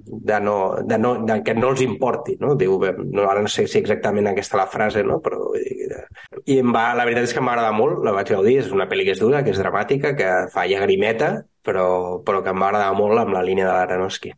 de 0.05 0.39
no, 0.43 0.57
de 0.83 0.99
no, 1.01 1.13
de 1.27 1.39
que 1.45 1.55
no 1.57 1.73
els 1.73 1.83
importi, 1.85 2.37
no? 2.41 2.53
Diu, 2.59 2.77
no, 3.03 3.27
ara 3.27 3.43
no 3.43 3.51
sé 3.51 3.67
si 3.67 3.81
exactament 3.81 4.31
aquesta 4.31 4.59
la 4.61 4.67
frase, 4.71 5.03
no? 5.07 5.19
Però, 5.23 5.51
I 5.57 6.59
em 6.61 6.73
va, 6.75 6.89
la 6.97 7.05
veritat 7.07 7.29
és 7.29 7.35
que 7.35 7.43
m'agrada 7.43 7.73
molt, 7.75 8.01
la 8.05 8.15
vaig 8.15 8.31
gaudir, 8.33 8.57
és 8.63 8.71
una 8.75 8.87
pel·li 8.89 9.07
que 9.07 9.15
és 9.17 9.21
dura, 9.23 9.43
que 9.43 9.53
és 9.53 9.61
dramàtica, 9.61 10.15
que 10.17 10.31
fa 10.53 10.65
llagrimeta, 10.69 11.33
però, 11.67 11.87
però 12.23 12.41
que 12.43 12.55
em 12.55 12.63
va 12.63 12.71
agradar 12.71 12.95
molt 12.97 13.21
amb 13.21 13.35
la 13.35 13.43
línia 13.45 13.67
de 13.67 13.75
l'Aronofsky. 13.75 14.33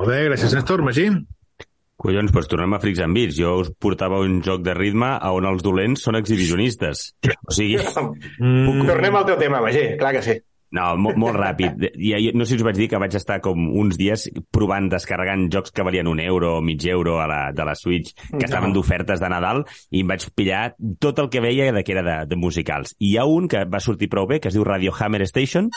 Molt 0.00 0.08
bé, 0.14 0.24
gràcies, 0.30 0.54
Néstor. 0.56 0.82
Magí? 0.86 1.10
Collons, 2.00 2.32
doncs 2.32 2.48
tornem 2.48 2.72
a 2.72 2.78
Freaks 2.80 3.02
and 3.04 3.16
Beats. 3.16 3.36
Jo 3.36 3.58
us 3.60 3.68
portava 3.76 4.22
un 4.24 4.38
joc 4.44 4.62
de 4.64 4.72
ritme 4.76 5.10
a 5.18 5.32
on 5.36 5.44
els 5.50 5.64
dolents 5.64 6.06
són 6.06 6.16
exhibicionistes. 6.16 7.10
O 7.44 7.52
sigui... 7.52 7.76
Mm. 8.38 8.86
Tornem 8.88 9.18
al 9.18 9.26
teu 9.28 9.36
tema, 9.40 9.60
Magí, 9.60 9.84
clar 10.00 10.14
que 10.16 10.24
sí. 10.24 10.38
No, 10.76 10.92
molt, 11.00 11.18
molt 11.18 11.38
ràpid. 11.44 11.88
I, 11.98 12.30
no 12.34 12.46
sé 12.46 12.54
si 12.54 12.60
us 12.60 12.66
vaig 12.66 12.78
dir 12.78 12.88
que 12.92 13.00
vaig 13.02 13.16
estar 13.18 13.40
com 13.44 13.70
uns 13.80 13.98
dies 14.00 14.28
provant, 14.54 14.90
descarregant 14.92 15.48
jocs 15.52 15.74
que 15.74 15.86
valien 15.86 16.10
un 16.10 16.22
euro 16.22 16.56
o 16.58 16.62
mig 16.64 16.86
euro 16.90 17.18
a 17.20 17.26
la, 17.30 17.40
de 17.56 17.66
la 17.66 17.76
Switch, 17.78 18.14
que 18.30 18.46
estaven 18.46 18.74
d'ofertes 18.76 19.22
de 19.22 19.32
Nadal, 19.32 19.64
i 19.90 20.04
em 20.04 20.10
vaig 20.10 20.28
pillar 20.36 20.74
tot 21.02 21.18
el 21.22 21.30
que 21.32 21.42
veia 21.42 21.70
de 21.74 21.84
que 21.84 21.96
era 21.96 22.06
de, 22.06 22.18
de 22.30 22.38
musicals. 22.38 22.94
I 22.98 23.14
hi 23.14 23.18
ha 23.18 23.26
un 23.26 23.50
que 23.50 23.64
va 23.66 23.82
sortir 23.82 24.10
prou 24.12 24.30
bé, 24.30 24.40
que 24.40 24.52
es 24.52 24.56
diu 24.56 24.66
Radio 24.66 24.94
Hammer 24.94 25.24
Station, 25.26 25.70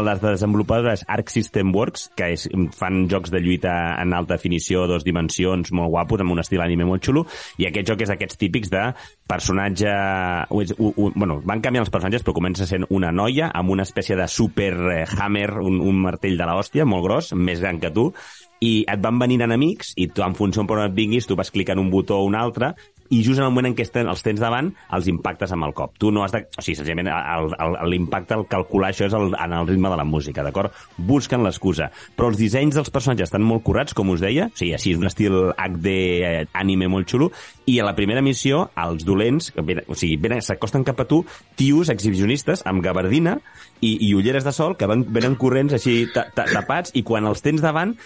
el 0.00 0.20
de 0.20 0.32
desenvolupadores 0.32 1.04
Arc 1.08 1.30
System 1.32 1.72
Works, 1.74 2.08
que 2.16 2.32
és, 2.34 2.46
fan 2.76 3.04
jocs 3.10 3.32
de 3.32 3.40
lluita 3.42 3.72
en 4.00 4.14
alta 4.16 4.36
definició, 4.36 4.86
dos 4.90 5.04
dimensions, 5.06 5.72
molt 5.76 5.92
guapos, 5.92 6.22
amb 6.24 6.34
un 6.34 6.42
estil 6.42 6.62
anime 6.64 6.88
molt 6.88 7.04
xulo, 7.06 7.26
i 7.60 7.68
aquest 7.68 7.92
joc 7.92 8.04
és 8.04 8.12
d'aquests 8.12 8.40
típics 8.40 8.72
de 8.72 8.84
personatge... 9.30 9.94
U, 10.50 10.62
u, 10.62 10.92
u, 10.96 11.10
bueno, 11.14 11.40
van 11.46 11.62
canviant 11.64 11.86
els 11.86 11.92
personatges, 11.92 12.26
però 12.26 12.36
comença 12.36 12.68
sent 12.68 12.88
una 12.90 13.12
noia 13.14 13.50
amb 13.54 13.70
una 13.76 13.86
espècie 13.86 14.18
de 14.18 14.28
super 14.28 14.72
eh, 14.92 15.02
hammer, 15.16 15.50
un, 15.62 15.80
un 15.80 16.00
martell 16.02 16.38
de 16.40 16.48
l'hòstia, 16.48 16.88
molt 16.88 17.06
gros, 17.06 17.34
més 17.36 17.62
gran 17.62 17.80
que 17.82 17.92
tu, 17.94 18.10
i 18.60 18.72
et 18.84 19.00
van 19.02 19.18
venint 19.20 19.44
enemics 19.46 19.94
i 19.96 20.10
tu, 20.12 20.24
en 20.24 20.36
funció 20.36 20.66
per 20.68 20.78
on 20.78 20.86
et 20.88 20.96
vinguis, 20.96 21.26
tu 21.26 21.36
vas 21.38 21.50
clicant 21.52 21.80
un 21.80 21.90
botó 21.92 22.20
o 22.20 22.26
un 22.28 22.36
altre 22.36 22.74
i 23.10 23.24
just 23.24 23.40
en 23.40 23.44
el 23.44 23.50
moment 23.50 23.66
en 23.66 23.74
què 23.74 23.82
estem, 23.82 24.06
els 24.06 24.22
tens 24.22 24.38
davant, 24.38 24.68
els 24.94 25.08
impactes 25.10 25.50
amb 25.50 25.66
el 25.66 25.72
cop. 25.74 25.96
Tu 25.98 26.12
no 26.14 26.22
has 26.22 26.30
de... 26.30 26.44
O 26.46 26.62
sigui, 26.62 26.76
senzillament, 26.78 27.08
l'impacte, 27.90 28.36
el 28.38 28.44
calcular 28.50 28.92
això 28.92 29.08
és 29.08 29.16
el, 29.18 29.34
en 29.34 29.54
el 29.58 29.66
ritme 29.66 29.90
de 29.90 29.98
la 29.98 30.06
música, 30.06 30.44
d'acord? 30.46 30.76
Busquen 31.10 31.42
l'excusa. 31.42 31.88
Però 32.14 32.30
els 32.30 32.38
dissenys 32.38 32.78
dels 32.78 32.92
personatges 32.94 33.26
estan 33.26 33.42
molt 33.42 33.64
curats, 33.66 33.96
com 33.98 34.14
us 34.14 34.22
deia, 34.22 34.46
o 34.46 34.54
sigui, 34.54 34.76
així 34.78 34.94
és 34.94 35.02
un 35.02 35.10
estil 35.10 35.40
HD 35.56 35.96
eh, 36.22 36.44
anime 36.62 36.86
molt 36.92 37.10
xulo, 37.10 37.32
i 37.66 37.80
a 37.82 37.88
la 37.88 37.96
primera 37.98 38.22
missió, 38.22 38.68
els 38.78 39.02
dolents, 39.06 39.50
o 39.58 39.98
sigui, 39.98 40.38
s'acosten 40.46 40.86
cap 40.86 41.02
a 41.02 41.08
tu, 41.10 41.24
tios 41.58 41.90
exhibicionistes 41.90 42.62
amb 42.70 42.84
gabardina 42.86 43.40
i, 43.80 43.96
i 44.06 44.14
ulleres 44.14 44.46
de 44.46 44.54
sol 44.54 44.78
que 44.78 44.86
van, 44.86 45.02
venen 45.10 45.34
corrents 45.40 45.74
així 45.74 46.04
ta, 46.14 46.28
ta, 46.34 46.46
tapats 46.46 46.94
i 46.94 47.02
quan 47.06 47.26
els 47.26 47.42
tens 47.42 47.62
davant 47.64 47.96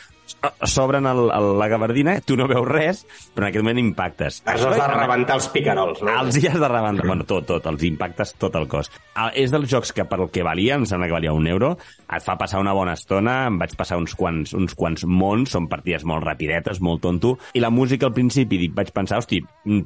s'obren 0.65 1.05
la 1.05 1.69
gabardina, 1.69 2.19
tu 2.25 2.37
no 2.39 2.49
veus 2.51 2.67
res, 2.69 3.05
però 3.35 3.47
en 3.47 3.51
aquest 3.51 3.65
moment 3.65 3.81
impactes. 3.83 4.41
Els 4.51 4.65
has 4.69 4.79
de 4.79 4.89
rebentar 4.93 5.39
els 5.41 5.49
picarols, 5.55 6.03
no? 6.05 6.15
Els 6.23 6.39
hi 6.41 6.49
has 6.51 6.59
de 6.61 6.71
rebentar, 6.71 7.07
bueno, 7.07 7.27
tot, 7.29 7.47
tot, 7.49 7.67
els 7.71 7.85
impactes 7.89 8.35
tot 8.41 8.57
el 8.59 8.69
cos. 8.71 8.91
Ah, 9.15 9.31
és 9.35 9.53
dels 9.55 9.69
jocs 9.71 9.93
que 9.95 10.07
per 10.09 10.21
el 10.21 10.31
que 10.35 10.45
valia, 10.47 10.79
em 10.79 10.87
sembla 10.89 11.09
que 11.11 11.17
valia 11.17 11.35
un 11.37 11.47
euro, 11.51 11.75
et 12.05 12.25
fa 12.25 12.37
passar 12.41 12.61
una 12.63 12.75
bona 12.77 12.95
estona, 12.99 13.45
em 13.49 13.59
vaig 13.61 13.75
passar 13.79 13.99
uns 14.01 14.15
quants, 14.19 14.55
uns 14.57 14.75
quants 14.79 15.07
mons, 15.09 15.55
són 15.55 15.69
partides 15.71 16.05
molt 16.09 16.25
rapidetes, 16.27 16.81
molt 16.85 17.03
tonto, 17.05 17.35
i 17.55 17.63
la 17.63 17.73
música 17.75 18.09
al 18.09 18.15
principi 18.17 18.59
dic, 18.61 18.75
vaig 18.77 18.93
pensar, 18.95 19.21
hosti, 19.23 19.41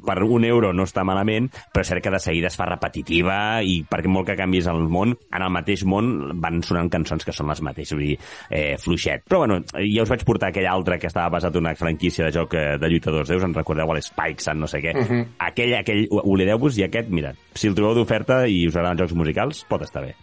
per 0.04 0.18
un 0.24 0.46
euro 0.48 0.72
no 0.76 0.86
està 0.88 1.04
malament, 1.06 1.50
però 1.72 1.84
és 1.84 1.92
cert 1.92 2.04
que 2.04 2.12
de 2.14 2.22
seguida 2.22 2.50
es 2.50 2.58
fa 2.58 2.68
repetitiva 2.68 3.38
i 3.64 3.80
perquè 3.88 4.10
molt 4.10 4.28
que 4.28 4.38
canvis 4.38 4.68
el 4.70 4.84
món, 4.90 5.14
en 5.32 5.44
el 5.44 5.52
mateix 5.54 5.84
món 5.88 6.40
van 6.42 6.62
sonant 6.66 6.90
cançons 6.92 7.24
que 7.24 7.34
són 7.34 7.50
les 7.52 7.62
mateixes, 7.64 7.96
vull 7.96 8.12
dir, 8.12 8.18
eh, 8.50 8.76
fluixet. 8.80 9.24
Però 9.28 9.44
bueno, 9.44 9.60
ja 9.72 10.04
us 10.04 10.12
vaig 10.12 10.24
portar 10.28 10.47
aquell 10.48 10.68
altre 10.68 10.98
que 10.98 11.08
estava 11.10 11.30
basat 11.36 11.56
en 11.56 11.66
una 11.66 11.74
franquícia 11.78 12.26
de 12.26 12.32
joc 12.34 12.54
eh, 12.58 12.78
de 12.80 12.90
lluitadors 12.90 13.28
déus, 13.28 13.44
en 13.44 13.54
recordeu 13.56 13.92
l'Spikes, 13.94 14.48
en 14.52 14.60
no 14.60 14.66
sé 14.66 14.82
què. 14.84 14.94
Uh 14.96 15.04
-huh. 15.04 15.26
Aquell, 15.50 15.74
aquell, 15.78 16.06
oblideu-vos, 16.10 16.78
i 16.78 16.84
aquest, 16.84 17.08
mira, 17.08 17.34
si 17.54 17.68
el 17.68 17.74
trobeu 17.74 17.94
d'oferta 17.94 18.46
i 18.46 18.66
us 18.66 18.76
agraden 18.76 18.98
jocs 18.98 19.14
musicals, 19.14 19.64
pot 19.68 19.82
estar 19.82 20.02
bé. 20.02 20.14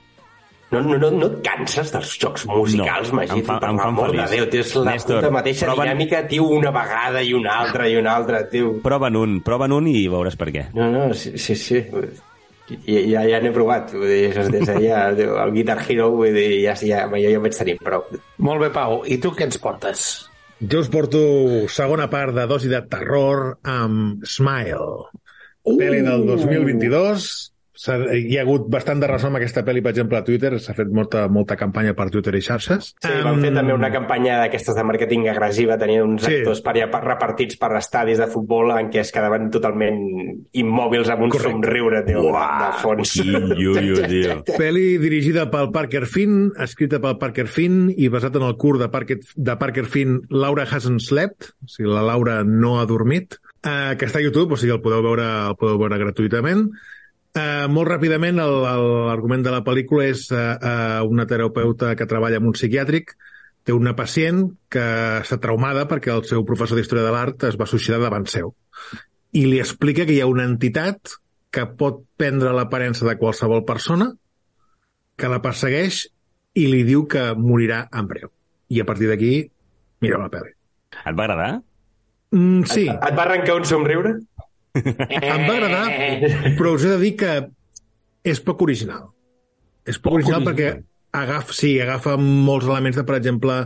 No, 0.72 0.82
no, 0.82 0.98
no, 0.98 1.12
no 1.12 1.28
et 1.28 1.42
canses 1.46 1.92
dels 1.94 2.18
jocs 2.20 2.46
musicals, 2.50 3.12
no, 3.12 3.20
Magí? 3.20 3.44
Fa, 3.46 3.60
fan 3.62 3.98
feliç. 4.00 4.30
De 4.30 4.36
Déu, 4.36 4.46
tens 4.50 4.76
la 4.76 4.92
Néstor, 4.92 5.20
puta 5.22 5.32
mateixa 5.32 5.68
proven... 5.70 5.88
dinàmica, 5.88 6.28
tio, 6.28 6.48
una 6.58 6.72
vegada 6.72 7.22
i 7.22 7.34
una 7.38 7.60
altra 7.62 7.88
i 7.88 7.96
una 7.96 8.16
altra, 8.16 8.42
tio. 8.50 8.74
Prova'n 8.84 9.16
un, 9.16 9.42
prova'n 9.46 9.72
un 9.78 9.88
i 9.88 10.08
veuràs 10.12 10.36
per 10.36 10.50
què. 10.52 10.66
No, 10.74 10.90
no, 10.92 11.14
sí, 11.14 11.38
sí. 11.38 11.56
sí. 11.56 11.84
Ja, 12.66 13.02
ja, 13.06 13.24
ja 13.30 13.40
n'he 13.44 13.52
provat, 13.54 13.92
vull 13.94 14.10
dir, 14.10 14.32
des 14.50 14.66
de 14.66 14.78
ja, 14.82 15.04
el 15.14 15.52
Guitar 15.54 15.78
Hero, 15.86 16.10
vull 16.18 16.34
dir, 16.34 16.48
ja, 16.64 16.74
ja, 16.82 17.04
jo 17.12 17.34
ja 17.36 17.42
vaig 17.44 17.58
tenir 17.58 17.76
prou. 17.82 18.08
Molt 18.42 18.64
bé, 18.64 18.72
Pau. 18.74 19.04
I 19.06 19.20
tu 19.22 19.36
què 19.36 19.46
ens 19.46 19.60
portes? 19.62 20.06
Jo 20.60 20.82
us 20.82 20.90
porto 20.90 21.20
segona 21.70 22.08
part 22.10 22.34
de 22.34 22.48
dosi 22.50 22.72
de 22.72 22.82
terror 22.90 23.60
amb 23.70 24.26
Smile. 24.26 24.80
Uh! 25.66 25.78
Pel·li 25.78 26.02
del 26.06 26.26
2022, 26.30 27.28
hi 27.76 28.38
ha 28.38 28.44
hagut 28.46 28.70
bastant 28.72 29.02
de 29.02 29.10
ressò 29.10 29.28
amb 29.28 29.40
aquesta 29.40 29.66
pel·li, 29.68 29.82
per 29.84 29.92
exemple, 29.92 30.20
a 30.20 30.24
Twitter, 30.28 30.54
s'ha 30.64 30.76
fet 30.78 30.92
molta, 30.96 31.26
molta 31.28 31.58
campanya 31.60 31.94
per 31.98 32.08
Twitter 32.14 32.34
i 32.38 32.42
xarxes. 32.46 32.94
Sí, 33.04 33.12
um... 33.12 33.26
van 33.28 33.42
fer 33.44 33.52
també 33.56 33.76
una 33.76 33.92
campanya 33.94 34.40
d'aquestes 34.44 34.78
de 34.78 34.86
màrqueting 34.88 35.28
agressiva, 35.32 35.78
tenien 35.82 36.06
uns 36.08 36.24
sí. 36.24 36.40
actors 36.40 36.64
per, 36.66 36.76
per 36.94 37.02
repartits 37.04 37.60
per 37.60 37.74
estadis 37.80 38.22
de 38.22 38.30
futbol 38.32 38.72
en 38.78 38.92
què 38.94 39.04
es 39.04 39.12
quedaven 39.16 39.50
totalment 39.54 40.00
immòbils 40.56 41.12
amb 41.12 41.28
un 41.28 41.36
Correcte. 41.36 41.52
somriure, 41.52 42.04
tio, 42.08 42.24
Uah, 42.32 42.50
de 42.64 42.72
fons. 42.84 43.16
Iu, 43.26 43.76
tio. 44.12 44.40
Pel·li 44.56 44.88
dirigida 45.04 45.50
pel 45.52 45.72
Parker 45.76 46.06
Finn, 46.10 46.50
escrita 46.64 47.02
pel 47.04 47.20
Parker 47.22 47.48
Finn 47.52 47.90
i 47.92 48.10
basat 48.14 48.40
en 48.40 48.48
el 48.48 48.56
curt 48.62 48.86
de 48.86 48.92
Parker, 48.94 49.20
de 49.36 49.58
Parker 49.60 49.86
Finn 49.92 50.22
Laura 50.32 50.64
Hasn't 50.64 51.04
Slept, 51.04 51.52
o 51.66 51.72
sigui, 51.72 51.92
la 51.92 52.06
Laura 52.06 52.40
no 52.48 52.78
ha 52.80 52.88
dormit, 52.90 53.40
eh, 53.66 53.96
que 54.00 54.08
està 54.08 54.22
a 54.22 54.26
YouTube, 54.26 54.56
o 54.56 54.60
sigui, 54.60 54.74
el 54.76 54.84
podeu 54.84 55.04
veure, 55.06 55.26
el 55.52 55.58
podeu 55.60 55.82
veure 55.82 56.00
gratuïtament. 56.02 56.70
Uh, 57.36 57.66
molt 57.68 57.90
ràpidament, 57.92 58.38
l'argument 58.40 59.42
de 59.44 59.52
la 59.52 59.60
pel·lícula 59.66 60.06
és 60.08 60.30
uh, 60.32 60.56
uh, 60.56 61.02
una 61.04 61.26
terapeuta 61.28 61.92
que 62.00 62.08
treballa 62.08 62.40
en 62.40 62.48
un 62.48 62.56
psiquiàtric, 62.56 63.12
té 63.66 63.74
una 63.76 63.96
pacient 63.98 64.46
que 64.72 64.86
està 65.20 65.40
traumada 65.44 65.84
perquè 65.90 66.14
el 66.14 66.24
seu 66.30 66.46
professor 66.48 66.80
d'història 66.80 67.04
de 67.04 67.12
l'art 67.12 67.44
es 67.50 67.58
va 67.60 67.68
suïcidar 67.68 68.00
davant 68.00 68.28
seu. 68.32 68.54
I 69.36 69.44
li 69.50 69.60
explica 69.60 70.06
que 70.06 70.16
hi 70.16 70.22
ha 70.24 70.30
una 70.32 70.46
entitat 70.48 71.18
que 71.52 71.66
pot 71.80 72.04
prendre 72.20 72.54
l'aparença 72.56 73.08
de 73.08 73.18
qualsevol 73.20 73.66
persona, 73.68 74.12
que 75.20 75.32
la 75.32 75.42
persegueix 75.44 76.06
i 76.56 76.70
li 76.72 76.84
diu 76.88 77.04
que 77.12 77.34
morirà 77.36 77.86
en 77.92 78.08
breu. 78.12 78.32
I 78.72 78.80
a 78.80 78.88
partir 78.88 79.10
d'aquí, 79.12 79.34
mira 80.04 80.22
la 80.22 80.32
pel·li. 80.32 80.56
Et 81.04 81.18
va 81.18 81.26
agradar? 81.28 81.52
Mm, 82.32 82.64
sí. 82.70 82.86
Et, 82.88 82.96
et 82.96 83.18
va 83.18 83.26
arrencar 83.28 83.60
un 83.60 83.68
somriure? 83.68 84.16
Em 84.76 85.46
va 85.48 85.56
agradar, 85.56 85.86
però 86.58 86.74
us 86.76 86.84
he 86.86 86.92
de 86.92 87.00
dir 87.02 87.14
que 87.20 87.32
és 88.28 88.42
poc 88.44 88.62
original. 88.66 89.08
És 89.86 89.98
poc, 90.00 90.12
poc 90.12 90.20
original, 90.20 90.42
original 90.42 90.48
perquè 90.50 90.70
agafa, 91.16 91.56
sí, 91.56 91.76
agafa 91.80 92.16
molts 92.20 92.68
elements 92.68 92.98
de, 93.00 93.06
per 93.08 93.18
exemple, 93.20 93.60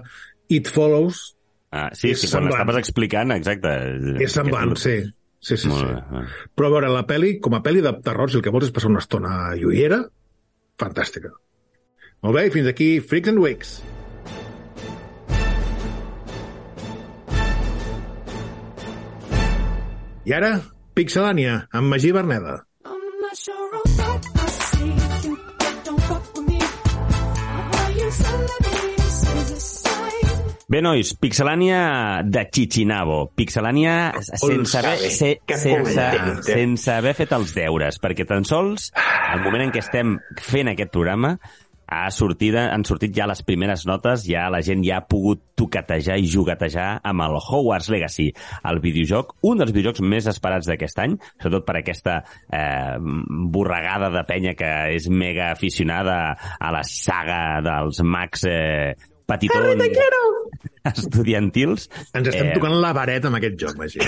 It 0.53 0.69
Follows. 0.73 1.23
Ah, 1.71 1.89
sí, 1.93 2.15
sí, 2.17 2.29
quan 2.31 2.47
l'estaves 2.49 2.79
explicant, 2.81 3.33
exacte. 3.35 3.73
És 4.21 4.33
semblant, 4.37 4.73
sí. 4.77 4.99
Sí, 5.39 5.55
sí, 5.55 5.69
Molt 5.71 5.79
sí. 5.79 5.91
bé. 5.93 5.99
bueno. 6.09 6.31
Però 6.57 6.67
a 6.67 6.73
veure, 6.73 6.89
la 6.91 7.05
peli, 7.07 7.35
com 7.39 7.53
a 7.55 7.61
peli 7.63 7.79
de 7.85 7.93
terror, 8.03 8.27
si 8.29 8.35
el 8.39 8.43
que 8.43 8.51
vols 8.51 8.67
és 8.67 8.73
passar 8.75 8.89
una 8.91 8.99
estona 8.99 9.53
lluiera, 9.55 10.01
fantàstica. 10.81 11.31
Molt 12.25 12.35
bé, 12.35 12.49
fins 12.51 12.67
aquí 12.67 12.89
Freaks 12.99 13.31
and 13.31 13.39
Wakes. 13.39 13.77
I 20.27 20.33
ara, 20.35 20.51
Pixelània, 20.99 21.53
amb 21.71 21.87
Magí 21.93 22.09
Berneda. 22.11 22.57
Bé, 30.69 30.81
nois, 30.83 31.13
Pixelània 31.15 31.79
de 32.27 32.43
Chichinabo. 32.51 33.21
Pixelània 33.31 33.93
sense 34.27 34.81
haver, 34.81 34.97
se, 34.99 35.31
sense, 35.47 35.71
content. 35.71 36.43
sense 36.43 36.91
haver 36.91 37.15
fet 37.21 37.31
els 37.39 37.55
deures, 37.55 38.01
perquè 38.03 38.27
tan 38.27 38.43
sols, 38.43 38.91
al 38.99 39.39
moment 39.47 39.69
en 39.69 39.71
què 39.71 39.79
estem 39.79 40.17
fent 40.51 40.73
aquest 40.73 40.91
programa, 40.91 41.37
ha 41.89 42.09
sortit, 42.13 42.55
han 42.59 42.85
sortit 42.85 43.15
ja 43.17 43.27
les 43.29 43.41
primeres 43.45 43.85
notes, 43.89 44.25
ja 44.29 44.47
la 44.53 44.61
gent 44.65 44.83
ja 44.85 44.99
ha 44.99 45.07
pogut 45.09 45.41
toquetejar 45.59 46.19
i 46.21 46.29
juguetejar 46.29 47.01
amb 47.09 47.25
el 47.25 47.37
Hogwarts 47.39 47.89
Legacy, 47.91 48.29
el 48.69 48.81
videojoc, 48.83 49.35
un 49.49 49.59
dels 49.59 49.73
videojocs 49.73 50.03
més 50.05 50.29
esperats 50.29 50.69
d'aquest 50.69 51.01
any, 51.03 51.17
sobretot 51.41 51.65
per 51.67 51.79
aquesta 51.81 52.19
eh, 52.21 52.97
borregada 53.51 54.11
de 54.13 54.25
penya 54.29 54.55
que 54.59 54.71
és 54.95 55.09
mega 55.09 55.49
aficionada 55.55 56.19
a 56.59 56.73
la 56.75 56.83
saga 56.85 57.59
dels 57.65 58.03
mags 58.05 58.45
eh, 58.47 58.93
petitons 59.29 59.73
estudiantils. 60.85 61.89
Ens 62.13 62.27
estem 62.31 62.49
Eh, 62.49 62.53
tocant 62.55 62.75
la 62.81 62.93
vareta 62.93 63.27
amb 63.29 63.37
aquest 63.39 63.57
joc, 63.59 63.75
Magí. 63.81 63.99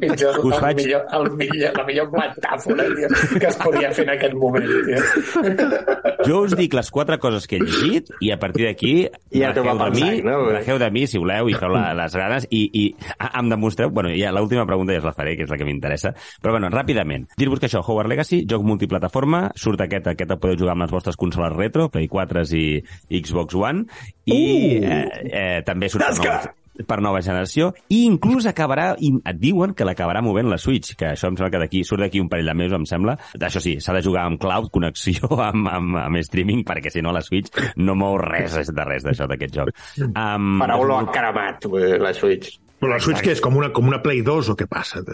Pitjor, 0.00 0.38
Us 0.44 0.54
el 0.54 0.60
faig- 0.62 0.76
millor, 0.80 1.04
el 1.12 1.30
millor, 1.36 1.72
la 1.76 1.84
millor 1.86 2.10
metàfora 2.14 2.86
tio, 2.94 3.08
que 3.40 3.46
es 3.50 3.56
podia 3.60 3.90
fer 3.92 4.04
en 4.06 4.12
aquest 4.16 4.34
moment. 4.34 4.66
Tio. 4.86 6.26
Jo 6.26 6.40
us 6.44 6.54
dic 6.58 6.74
les 6.76 6.90
quatre 6.92 7.18
coses 7.18 7.46
que 7.48 7.56
he 7.56 7.60
llegit 7.64 8.10
i 8.20 8.30
a 8.34 8.38
partir 8.38 8.66
d'aquí 8.68 8.92
Ja 9.32 9.52
rajeu 9.52 9.64
de 9.78 9.90
mi, 9.96 10.22
no? 10.22 10.36
rajeu 10.50 10.78
de 10.80 10.90
mi, 10.92 11.06
si 11.08 11.18
voleu, 11.18 11.48
i 11.48 11.54
feu 11.56 11.70
la, 11.72 11.90
les 11.96 12.14
ganes 12.16 12.46
i, 12.50 12.62
i 12.72 12.84
ah, 13.18 13.30
em 13.40 13.48
demostreu... 13.52 13.90
Bueno, 13.90 14.12
ja 14.16 14.32
l'última 14.34 14.66
pregunta 14.68 14.92
ja 14.94 15.00
us 15.02 15.08
la 15.08 15.14
faré, 15.16 15.36
que 15.38 15.46
és 15.46 15.50
la 15.50 15.58
que 15.60 15.64
m'interessa. 15.68 16.12
Però 16.42 16.52
bueno, 16.56 16.68
ràpidament. 16.72 17.26
Dir-vos 17.40 17.60
que 17.60 17.68
això, 17.70 17.80
Hogwarts 17.84 18.10
Legacy, 18.12 18.42
joc 18.50 18.64
multiplataforma, 18.66 19.46
surt 19.58 19.80
aquest, 19.86 20.06
aquest 20.12 20.30
el 20.36 20.40
podeu 20.42 20.58
jugar 20.60 20.76
amb 20.76 20.84
les 20.86 20.92
vostres 20.94 21.16
consoles 21.20 21.56
retro, 21.56 21.88
Play 21.90 22.08
4 22.08 22.44
i 22.54 23.20
Xbox 23.20 23.54
One, 23.58 23.86
i 24.30 24.40
Uh! 24.80 24.86
eh, 24.86 25.04
eh, 25.30 25.60
també 25.66 25.88
surt 25.90 26.04
per 26.06 26.16
nova, 26.16 26.54
per 26.86 27.00
nova 27.04 27.20
generació, 27.24 27.70
i 27.92 28.04
inclús 28.06 28.46
acabarà, 28.48 28.92
i 29.02 29.12
et 29.18 29.40
diuen 29.40 29.74
que 29.76 29.86
l'acabarà 29.86 30.22
movent 30.24 30.48
la 30.50 30.58
Switch, 30.60 30.94
que 30.98 31.10
això 31.12 31.30
em 31.30 31.36
sembla 31.36 31.50
que 31.52 31.60
d'aquí 31.64 31.82
surt 31.86 32.04
d'aquí 32.04 32.22
un 32.22 32.30
parell 32.32 32.48
de 32.50 32.56
mesos, 32.56 32.78
em 32.78 32.86
sembla. 32.88 33.16
Això 33.40 33.62
sí, 33.62 33.76
s'ha 33.82 33.96
de 33.96 34.04
jugar 34.06 34.24
amb 34.28 34.40
cloud, 34.40 34.70
connexió 34.76 35.28
amb, 35.36 35.68
amb, 35.68 36.00
amb 36.04 36.22
streaming, 36.24 36.64
perquè 36.68 36.92
si 36.94 37.04
no 37.04 37.14
la 37.16 37.24
Switch 37.26 37.52
no 37.76 37.98
mou 37.98 38.18
res 38.22 38.56
de 38.70 38.88
res 38.88 39.06
d'això, 39.06 39.28
d'aquest 39.30 39.60
joc. 39.60 39.74
Um, 40.08 40.58
Paraula 40.62 41.02
encaramat, 41.04 41.68
eh, 41.74 41.94
la 42.00 42.14
Switch. 42.16 42.56
Però 42.80 42.94
la 42.94 43.02
Switch 43.02 43.20
que 43.24 43.34
és 43.36 43.44
com 43.44 43.56
una, 43.60 43.72
com 43.76 43.88
una 43.90 44.00
Play 44.00 44.24
2 44.24 44.54
o 44.54 44.56
què 44.56 44.68
passa? 44.70 45.04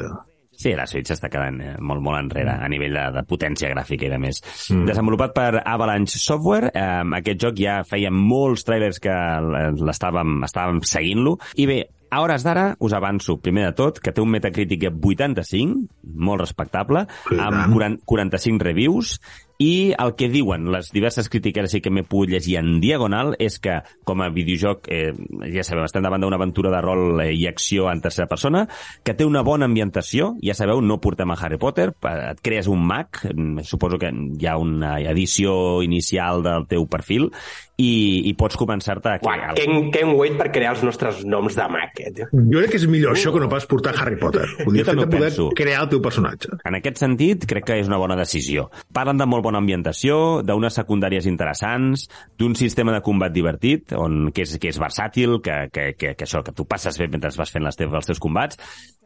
Sí, 0.56 0.72
la 0.74 0.86
Switch 0.88 1.12
està 1.12 1.28
quedant 1.32 1.58
eh, 1.60 1.74
molt, 1.78 2.00
molt 2.02 2.18
enrere 2.18 2.54
a 2.64 2.68
nivell 2.72 2.94
de, 2.96 3.04
de 3.18 3.22
potència 3.28 3.68
gràfica 3.74 4.06
i 4.06 4.12
de 4.12 4.18
més. 4.18 4.40
Mm. 4.72 4.86
Desenvolupat 4.88 5.34
per 5.36 5.50
Avalanche 5.64 6.18
Software, 6.18 6.70
eh, 6.72 7.02
aquest 7.20 7.42
joc 7.44 7.60
ja 7.60 7.82
feia 7.84 8.10
molts 8.10 8.64
trailers 8.64 8.98
que 9.04 9.12
l- 9.12 9.74
l'estàvem 9.84 10.40
estàvem 10.48 10.80
seguint-lo. 10.82 11.36
I 11.60 11.66
bé, 11.68 11.78
a 12.10 12.20
hores 12.22 12.44
d'ara, 12.46 12.68
us 12.80 12.92
avanço, 12.94 13.36
primer 13.42 13.64
de 13.66 13.72
tot, 13.76 13.98
que 14.00 14.12
té 14.14 14.22
un 14.22 14.30
Metacritic 14.30 14.80
de 14.86 14.92
85, 14.94 15.80
molt 16.14 16.40
respectable, 16.40 17.04
Sí, 17.28 17.36
amb 17.36 17.56
tant. 17.66 17.72
40, 17.74 18.04
45 18.06 18.62
reviews, 18.64 19.16
i 19.58 19.94
el 19.98 20.14
que 20.18 20.28
diuen 20.28 20.66
les 20.72 20.90
diverses 20.92 21.30
crítiques 21.32 21.74
que 21.82 21.90
m'he 21.90 22.02
pogut 22.04 22.28
llegir 22.28 22.58
en 22.60 22.80
diagonal 22.80 23.34
és 23.40 23.58
que, 23.62 23.78
com 24.04 24.20
a 24.20 24.28
videojoc, 24.28 24.88
eh, 24.92 25.12
ja 25.54 25.64
sabeu, 25.64 25.84
estem 25.86 26.04
davant 26.04 26.20
d'una 26.20 26.36
aventura 26.36 26.70
de 26.74 26.80
rol 26.84 27.20
eh, 27.24 27.30
i 27.32 27.46
acció 27.48 27.90
en 27.90 28.02
tercera 28.04 28.28
persona, 28.28 28.66
que 29.02 29.14
té 29.16 29.24
una 29.24 29.42
bona 29.46 29.64
ambientació, 29.64 30.34
ja 30.44 30.54
sabeu, 30.54 30.82
no 30.84 31.00
portem 31.00 31.30
a 31.32 31.38
Harry 31.40 31.56
Potter, 31.58 31.92
pa- 31.92 32.32
et 32.32 32.40
crees 32.44 32.68
un 32.68 32.84
mag, 32.86 33.08
mm, 33.32 33.64
suposo 33.64 33.98
que 33.98 34.10
hi 34.12 34.46
ha 34.46 34.58
una 34.58 34.98
edició 35.00 35.82
inicial 35.82 36.42
del 36.44 36.66
teu 36.68 36.86
perfil, 36.86 37.30
i, 37.76 38.24
i 38.30 38.32
pots 38.38 38.56
començar-te 38.56 39.10
a 39.10 39.18
crear... 39.20 39.52
Ken, 39.58 39.90
Ken 39.92 40.14
Wait 40.16 40.36
per 40.38 40.48
crear 40.54 40.72
els 40.72 40.84
nostres 40.86 41.20
noms 41.28 41.56
de 41.58 41.66
Mac, 41.72 42.00
eh, 42.00 42.12
tio. 42.16 42.28
Jo 42.32 42.62
crec 42.62 42.72
que 42.72 42.80
és 42.80 42.86
millor 42.88 43.16
això 43.16 43.32
que 43.34 43.42
no 43.42 43.50
pas 43.52 43.68
portar 43.68 43.92
Harry 44.00 44.16
Potter. 44.20 44.46
El 44.64 44.78
fet 44.78 44.88
també 44.88 45.06
poder 45.10 45.28
penso. 45.28 45.50
crear 45.58 45.82
el 45.84 45.90
teu 45.92 46.00
personatge. 46.04 46.56
En 46.68 46.78
aquest 46.78 47.02
sentit, 47.02 47.44
crec 47.48 47.68
que 47.68 47.78
és 47.82 47.90
una 47.90 48.00
bona 48.00 48.16
decisió. 48.16 48.70
Parlen 48.96 49.20
de 49.20 49.28
molt 49.28 49.44
bona 49.44 49.60
ambientació, 49.60 50.40
d'unes 50.46 50.80
secundàries 50.80 51.28
interessants, 51.28 52.08
d'un 52.40 52.56
sistema 52.56 52.96
de 52.96 53.02
combat 53.04 53.34
divertit, 53.34 53.92
on, 53.96 54.30
que, 54.32 54.46
és, 54.48 54.56
que 54.62 54.72
és 54.72 54.80
versàtil, 54.80 55.38
que, 55.44 55.66
que, 55.72 55.90
que, 56.00 56.14
que 56.16 56.28
això, 56.28 56.42
que 56.46 56.56
tu 56.56 56.64
passes 56.68 56.96
bé 56.96 57.10
mentre 57.12 57.34
vas 57.36 57.52
fent 57.52 57.66
les 57.66 57.76
teves, 57.76 58.00
els 58.00 58.14
teus 58.14 58.22
combats, 58.22 58.56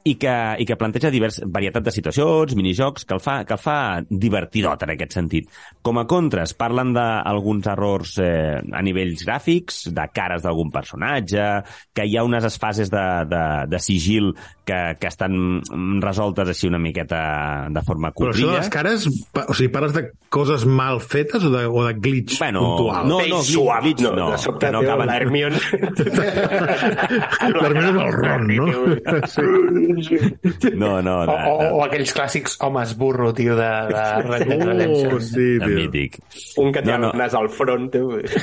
i 0.04 0.14
que, 0.16 0.34
i 0.60 0.64
que 0.64 0.76
planteja 0.80 1.10
divers, 1.12 1.40
varietat 1.44 1.84
de 1.84 1.92
situacions, 1.92 2.54
minijocs, 2.56 3.04
que 3.04 3.16
el 3.16 3.20
fa, 3.20 3.40
que 3.44 3.56
el 3.56 3.60
fa 3.60 3.76
divertidot 4.08 4.86
en 4.86 4.94
aquest 4.94 5.16
sentit. 5.18 5.50
Com 5.84 6.00
a 6.00 6.06
contres, 6.08 6.54
parlen 6.56 6.94
d'alguns 6.96 7.68
errors 7.68 8.16
eh, 8.22 8.59
a 8.72 8.82
nivells 8.82 9.24
gràfics, 9.26 9.86
de 9.94 10.06
cares 10.14 10.42
d'algun 10.44 10.70
personatge, 10.74 11.44
que 11.94 12.04
hi 12.06 12.16
ha 12.16 12.24
unes 12.26 12.58
fases 12.60 12.90
de, 12.92 13.04
de, 13.30 13.42
de 13.72 13.78
sigil 13.82 14.32
que, 14.64 14.78
que 15.00 15.08
estan 15.10 15.60
resoltes 16.02 16.48
així 16.52 16.68
una 16.70 16.78
miqueta 16.78 17.66
de 17.74 17.82
forma 17.86 18.12
Però 18.14 18.30
això 18.30 18.50
de 18.52 18.58
les 18.60 18.68
cares, 18.70 19.06
o 19.34 19.54
sigui, 19.54 19.70
parles 19.74 19.92
de 19.96 20.04
coses 20.30 20.64
mal 20.66 21.00
fetes 21.02 21.42
o 21.44 21.50
de, 21.50 21.64
o 21.66 21.82
de 21.88 21.94
glitch 21.98 22.38
Bueno, 22.38 22.60
puntual? 22.76 23.08
no, 23.08 23.18
no, 23.18 23.24
glitch, 23.24 23.50
swap, 23.54 23.82
glitch 23.82 24.02
no, 24.06 24.12
no, 24.14 24.30
de 24.30 24.38
sobte, 24.38 24.66
que 24.66 24.72
no 24.72 24.80
acaben-. 24.84 25.10
L'Hermione 25.20 25.56
és 27.80 27.98
el 28.04 28.12
ron, 28.14 28.46
no? 28.54 28.66
Sí. 29.30 30.18
No, 30.76 31.00
no, 31.02 31.16
O, 31.20 31.26
de, 31.26 31.32
o, 31.32 31.58
de, 31.60 31.68
o 31.76 31.82
aquells 31.84 32.12
clàssics 32.16 32.56
homes 32.64 32.94
burro, 32.98 33.32
tio, 33.36 33.56
de, 33.58 33.68
de 33.90 34.04
Red 34.28 34.46
Dead 34.46 34.60
Oh, 34.60 34.68
Redemption. 34.70 35.20
sí, 35.24 35.46
de 35.58 35.66
tio. 35.66 35.76
mític. 35.76 36.18
Un 36.60 36.72
que 36.74 36.82
té 36.82 36.90
No, 36.92 36.98
no. 37.06 37.10
el 37.14 37.18
nas 37.22 37.34
al 37.38 37.48
front, 37.52 37.90
tio. 37.92 38.20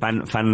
fan, 0.00 0.22
fan, 0.30 0.50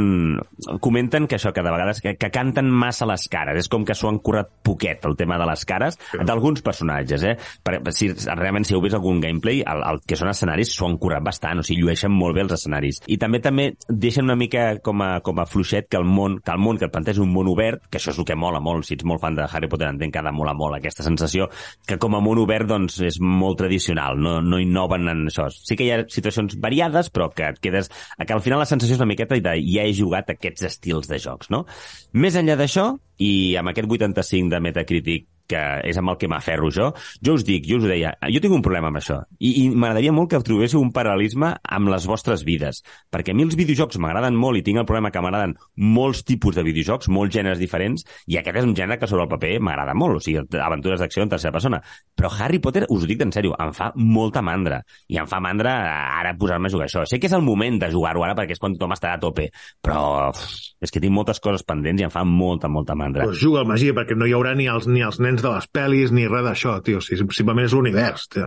comenten 0.80 1.28
que 1.28 1.38
això, 1.38 1.52
que 1.54 1.64
de 1.64 1.72
vegades 1.74 2.02
que, 2.02 2.14
que 2.20 2.30
canten 2.34 2.70
massa 2.70 3.08
les 3.08 3.26
cares. 3.32 3.60
És 3.62 3.70
com 3.72 3.86
que 3.86 3.96
s'ho 3.96 4.10
han 4.10 4.20
currat 4.24 4.50
poquet, 4.64 5.04
el 5.08 5.16
tema 5.18 5.38
de 5.40 5.48
les 5.48 5.64
cares, 5.68 5.98
d'alguns 6.22 6.64
personatges, 6.64 7.26
eh? 7.28 7.36
Per, 7.62 7.78
si, 7.94 8.10
realment, 8.12 8.66
si 8.66 8.76
heu 8.76 8.82
vist 8.84 8.98
algun 8.98 9.20
gameplay, 9.22 9.62
el, 9.68 9.84
el 9.88 10.02
que 10.06 10.18
són 10.18 10.32
escenaris 10.32 10.72
s'ho 10.74 10.88
han 10.88 10.98
currat 11.02 11.24
bastant, 11.24 11.62
o 11.62 11.66
sigui, 11.66 11.82
llueixen 11.82 12.12
molt 12.14 12.36
bé 12.36 12.44
els 12.46 12.56
escenaris. 12.58 13.02
I 13.12 13.18
també 13.20 13.42
també 13.42 13.68
deixen 13.88 14.28
una 14.28 14.38
mica 14.38 14.68
com 14.84 15.02
a, 15.04 15.12
com 15.24 15.40
a 15.42 15.46
fluixet 15.48 15.88
que 15.90 16.00
el 16.00 16.08
món, 16.08 16.38
que 16.44 16.54
el 16.54 16.62
món 16.62 16.80
que 16.80 16.88
et 16.88 16.94
planteja 16.94 17.22
un 17.24 17.32
món 17.34 17.50
obert, 17.52 17.86
que 17.90 18.00
això 18.00 18.12
és 18.14 18.20
el 18.20 18.28
que 18.28 18.38
mola 18.38 18.62
molt, 18.62 18.86
si 18.86 18.96
ets 18.96 19.06
molt 19.08 19.22
fan 19.22 19.36
de 19.38 19.46
Harry 19.48 19.70
Potter 19.70 19.90
entenc 19.92 20.14
que 20.14 20.22
ha 20.22 20.26
de 20.26 20.34
molar 20.34 20.54
molt 20.58 20.78
aquesta 20.78 21.06
sensació, 21.06 21.48
que 21.88 21.98
com 22.02 22.16
a 22.16 22.22
món 22.24 22.40
obert 22.42 22.68
doncs 22.70 23.00
és 23.04 23.18
molt 23.22 23.60
tradicional, 23.60 24.18
no, 24.20 24.38
no 24.44 24.60
innoven 24.62 25.08
en 25.12 25.26
això. 25.30 25.48
Sí 25.52 25.76
que 25.78 25.86
hi 25.86 25.92
ha 25.94 26.02
situacions 26.08 26.58
variades, 26.62 27.10
però 27.12 27.30
que 27.34 27.50
et 27.52 27.60
quedes... 27.62 27.90
que 28.22 28.34
al 28.34 28.42
final 28.44 28.62
la 28.62 28.68
sensació 28.68 28.96
és 28.96 29.01
una 29.02 29.10
miqueta 29.10 29.36
de 29.42 29.56
ja 29.66 29.84
he 29.84 29.94
jugat 29.98 30.30
aquests 30.32 30.70
estils 30.70 31.10
de 31.10 31.18
jocs, 31.22 31.50
no? 31.50 31.64
Més 32.14 32.38
enllà 32.38 32.56
d'això, 32.60 32.92
i 33.22 33.56
amb 33.58 33.72
aquest 33.72 33.90
85 33.90 34.50
de 34.52 34.62
Metacritic 34.62 35.28
que 35.52 35.62
és 35.88 36.00
amb 36.00 36.14
el 36.14 36.18
que 36.20 36.30
m'aferro 36.32 36.72
jo, 36.74 36.90
jo 37.24 37.36
us 37.36 37.46
dic, 37.46 37.68
jo 37.68 37.78
us 37.80 37.86
ho 37.86 37.92
deia, 37.92 38.14
jo 38.32 38.42
tinc 38.42 38.56
un 38.56 38.64
problema 38.64 38.90
amb 38.90 39.00
això, 39.02 39.20
i, 39.38 39.52
i 39.64 39.68
m'agradaria 39.70 40.14
molt 40.16 40.32
que 40.32 40.42
trobéssiu 40.42 40.82
un 40.82 40.92
paral·lelisme 40.96 41.52
amb 41.62 41.92
les 41.92 42.08
vostres 42.08 42.46
vides, 42.48 42.82
perquè 43.12 43.34
a 43.34 43.36
mi 43.36 43.46
els 43.46 43.58
videojocs 43.58 44.00
m'agraden 44.02 44.36
molt 44.38 44.60
i 44.60 44.64
tinc 44.66 44.82
el 44.82 44.88
problema 44.88 45.12
que 45.12 45.22
m'agraden 45.22 45.54
molts 45.76 46.24
tipus 46.28 46.56
de 46.56 46.64
videojocs, 46.66 47.10
molts 47.12 47.34
gèneres 47.36 47.60
diferents, 47.60 48.06
i 48.26 48.38
aquest 48.40 48.62
és 48.62 48.68
un 48.68 48.74
gènere 48.78 48.98
que 49.00 49.08
sobre 49.10 49.26
el 49.26 49.32
paper 49.32 49.58
m'agrada 49.60 49.94
molt, 49.98 50.18
o 50.18 50.24
sigui, 50.24 50.42
aventures 50.62 51.02
d'acció 51.02 51.24
en 51.24 51.32
tercera 51.32 51.52
persona. 51.54 51.82
Però 52.16 52.30
Harry 52.32 52.60
Potter, 52.62 52.86
us 52.88 53.04
ho 53.04 53.10
dic 53.10 53.22
en 53.24 53.32
sèrio, 53.34 53.54
em 53.60 53.72
fa 53.76 53.90
molta 53.96 54.42
mandra, 54.44 54.82
i 55.08 55.18
em 55.20 55.28
fa 55.28 55.40
mandra 55.42 55.74
ara 56.20 56.34
posar-me 56.38 56.70
a 56.70 56.74
jugar 56.74 56.88
això. 56.88 57.04
Sé 57.08 57.20
que 57.20 57.28
és 57.30 57.36
el 57.36 57.44
moment 57.44 57.78
de 57.82 57.90
jugar-ho 57.92 58.24
ara 58.26 58.36
perquè 58.38 58.56
és 58.56 58.62
quan 58.62 58.76
tothom 58.76 58.94
estarà 58.96 59.16
a 59.18 59.22
tope, 59.22 59.48
però 59.84 60.30
uf, 60.30 60.42
és 60.82 60.92
que 60.92 61.02
tinc 61.02 61.14
moltes 61.14 61.40
coses 61.42 61.64
pendents 61.66 62.02
i 62.02 62.06
em 62.08 62.12
fa 62.12 62.24
molta, 62.28 62.70
molta 62.72 62.96
mandra. 62.98 63.26
Pues 63.28 63.40
juga 63.42 63.62
al 63.62 63.70
Magí, 63.70 63.92
perquè 63.96 64.16
no 64.18 64.28
hi 64.28 64.34
haurà 64.36 64.54
ni 64.58 64.68
els, 64.70 64.88
ni 64.90 65.04
els 65.04 65.20
nens 65.22 65.41
de 65.42 65.50
les 65.54 65.66
pel·lis 65.74 66.12
ni 66.14 66.26
res 66.30 66.44
d'això, 66.46 66.78
tio. 66.84 67.00
Si, 67.04 67.18
simplement 67.18 67.64
és 67.66 67.74
l'univers, 67.76 68.28
tio. 68.32 68.46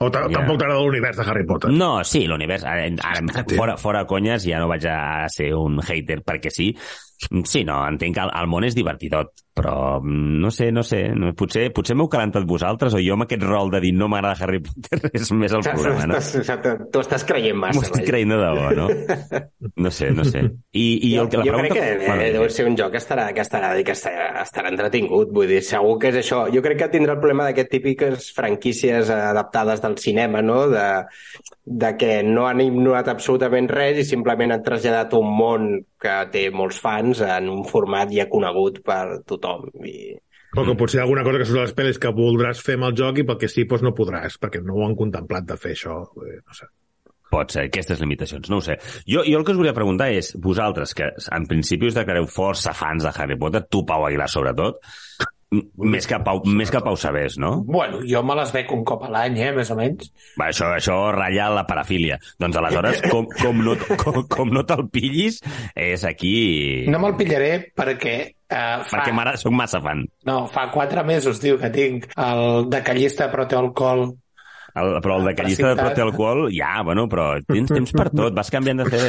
O 0.00 0.06
Ja. 0.08 0.28
tampoc 0.32 0.56
t'agrada 0.58 0.80
l'univers 0.80 1.18
de 1.18 1.24
Harry 1.28 1.44
Potter. 1.44 1.70
No, 1.76 2.02
sí, 2.08 2.22
l'univers, 2.26 2.62
ara, 2.64 2.86
ara 3.04 3.44
fora, 3.54 3.76
fora 3.76 4.06
conyes, 4.08 4.46
ja 4.48 4.58
no 4.62 4.68
vaig 4.70 4.86
a 4.88 5.26
ser 5.28 5.50
un 5.54 5.76
hater 5.84 6.22
perquè 6.24 6.48
sí, 6.50 6.70
Sí, 7.44 7.64
no, 7.68 7.82
entenc 7.84 8.16
que 8.16 8.22
el, 8.24 8.30
el 8.40 8.46
món 8.48 8.64
és 8.64 8.74
divertidot, 8.74 9.42
però 9.60 9.98
mm, 10.00 10.38
no 10.40 10.50
sé, 10.54 10.70
no 10.72 10.80
sé, 10.86 11.02
no, 11.12 11.34
potser, 11.36 11.66
potser 11.76 11.92
m'heu 11.98 12.08
calentat 12.08 12.46
vosaltres 12.48 12.94
o 12.96 13.00
jo 13.02 13.12
amb 13.12 13.26
aquest 13.26 13.42
rol 13.44 13.68
de 13.74 13.80
dir 13.84 13.90
no 13.92 14.08
m'agrada 14.08 14.46
Harry 14.46 14.62
Potter 14.64 15.10
és 15.18 15.28
més 15.36 15.52
el 15.52 15.64
problema, 15.66 16.06
no? 16.08 16.20
Tu 16.20 17.02
estàs 17.02 17.26
creient 17.28 17.58
M'ho 17.58 17.66
massa. 17.66 17.82
estic 17.84 18.00
vaja. 18.00 18.08
creient 18.08 18.32
de 18.32 18.38
debò, 18.40 18.70
no? 18.78 18.86
No 19.84 19.92
sé, 19.92 20.08
no 20.16 20.24
sé. 20.24 20.46
I, 20.72 20.86
i 21.10 21.12
jo, 21.12 21.26
el 21.26 21.28
que 21.34 21.42
la 21.42 21.44
jo 21.50 21.58
crec 21.58 21.74
pregunta... 21.74 21.90
que 22.00 22.06
Bueno, 22.06 22.24
eh, 22.24 22.32
deu 22.38 22.46
ser 22.48 22.66
un 22.70 22.78
joc 22.78 22.94
que 22.94 23.02
estarà, 23.02 23.26
que 23.36 23.44
estarà, 23.44 23.74
que 23.84 23.92
estarà, 23.98 24.30
estarà 24.40 24.72
entretingut. 24.72 25.34
Vull 25.36 25.50
dir, 25.50 25.60
segur 25.66 25.98
que 26.00 26.08
és 26.14 26.20
això. 26.22 26.46
Jo 26.54 26.64
crec 26.64 26.80
que 26.80 26.90
tindrà 26.94 27.18
el 27.18 27.20
problema 27.20 27.50
d'aquest 27.50 27.70
típiques 27.74 28.30
franquícies 28.36 29.12
adaptades 29.12 29.82
del 29.84 29.98
cinema, 30.00 30.40
no? 30.40 30.62
De, 30.72 30.86
de 31.66 31.92
que 32.00 32.22
no 32.24 32.48
han 32.48 32.62
ignorat 32.64 33.12
absolutament 33.12 33.68
res 33.70 34.00
i 34.00 34.08
simplement 34.08 34.56
han 34.56 34.64
traslladat 34.64 35.12
un 35.18 35.28
món 35.36 35.70
que 36.00 36.14
té 36.32 36.46
molts 36.54 36.78
fans 36.80 37.09
en 37.26 37.48
un 37.50 37.64
format 37.66 38.12
ja 38.14 38.28
conegut 38.30 38.78
per 38.86 39.20
tothom. 39.26 39.66
I... 39.82 40.14
O 40.56 40.64
que 40.66 40.74
potser 40.78 40.98
hi 40.98 41.00
ha 41.02 41.06
alguna 41.06 41.22
cosa 41.26 41.38
que 41.38 41.46
surt 41.46 41.60
a 41.60 41.64
les 41.66 41.74
pel·lis 41.78 41.98
que 42.02 42.14
voldràs 42.14 42.62
fer 42.62 42.78
amb 42.78 42.88
el 42.88 42.94
joc 42.98 43.18
i 43.18 43.24
pel 43.26 43.38
que 43.38 43.50
sí, 43.50 43.66
doncs 43.70 43.82
no 43.86 43.92
podràs, 43.94 44.38
perquè 44.42 44.62
no 44.62 44.78
ho 44.78 44.86
han 44.86 44.96
contemplat 44.98 45.46
de 45.46 45.58
fer 45.58 45.74
això. 45.76 46.02
Eh, 46.26 46.38
No 46.46 46.56
sé. 46.58 46.70
Pot 47.30 47.52
ser, 47.54 47.68
aquestes 47.68 48.00
limitacions, 48.02 48.48
no 48.50 48.58
ho 48.58 48.62
sé. 48.64 48.74
Jo, 49.06 49.22
jo 49.22 49.38
el 49.38 49.44
que 49.46 49.52
us 49.54 49.58
volia 49.60 49.74
preguntar 49.74 50.08
és, 50.10 50.32
vosaltres, 50.42 50.94
que 50.98 51.12
en 51.36 51.44
principi 51.46 51.86
us 51.86 51.94
declareu 51.94 52.26
força 52.26 52.72
fans 52.74 53.06
de 53.06 53.12
Harry 53.14 53.36
Potter, 53.38 53.62
tu, 53.70 53.84
Pau 53.86 54.02
Aguilar, 54.08 54.26
sobretot, 54.32 54.80
més 55.50 56.06
que 56.06 56.18
Pau, 56.22 56.40
més 56.46 56.70
que 56.70 56.80
Pau 56.84 56.96
Sabés, 57.00 57.36
no? 57.42 57.56
Bueno, 57.66 58.00
jo 58.06 58.22
me 58.26 58.36
les 58.38 58.52
veig 58.54 58.70
un 58.74 58.84
cop 58.86 59.02
a 59.06 59.10
l'any, 59.10 59.38
eh, 59.42 59.50
més 59.56 59.72
o 59.74 59.76
menys. 59.78 60.12
Va, 60.38 60.50
això, 60.50 60.70
això 60.76 60.98
ratlla 61.16 61.48
la 61.56 61.66
parafília. 61.66 62.20
Doncs 62.40 62.58
aleshores, 62.60 63.02
com, 63.12 63.26
com 63.40 63.64
no, 63.66 63.74
com, 63.98 64.22
com 64.30 64.54
no 64.54 64.62
te'l 64.68 64.86
pillis, 64.94 65.40
és 65.74 66.06
aquí... 66.06 66.34
No 66.90 67.02
me'l 67.02 67.18
pillaré 67.18 67.52
perquè 67.74 68.16
eh, 68.22 68.78
fa... 68.86 69.00
Perquè 69.00 69.14
mare, 69.16 69.34
soc 69.42 69.54
massa 69.56 69.82
fan. 69.82 70.06
No, 70.28 70.44
fa 70.52 70.68
quatre 70.74 71.04
mesos, 71.06 71.42
diu, 71.42 71.58
que 71.58 71.72
tinc 71.74 72.10
el 72.14 72.70
de 72.70 72.84
callista 72.86 73.30
però 73.34 73.48
té 73.50 73.58
alcohol. 73.58 74.12
El, 74.70 74.96
però 75.02 75.18
el 75.18 75.26
de 75.26 75.34
callista 75.34 75.66
de 75.66 75.74
Precipitat. 75.74 75.96
prote 75.96 76.02
alcohol, 76.04 76.44
ja, 76.54 76.76
bueno, 76.86 77.08
però 77.10 77.32
tens 77.42 77.72
temps 77.72 77.90
per 77.96 78.06
tot, 78.12 78.34
vas 78.36 78.52
canviant 78.54 78.84
de 78.84 78.86
CD, 78.92 79.08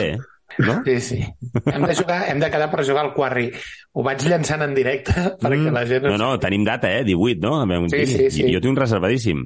no? 0.59 0.81
Sí, 0.85 0.99
sí. 1.01 1.19
Hem 1.65 1.85
de, 1.87 1.95
jugar, 1.95 2.19
hem 2.29 2.39
de 2.41 2.49
quedar 2.51 2.69
per 2.71 2.85
jugar 2.87 3.05
al 3.05 3.13
Quarry. 3.13 3.49
Ho 3.93 4.03
vaig 4.05 4.23
llançant 4.27 4.63
en 4.65 4.75
directe 4.77 5.13
perquè 5.41 5.73
la 5.73 5.85
gent... 5.89 6.07
No, 6.09 6.17
no, 6.19 6.31
tenim 6.41 6.65
data, 6.67 6.91
eh? 6.91 7.03
18, 7.07 7.41
no? 7.43 7.87
Sí, 7.89 8.05
sí, 8.05 8.29
sí. 8.31 8.47
Jo 8.53 8.63
tinc 8.63 8.75
un 8.75 8.81
reservadíssim. 8.81 9.45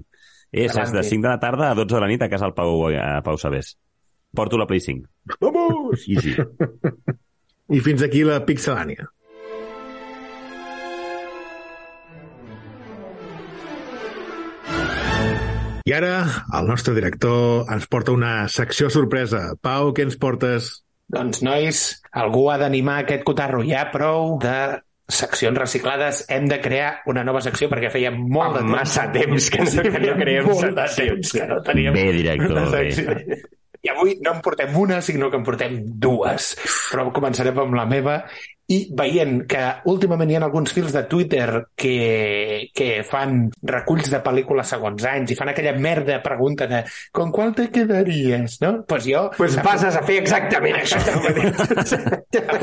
És, 0.52 0.70
és 0.70 0.74
de 0.74 0.82
Adelante. 0.82 1.10
5 1.10 1.26
de 1.26 1.34
la 1.34 1.40
tarda 1.42 1.72
a 1.72 1.76
12 1.76 1.98
de 1.98 2.02
la 2.02 2.08
nit 2.08 2.22
a 2.24 2.30
casa 2.32 2.48
del 2.48 2.56
Pau, 2.56 2.88
a 2.88 3.20
Pau 3.26 3.38
Sabés. 3.42 3.76
Porto 4.36 4.58
la 4.58 4.68
Play 4.68 4.80
5. 4.80 5.10
Vamos! 5.42 6.06
Easy. 6.12 6.36
I 7.72 7.82
fins 7.82 8.04
aquí 8.06 8.22
la 8.24 8.44
Pixelània. 8.46 9.10
I 15.86 15.94
ara 15.94 16.14
el 16.58 16.66
nostre 16.66 16.96
director 16.98 17.68
ens 17.70 17.86
porta 17.86 18.14
una 18.14 18.48
secció 18.50 18.90
sorpresa. 18.90 19.52
Pau, 19.62 19.92
què 19.94 20.06
ens 20.08 20.18
portes? 20.18 20.72
Doncs, 21.08 21.42
nois, 21.46 21.82
algú 22.18 22.48
ha 22.50 22.58
d'animar 22.58 23.04
aquest 23.04 23.24
cotarro. 23.28 23.62
Hi 23.64 23.76
ha 23.78 23.86
prou 23.94 24.38
de 24.42 24.56
seccions 25.08 25.58
reciclades. 25.58 26.24
Hem 26.34 26.48
de 26.50 26.58
crear 26.64 27.02
una 27.12 27.24
nova 27.24 27.42
secció 27.46 27.70
perquè 27.70 27.92
feia 27.94 28.10
molt 28.12 28.56
de 28.58 28.64
temps. 28.64 28.72
massa 28.72 29.12
temps 29.14 29.50
que 29.54 29.62
no- 29.64 29.84
que 29.84 30.00
no 30.00 30.16
creem 30.18 30.46
molt 30.50 30.76
de 30.76 30.88
temps 30.96 31.32
que 31.32 31.46
no 31.48 31.62
teníem 31.62 31.94
Bé, 31.94 32.12
director, 32.12 32.52
una 32.58 32.70
bé. 32.72 33.42
I 33.86 33.90
avui 33.94 34.16
no 34.26 34.32
en 34.34 34.42
portem 34.42 34.76
una, 34.82 35.00
sinó 35.02 35.30
que 35.30 35.38
en 35.38 35.44
portem 35.44 35.76
dues. 35.86 36.56
Però 36.92 37.12
començarem 37.14 37.60
amb 37.62 37.76
la 37.78 37.86
meva 37.86 38.24
i 38.68 38.80
veient 38.98 39.44
que 39.46 39.60
últimament 39.92 40.32
hi 40.32 40.38
ha 40.40 40.44
alguns 40.48 40.72
fils 40.74 40.94
de 40.96 41.04
Twitter 41.10 41.68
que, 41.78 42.72
que 42.74 43.04
fan 43.06 43.52
reculls 43.62 44.10
de 44.10 44.22
pel·lícules 44.26 44.72
segons 44.74 45.06
anys 45.06 45.36
i 45.36 45.38
fan 45.38 45.52
aquella 45.52 45.76
merda 45.78 46.18
pregunta 46.24 46.66
de 46.72 46.80
con 47.14 47.32
qual 47.32 47.54
te 47.54 47.68
quedaries, 47.70 48.58
no? 48.64 48.72
Pues 48.90 49.06
jo... 49.06 49.28
Pues 49.38 49.58
passes 49.62 49.96
a 49.96 50.02
fer 50.08 50.18
exactament 50.24 50.80
això. 50.82 50.98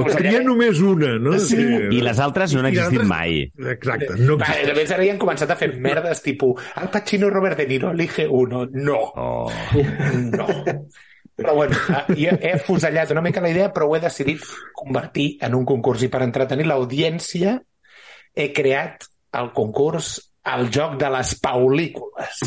O 0.02 0.08
tria 0.18 0.42
només 0.42 0.80
una, 0.82 1.14
no? 1.22 1.36
Sí. 1.38 1.62
I 1.94 2.02
les 2.02 2.18
altres 2.22 2.54
no 2.56 2.64
han 2.64 2.70
existit 2.72 2.98
altres- 3.04 3.08
mai. 3.12 3.38
Exacte, 3.76 4.10
no 4.18 4.36
Vale, 4.40 4.48
existeix. 4.48 4.68
només 4.72 4.96
ara 4.98 5.06
ja 5.06 5.14
han 5.14 5.22
començat 5.22 5.54
a 5.54 5.58
fer 5.60 5.70
merdes 5.78 6.22
tipus 6.24 6.60
Al 6.82 6.90
Pacino 6.90 7.30
Robert 7.30 7.58
De 7.62 7.66
Niro 7.70 7.90
elige 7.94 8.26
uno. 8.28 8.66
No. 8.72 8.98
Oh. 9.14 9.50
No. 10.32 10.48
Però 11.36 11.54
bueno, 11.54 11.76
eh, 11.88 12.16
jo 12.18 12.34
he 12.40 12.58
fusellat 12.60 13.10
una 13.14 13.22
mica 13.24 13.40
la 13.40 13.50
idea, 13.50 13.70
però 13.72 13.88
ho 13.88 13.96
he 13.96 14.02
decidit 14.02 14.44
convertir 14.76 15.38
en 15.40 15.54
un 15.56 15.64
concurs. 15.64 16.04
I 16.04 16.10
per 16.12 16.22
entretenir 16.26 16.68
l'audiència 16.68 17.56
he 18.34 18.50
creat 18.52 19.08
el 19.40 19.52
concurs 19.56 20.14
al 20.44 20.68
joc 20.74 20.98
de 21.00 21.08
les 21.14 21.34
paulícules. 21.40 22.44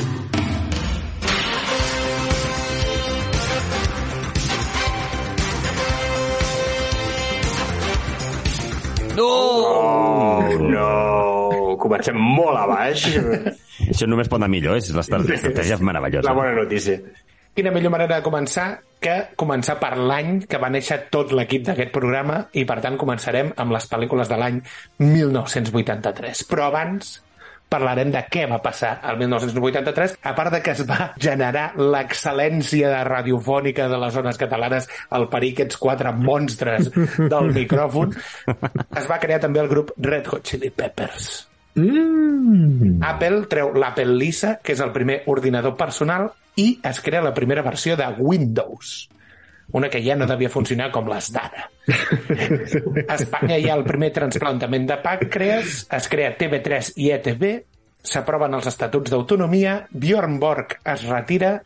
Oh, 9.17 10.43
no! 10.59 11.77
Comencem 11.79 12.17
molt 12.19 12.57
a 12.59 12.65
baix. 12.67 13.05
Això 13.85 14.07
només 14.09 14.29
pot 14.31 14.41
anar 14.41 14.49
millor, 14.51 14.79
és 14.79 14.91
l'estratègia 14.95 15.77
meravellosa. 15.89 16.27
La 16.27 16.35
bona 16.35 16.55
notícia. 16.57 16.99
Quina 17.55 17.71
millor 17.71 17.93
manera 17.93 18.17
de 18.17 18.23
començar 18.25 18.65
que 18.99 19.13
començar 19.39 19.77
per 19.79 19.93
l'any 19.95 20.41
que 20.49 20.59
va 20.59 20.67
néixer 20.73 20.97
tot 21.13 21.31
l'equip 21.31 21.63
d'aquest 21.69 21.93
programa 21.95 22.41
i, 22.51 22.65
per 22.67 22.81
tant, 22.83 22.97
començarem 22.99 23.53
amb 23.55 23.71
les 23.71 23.87
pel·lícules 23.91 24.27
de 24.31 24.39
l'any 24.41 24.57
1983. 24.99 26.41
Però 26.49 26.65
abans 26.67 27.13
parlarem 27.71 28.11
de 28.11 28.25
què 28.31 28.43
va 28.51 28.59
passar 28.65 28.91
al 29.07 29.17
1983, 29.23 30.17
a 30.19 30.35
part 30.35 30.51
de 30.53 30.61
que 30.67 30.75
es 30.75 30.83
va 30.89 31.09
generar 31.15 31.69
l'excel·lència 31.79 32.91
de 32.91 33.01
radiofònica 33.07 33.87
de 33.91 34.03
les 34.03 34.19
zones 34.19 34.43
catalanes, 34.43 34.91
el 35.15 35.29
parir 35.31 35.55
aquests 35.55 35.79
quatre 35.87 36.11
monstres 36.19 36.91
del 36.91 37.51
micròfon, 37.55 38.15
es 38.99 39.11
va 39.11 39.23
crear 39.23 39.41
també 39.47 39.63
el 39.63 39.71
grup 39.71 39.95
Red 39.97 40.31
Hot 40.31 40.51
Chili 40.51 40.75
Peppers. 40.75 41.35
Mm. 41.75 43.01
Apple 43.03 43.45
treu 43.51 43.73
l'Apple 43.75 44.15
Lisa, 44.15 44.55
que 44.63 44.75
és 44.75 44.81
el 44.83 44.93
primer 44.95 45.21
ordinador 45.31 45.75
personal, 45.79 46.29
i 46.55 46.79
es 46.87 47.01
crea 47.03 47.23
la 47.23 47.33
primera 47.35 47.63
versió 47.65 47.97
de 47.99 48.07
Windows. 48.17 49.09
Una 49.75 49.89
que 49.89 50.01
ja 50.05 50.15
no 50.15 50.27
devia 50.29 50.51
funcionar 50.53 50.91
com 50.93 51.07
les 51.09 51.31
d'ara. 51.33 51.65
A 53.07 53.15
Espanya 53.17 53.57
hi 53.57 53.69
ha 53.69 53.77
el 53.77 53.85
primer 53.87 54.11
transplantament 54.15 54.85
de 54.87 54.99
pàncreas, 55.03 55.85
es 55.97 56.09
crea 56.11 56.35
TV3 56.37 56.93
i 57.01 57.09
ETV, 57.17 57.47
s'aproven 58.05 58.53
els 58.55 58.69
estatuts 58.69 59.11
d'autonomia, 59.11 59.79
Bjorn 59.91 60.37
Borg 60.39 60.77
es 60.85 61.07
retira, 61.09 61.57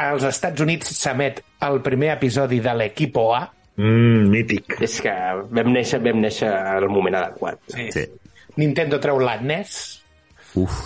als 0.00 0.24
Estats 0.28 0.64
Units 0.64 0.90
s'emet 0.96 1.44
el 1.64 1.82
primer 1.84 2.14
episodi 2.16 2.58
de 2.64 2.74
l'Equipo 2.74 3.30
A, 3.36 3.44
Mm, 3.76 4.30
mític. 4.32 4.78
És 4.80 5.00
que 5.04 5.12
vam 5.52 5.68
néixer, 5.68 6.00
vam 6.00 6.22
néixer 6.22 6.48
al 6.48 6.88
moment 6.88 7.18
adequat. 7.18 7.60
Sí. 7.92 8.06
Nintendo 8.56 9.00
treu 9.02 9.18
la 9.20 9.36
NES, 9.40 10.02
Uf. 10.56 10.78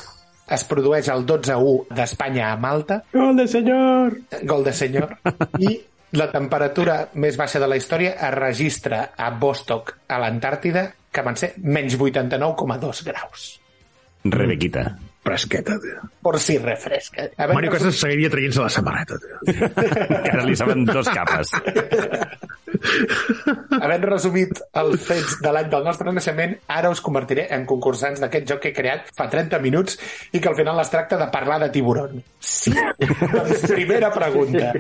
es 0.51 0.65
produeix 0.67 1.09
el 1.13 1.27
12-1 1.27 1.95
d'Espanya 1.95 2.51
a 2.53 2.57
Malta, 2.59 3.05
¡Gol 3.13 3.37
de 3.37 3.47
señor! 3.49 4.19
Gol 4.43 4.65
de 4.65 4.73
senyor. 4.73 5.17
I 5.59 5.77
la 6.19 6.27
temperatura 6.33 7.05
més 7.15 7.37
baixa 7.39 7.61
de 7.63 7.69
la 7.71 7.79
història 7.79 8.17
es 8.19 8.35
registra 8.35 9.13
a 9.17 9.31
Vostok, 9.31 9.95
a 10.11 10.19
l'Antàrtida, 10.19 10.89
que 11.11 11.23
van 11.27 11.39
ser 11.39 11.55
menys 11.63 11.95
89,2 11.99 13.05
graus. 13.07 13.53
Rebequita. 14.25 14.89
Fresqueta, 15.23 15.75
tio. 15.79 16.01
Por 16.23 16.39
si 16.41 16.57
refresca. 16.59 17.27
A 17.37 17.45
veure, 17.45 17.55
Mario 17.55 17.71
Casas 17.75 17.99
seguiria 18.01 18.31
traient-se 18.33 18.63
la 18.65 18.71
samarreta, 18.73 19.19
tio. 19.21 19.37
Encara 20.17 20.47
li 20.49 20.57
saben 20.57 20.87
dos 20.89 21.11
capes. 21.13 21.53
havent 23.83 24.05
resumit 24.09 24.61
els 24.81 25.05
fets 25.07 25.37
de 25.43 25.53
l'any 25.55 25.69
del 25.73 25.85
nostre 25.87 26.13
naixement, 26.13 26.57
ara 26.69 26.91
us 26.93 27.01
convertiré 27.05 27.47
en 27.55 27.67
concursants 27.69 28.21
d'aquest 28.23 28.49
joc 28.49 28.61
que 28.65 28.73
he 28.73 28.77
creat 28.77 29.11
fa 29.17 29.29
30 29.31 29.59
minuts 29.65 29.99
i 30.33 30.41
que 30.41 30.49
al 30.51 30.57
final 30.59 30.81
es 30.81 30.91
tracta 30.91 31.19
de 31.21 31.29
parlar 31.33 31.61
de 31.65 31.71
tiburon. 31.75 32.23
Sí. 32.41 32.73
doncs 33.01 33.67
primera 33.71 34.11
pregunta. 34.15 34.73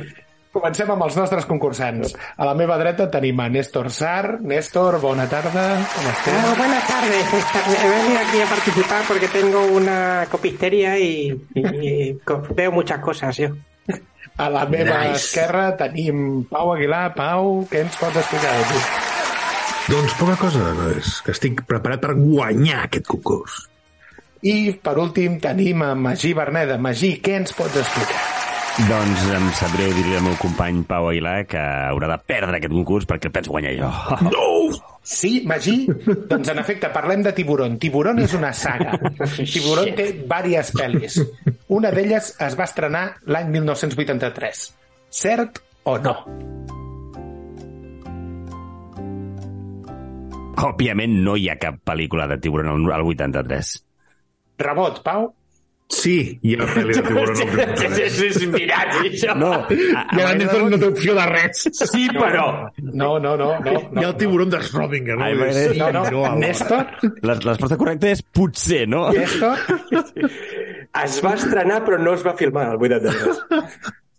Comencem 0.50 0.88
amb 0.90 1.04
els 1.06 1.14
nostres 1.14 1.44
concursants. 1.46 2.10
A 2.36 2.42
la 2.48 2.56
meva 2.58 2.74
dreta 2.80 3.04
tenim 3.08 3.38
a 3.38 3.44
Néstor 3.48 3.86
Sar. 3.94 4.40
Néstor, 4.42 4.96
bona 4.98 5.28
tarda. 5.30 5.62
Com 5.92 6.08
Oh, 6.08 6.10
estàs? 6.10 6.56
buenas 6.58 6.88
tardes. 6.88 7.30
He 7.70 7.88
venido 7.88 8.18
aquí 8.18 8.40
a 8.42 8.48
participar 8.50 9.02
porque 9.06 9.28
tengo 9.28 9.62
una 9.66 10.26
copistería 10.28 10.98
y, 10.98 11.38
y- 11.54 12.18
co- 12.24 12.42
veo 12.50 12.72
muchas 12.72 12.98
cosas. 12.98 13.38
A 14.38 14.48
la 14.48 14.64
meva 14.66 15.04
Nice. 15.04 15.24
esquerra 15.26 15.76
tenim 15.76 16.44
Pau 16.48 16.72
Aguilar. 16.74 17.14
Pau, 17.14 17.66
què 17.70 17.82
ens 17.84 17.96
pots 18.00 18.16
explicar 18.16 18.54
de 18.56 18.64
tu? 18.70 18.80
Doncs 19.90 20.14
poca 20.20 20.36
cosa, 20.38 20.72
nois, 20.76 21.20
que 21.26 21.32
estic 21.34 21.64
preparat 21.66 22.00
per 22.00 22.14
guanyar 22.14 22.84
aquest 22.86 23.06
concurs. 23.10 23.66
I, 24.42 24.72
per 24.80 24.96
últim, 25.02 25.40
tenim 25.42 25.82
a 25.82 25.94
Magí 25.94 26.32
Berneda. 26.32 26.78
Magí, 26.78 27.18
què 27.20 27.34
ens 27.42 27.52
pots 27.52 27.76
explicar? 27.76 28.39
Doncs 28.78 29.24
em 29.34 29.48
sap 29.58 29.72
greu 29.74 29.90
dir-li 29.92 30.14
al 30.16 30.22
meu 30.24 30.36
company 30.40 30.84
Pau 30.88 31.08
Aguilar 31.10 31.42
que 31.50 31.58
haurà 31.60 32.06
de 32.12 32.16
perdre 32.22 32.56
aquest 32.56 32.72
concurs 32.72 33.06
perquè 33.08 33.28
el 33.28 33.34
penso 33.34 33.52
guanyar 33.56 33.74
jo. 33.76 33.90
Sí, 35.10 35.40
Magí? 35.48 35.88
Doncs 36.28 36.50
en 36.52 36.58
efecte, 36.60 36.90
parlem 36.92 37.22
de 37.24 37.32
Tiburon. 37.34 37.78
Tiburon 37.80 38.20
és 38.20 38.34
una 38.36 38.52
saga. 38.54 38.92
Tiburon 39.54 39.88
té 39.96 40.06
diverses 40.20 40.74
pel·lis. 40.76 41.16
Una 41.72 41.90
d'elles 41.94 42.28
es 42.36 42.56
va 42.58 42.66
estrenar 42.68 43.04
l'any 43.32 43.48
1983. 43.56 44.62
Cert 45.22 45.62
o 45.88 45.96
no? 46.04 46.14
Òbviament 50.68 51.16
no 51.24 51.34
hi 51.40 51.48
ha 51.48 51.56
cap 51.58 51.80
pel·lícula 51.88 52.28
de 52.28 52.36
tiburon 52.44 52.84
al 52.92 53.06
83. 53.08 53.74
Rebot, 54.60 55.00
Pau? 55.02 55.30
Sí, 55.90 56.38
hi 56.46 56.52
ha 56.54 56.66
pel·li 56.70 56.94
de 56.94 57.02
tiburon. 57.02 57.34
al 57.34 57.48
83. 57.50 58.20
és 58.28 58.36
mirat, 58.52 58.92
això. 59.00 59.34
No, 59.36 59.48
a, 59.58 60.04
I 60.16 60.22
a 60.22 60.28
Néstor 60.38 60.62
no 60.70 60.78
té 60.78 60.86
opció 60.86 61.16
de 61.18 61.24
res. 61.26 61.64
Sí, 61.80 62.04
però... 62.14 62.44
No, 62.78 63.08
no, 63.18 63.32
no. 63.36 63.48
no, 63.58 63.72
Hi 63.80 63.96
no 63.98 64.04
ha 64.04 64.10
el 64.12 64.16
tiburon 64.20 64.52
de 64.54 64.60
Schrödinger, 64.62 65.16
no? 65.18 65.24
Ai, 65.26 65.34
m'agrada- 65.34 65.72
Sí, 65.72 65.78
no, 65.80 65.90
no. 65.96 66.04
alhora. 66.06 66.34
Néstor? 66.36 66.86
la, 67.26 67.34
la 67.34 67.52
resposta 67.56 67.76
correcta 67.80 68.12
és 68.14 68.22
potser, 68.22 68.84
no? 68.88 69.08
Néstor? 69.10 69.58
Es 71.04 71.18
va 71.24 71.34
estrenar, 71.34 71.82
però 71.86 71.98
no 72.02 72.14
es 72.14 72.22
va 72.26 72.36
filmar, 72.38 72.68
el 72.72 72.78
83. 72.86 73.42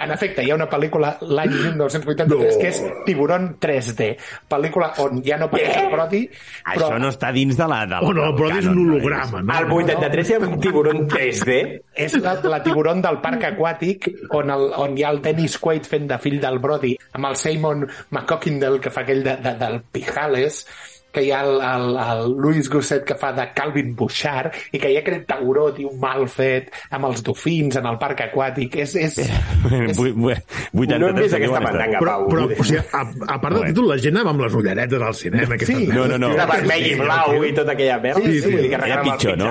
En 0.00 0.10
efecte, 0.14 0.42
hi 0.44 0.50
ha 0.50 0.56
una 0.56 0.68
pel·lícula 0.70 1.10
l'any 1.20 1.50
1983 1.66 2.30
No. 2.30 2.60
que 2.60 2.68
és 2.70 2.78
Tiburon 3.06 3.48
3D. 3.60 4.06
Pel·lícula 4.50 4.90
on 5.04 5.20
ja 5.26 5.36
no 5.40 5.48
apareix 5.50 5.76
el 5.82 5.90
Brody, 5.92 6.22
però 6.64 6.88
Això 6.88 6.98
no 7.02 7.10
està 7.12 7.32
dins 7.36 7.56
de 7.58 7.66
la... 7.68 7.82
De 7.86 7.98
la 7.98 8.00
Oh, 8.10 8.14
no, 8.16 8.30
però 8.38 8.48
és 8.58 8.66
un 8.70 8.78
holograma, 8.86 9.42
no? 9.42 9.52
Al 9.54 9.70
83 9.70 10.30
hi 10.30 10.34
ha 10.36 10.40
un 10.46 10.58
tiburon 10.60 11.04
3D. 11.10 11.58
és 12.00 12.14
la, 12.22 12.34
la 12.48 12.62
Tiburon 12.64 13.02
del 13.04 13.18
parc 13.20 13.44
aquàtic 13.50 14.08
on, 14.36 14.50
el, 14.50 14.68
on 14.80 14.96
hi 14.96 15.04
ha 15.04 15.10
el 15.12 15.20
Dennis 15.22 15.58
Quaid 15.60 15.84
fent 15.90 16.06
de 16.08 16.16
fill 16.22 16.38
del 16.40 16.58
Brody 16.62 16.94
amb 17.12 17.26
el 17.28 17.36
Simon 17.36 17.84
McCockindale 18.10 18.80
que 18.80 18.90
fa 18.94 19.02
aquell 19.04 19.22
de, 19.26 19.36
de, 19.42 19.52
del 19.60 19.80
Pijales 19.92 20.64
que 21.12 21.22
hi 21.26 21.30
ha 21.34 21.40
el, 21.44 21.56
el, 21.60 21.96
el 22.00 22.32
Louis 22.40 22.68
Gosset 22.70 23.04
que 23.08 23.14
fa 23.18 23.32
de 23.36 23.48
Calvin 23.56 23.94
Bouchard 23.98 24.54
i 24.72 24.78
que 24.78 24.90
hi 24.92 24.96
ha 24.98 25.02
aquest 25.04 25.26
tauró, 25.30 25.68
tio, 25.74 25.90
mal 26.00 26.26
fet 26.30 26.70
amb 26.90 27.08
els 27.10 27.22
dofins 27.26 27.76
en 27.80 27.86
el 27.90 27.98
parc 27.98 28.20
aquàtic 28.28 28.76
és, 28.84 28.94
és, 28.96 29.18
és 29.18 29.96
Vu- 29.98 30.12
vu- 30.14 30.30
83 30.30 31.00
No 31.00 31.08
hem 31.08 31.16
vist 31.18 31.34
aquesta 31.34 31.60
mandanga, 31.64 31.98
Però, 32.00 32.14
Pau. 32.20 32.28
però 32.30 32.44
o 32.60 32.64
sigui, 32.64 32.78
a, 32.80 33.00
a 33.34 33.38
part 33.42 33.56
del 33.56 33.66
títol, 33.72 33.88
la 33.90 33.96
gent 33.98 34.16
anava 34.16 34.30
amb 34.34 34.44
les 34.44 34.54
ulleretes 34.54 35.02
al 35.02 35.14
cinema. 35.18 35.58
Sí. 35.60 35.86
No, 35.90 36.06
no, 36.08 36.16
no. 36.20 36.30
De 36.36 36.46
vermell 36.46 36.86
i 36.86 36.94
blau 37.00 37.42
i 37.44 37.52
tota 37.56 37.72
aquella 37.74 37.98
merda. 38.02 38.20
Sí, 38.24 38.40
sí. 38.40 38.52
Que 38.70 38.78
Era 38.80 39.00
pitjor, 39.02 39.36
no? 39.38 39.50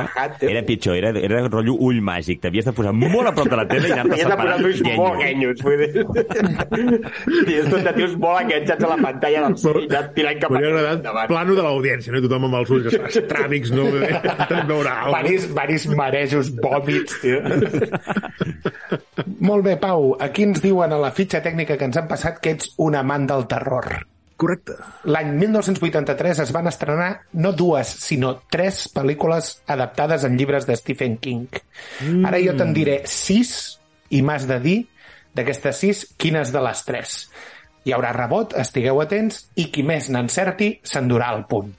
Era 0.49 0.63
pitjor, 0.67 0.95
era, 0.99 1.11
era 1.19 1.41
rotllo 1.47 1.75
ull 1.89 1.99
màgic. 2.05 2.39
T'havies 2.43 2.65
de 2.69 2.73
posar 2.77 2.93
molt 2.95 3.27
a 3.29 3.33
prop 3.35 3.49
de 3.51 3.59
la 3.59 3.65
tele 3.69 3.89
i 3.89 3.93
anar-te 3.95 4.15
Havies 4.15 4.27
de 4.27 4.37
posar 4.39 4.39
separant. 4.39 4.65
els 4.65 4.81
ulls 4.81 4.97
molt 4.97 5.19
guenyos, 5.19 5.57
dir. 5.59 6.59
I 7.49 7.57
és 7.59 7.69
tot 7.69 7.83
de 7.85 7.93
tios 7.97 8.15
molt 8.21 8.41
enganxats 8.45 8.85
a 8.85 8.91
la 8.93 8.97
pantalla 9.03 9.43
del 9.47 9.57
cine 9.61 10.01
tirant 10.15 10.41
cap 10.43 10.55
agradat 10.59 10.97
endavant. 10.99 11.33
Plano 11.49 11.57
de 11.57 11.65
l'audiència, 11.65 12.13
no? 12.13 12.19
I 12.19 12.25
tothom 12.25 12.45
amb 12.47 12.57
els 12.59 12.71
ulls 12.75 12.95
estràbics, 13.09 13.71
no? 13.73 13.87
Cosa. 14.69 14.95
varis, 15.09 15.47
varis 15.55 15.87
marejos, 15.89 16.51
vòmits, 16.59 17.17
tio. 17.23 17.41
Molt 19.49 19.65
bé, 19.65 19.75
Pau. 19.81 20.13
Aquí 20.21 20.45
ens 20.47 20.61
diuen 20.61 20.93
a 20.93 20.99
la 21.01 21.11
fitxa 21.15 21.41
tècnica 21.45 21.77
que 21.77 21.89
ens 21.89 21.97
han 21.99 22.07
passat 22.09 22.39
que 22.43 22.53
ets 22.57 22.73
un 22.77 22.97
amant 22.99 23.27
del 23.29 23.47
terror. 23.49 23.89
Correcte. 24.39 24.77
L'any 25.11 25.33
1983 25.35 26.43
es 26.45 26.53
van 26.55 26.69
estrenar 26.71 27.09
no 27.43 27.51
dues, 27.51 27.89
sinó 28.05 28.37
tres 28.51 28.85
pel·lícules 28.93 29.57
adaptades 29.67 30.23
en 30.23 30.37
llibres 30.39 30.67
de 30.69 30.77
Stephen 30.79 31.17
King. 31.19 31.49
Ara 32.27 32.39
jo 32.39 32.55
te'n 32.55 32.71
diré 32.75 33.01
sis 33.09 33.51
i 34.15 34.21
m'has 34.23 34.47
de 34.47 34.61
dir 34.63 34.77
d'aquestes 35.35 35.83
sis 35.83 36.05
quines 36.17 36.53
de 36.55 36.63
les 36.63 36.85
tres. 36.87 37.17
Hi 37.87 37.93
haurà 37.95 38.11
rebot, 38.15 38.53
estigueu 38.59 38.99
atents, 39.01 39.45
i 39.55 39.69
qui 39.73 39.85
més 39.87 40.09
n'encerti 40.11 40.73
s'endurà 40.83 41.31
el 41.35 41.45
punt. 41.49 41.71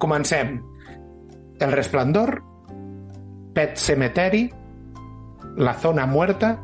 Comencem. 0.00 0.56
El 1.62 1.72
Resplendor, 1.76 2.38
Pet 3.54 3.76
Cemetery, 3.78 4.46
La 5.58 5.74
Zona 5.78 6.06
Muerta, 6.06 6.56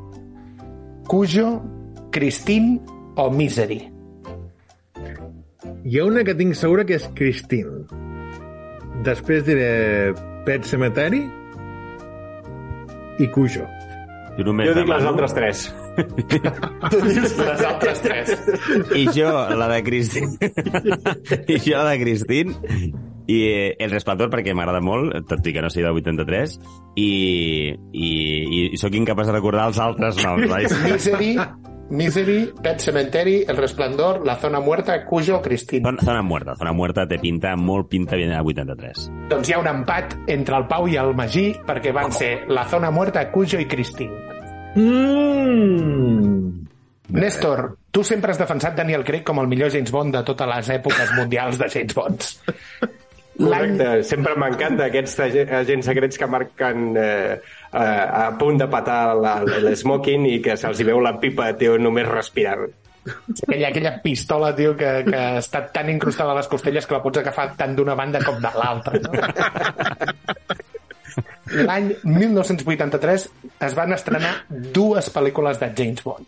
Cujo, 1.06 1.62
Christine 2.10 2.80
o 3.16 3.30
Misery. 3.30 3.80
Hi 5.84 5.98
ha 5.98 6.04
una 6.04 6.24
que 6.24 6.34
tinc 6.36 6.56
segura 6.58 6.84
que 6.88 6.96
és 6.98 7.06
Christine. 7.16 7.84
Després 9.06 9.44
diré 9.46 9.68
Pet 10.48 10.66
Cemetery 10.66 11.22
i 13.18 13.28
Cujo. 13.34 13.68
Jo 14.38 14.48
només 14.48 14.68
Jo 14.70 14.74
dic 14.78 14.90
les 14.90 15.06
altres 15.06 15.36
tres. 15.36 15.68
Les 15.98 17.64
altres 17.66 18.02
tres. 18.02 18.34
I 18.94 19.06
jo, 19.14 19.30
la 19.58 19.68
de 19.68 19.82
Christine. 19.82 20.50
I 21.48 21.58
jo, 21.58 21.76
la 21.76 21.90
de 21.90 22.00
Christine. 22.02 22.54
I 23.28 23.38
eh, 23.44 23.76
El 23.78 23.92
Resplendor, 23.92 24.30
perquè 24.32 24.54
m'agrada 24.56 24.80
molt, 24.80 25.12
tot 25.28 25.44
i 25.46 25.52
que 25.52 25.60
no 25.64 25.68
sigui 25.72 25.84
del 25.84 25.98
83. 26.00 26.58
I, 26.96 27.08
i, 27.92 28.12
i 28.72 28.80
sóc 28.80 28.96
incapaç 28.96 29.28
de 29.28 29.36
recordar 29.36 29.68
els 29.68 29.80
altres 29.84 30.22
noms. 30.24 30.48
Misery, 30.88 31.34
Misery, 31.90 32.52
Pet 32.62 32.80
Cemetery, 32.80 33.44
El 33.48 33.56
Resplendor, 33.56 34.24
La 34.24 34.36
Zona 34.36 34.60
Muerta, 34.60 35.04
Cujo, 35.04 35.40
Christine. 35.42 35.84
Zona, 35.84 36.02
zona 36.02 36.22
muerta. 36.22 36.54
Zona 36.56 36.72
muerta 36.72 37.06
té 37.08 37.18
pinta, 37.18 37.54
molt 37.56 37.88
pinta 37.88 38.16
bien 38.16 38.32
a 38.32 38.42
83. 38.42 39.06
Doncs 39.30 39.48
hi 39.48 39.56
ha 39.56 39.60
un 39.60 39.70
empat 39.70 40.16
entre 40.28 40.60
el 40.60 40.68
Pau 40.68 40.88
i 40.88 40.98
el 41.00 41.14
Magí 41.16 41.50
perquè 41.68 41.92
van 41.96 42.12
ser 42.12 42.32
La 42.52 42.68
Zona 42.68 42.90
Muerta, 42.90 43.30
Cujo 43.32 43.60
i 43.60 43.68
Christine. 43.68 44.27
Mm. 44.78 46.66
Néstor, 47.08 47.78
tu 47.90 48.04
sempre 48.04 48.30
has 48.32 48.38
defensat 48.38 48.76
Daniel 48.76 49.02
Craig 49.04 49.24
com 49.26 49.40
el 49.40 49.48
millor 49.48 49.70
James 49.72 49.90
Bond 49.90 50.14
de 50.14 50.22
totes 50.28 50.48
les 50.50 50.68
èpoques 50.76 51.12
mundials 51.16 51.58
de 51.58 51.68
James 51.72 51.94
Bonds. 51.96 52.34
Correcte, 53.38 54.02
sempre 54.02 54.34
m'encanta 54.34 54.88
aquests 54.88 55.20
ag- 55.22 55.52
agents 55.60 55.86
secrets 55.86 56.18
que 56.18 56.26
marquen 56.26 56.88
eh, 56.98 57.36
eh, 57.38 57.78
a 57.78 58.32
punt 58.38 58.58
de 58.58 58.66
patar 58.66 59.14
l'esmoking 59.14 60.26
i 60.26 60.40
que 60.42 60.56
se'ls 60.58 60.82
veu 60.88 60.98
la 61.04 61.14
pipa, 61.22 61.52
tio, 61.58 61.76
només 61.78 62.08
respirant. 62.10 62.66
aquella, 63.08 63.68
aquella 63.70 63.92
pistola, 64.02 64.50
tio, 64.58 64.74
que, 64.76 64.90
que 65.06 65.22
està 65.38 65.62
tan 65.72 65.88
incrustada 65.88 66.34
a 66.34 66.38
les 66.40 66.50
costelles 66.50 66.84
que 66.84 66.98
la 66.98 67.02
pots 67.04 67.22
agafar 67.22 67.46
tant 67.56 67.78
d'una 67.78 67.94
banda 67.96 68.20
com 68.26 68.42
de 68.42 68.50
l'altra. 68.58 68.98
No? 69.06 69.10
L'any 71.68 71.92
1983 72.04 73.28
es 73.68 73.76
van 73.78 73.94
estrenar 73.96 74.34
dues 74.48 75.10
pel·lícules 75.14 75.60
de 75.62 75.70
James 75.76 76.04
Bond. 76.04 76.26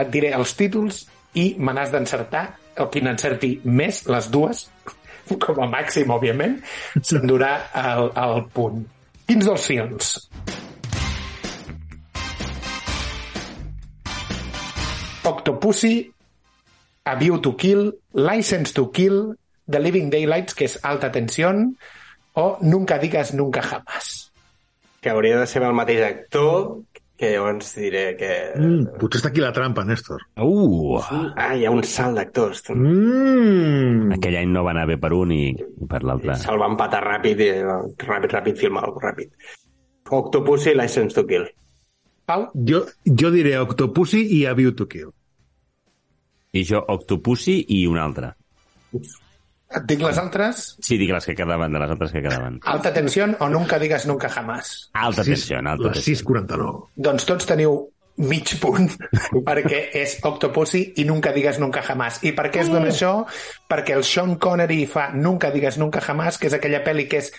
Et 0.00 0.10
diré 0.12 0.32
els 0.36 0.54
títols 0.58 1.04
i 1.38 1.54
me 1.58 1.74
n'has 1.74 1.92
d'encertar, 1.92 2.46
o 2.80 2.86
qui 2.90 3.02
n'encerti 3.04 3.56
més, 3.64 4.04
les 4.08 4.30
dues, 4.32 4.64
com 5.30 5.60
a 5.62 5.68
màxim, 5.70 6.10
òbviament, 6.10 6.56
s'endurà 7.02 7.52
el, 7.82 8.10
el 8.18 8.46
punt. 8.54 8.80
Quins 9.28 9.46
dels 9.46 9.66
films? 9.70 10.14
Octopussy, 15.30 15.94
A 17.04 17.14
View 17.14 17.38
to 17.40 17.54
Kill, 17.56 17.92
License 18.14 18.74
to 18.74 18.90
Kill, 18.90 19.36
The 19.70 19.78
Living 19.78 20.10
Daylights, 20.10 20.54
que 20.54 20.66
és 20.66 20.78
alta 20.82 21.12
tensió, 21.14 21.52
o 22.34 22.58
Nunca 22.62 22.98
digas 22.98 23.34
nunca 23.34 23.62
jamás. 23.62 24.19
Que 25.00 25.10
hauria 25.10 25.38
de 25.40 25.46
ser 25.48 25.62
el 25.64 25.76
mateix 25.76 26.02
actor, 26.04 26.82
que 27.20 27.30
llavors 27.34 27.70
diré 27.76 28.02
que... 28.16 28.30
Mm, 28.56 28.98
potser 29.00 29.20
està 29.20 29.30
aquí 29.30 29.42
la 29.44 29.52
trampa, 29.56 29.84
Néstor. 29.84 30.22
Uh! 30.40 30.98
Ah, 31.04 31.54
hi 31.56 31.66
ha 31.68 31.72
un 31.72 31.82
salt 31.84 32.16
d'actors. 32.16 32.62
Mm. 32.72 34.14
Aquell 34.16 34.38
any 34.40 34.52
no 34.52 34.64
va 34.64 34.72
anar 34.72 34.86
bé 34.88 34.96
per 35.00 35.12
un 35.16 35.32
i, 35.36 35.46
i 35.52 35.88
per 35.88 36.00
l'altre. 36.08 36.36
Se'l 36.40 36.60
va 36.60 36.68
empatar 36.72 37.00
ràpid, 37.04 37.40
i, 37.44 37.50
ràpid, 37.60 38.32
ràpid, 38.36 38.60
filmar 38.60 38.86
ràpid. 39.04 39.32
Octopussy, 40.20 40.72
License 40.74 41.16
to 41.16 41.24
Kill. 41.28 41.44
Pau? 42.28 42.48
Jo, 42.54 42.84
jo 43.04 43.32
diré 43.34 43.56
Octopussy 43.60 44.22
i 44.38 44.44
A 44.48 44.56
View 44.58 44.72
to 44.76 44.88
Kill. 44.88 45.12
I 46.56 46.64
jo, 46.66 46.80
Octopussy 46.96 47.60
i 47.76 47.84
un 47.86 48.00
altre. 48.00 48.32
Et 49.70 49.86
dic 49.86 50.00
les 50.02 50.18
altres? 50.18 50.64
Sí, 50.82 50.96
dic 50.98 51.12
les 51.14 51.26
que 51.28 51.36
quedaven, 51.38 51.70
de 51.70 51.78
les 51.78 51.92
altres 51.94 52.10
que 52.10 52.22
quedaven. 52.24 52.58
Alta 52.66 52.90
tensió 52.94 53.28
o 53.38 53.48
Nunca 53.48 53.78
digas 53.78 54.06
nunca 54.06 54.28
jamás. 54.28 54.90
Alta 54.92 55.22
tensió, 55.22 55.60
alta 55.62 55.92
tensió. 55.92 56.16
6.49. 56.26 56.88
Doncs 56.96 57.26
tots 57.28 57.46
teniu 57.46 57.76
mig 58.20 58.50
punt, 58.60 58.90
perquè 59.48 59.84
és 59.96 60.16
Octopussy 60.26 60.82
i 60.98 61.06
Nunca 61.06 61.32
digas 61.32 61.60
nunca 61.62 61.84
jamás. 61.86 62.18
I 62.26 62.34
per 62.34 62.48
què 62.50 62.64
es 62.64 62.72
dona 62.72 62.90
això? 62.90 63.12
Perquè 63.70 63.94
el 63.94 64.04
Sean 64.04 64.34
Connery 64.42 64.82
fa 64.90 65.12
Nunca 65.14 65.52
digas 65.54 65.78
nunca 65.78 66.02
jamás, 66.02 66.38
que 66.38 66.50
és 66.50 66.58
aquella 66.58 66.82
pel·li 66.84 67.06
que 67.08 67.22
és 67.22 67.30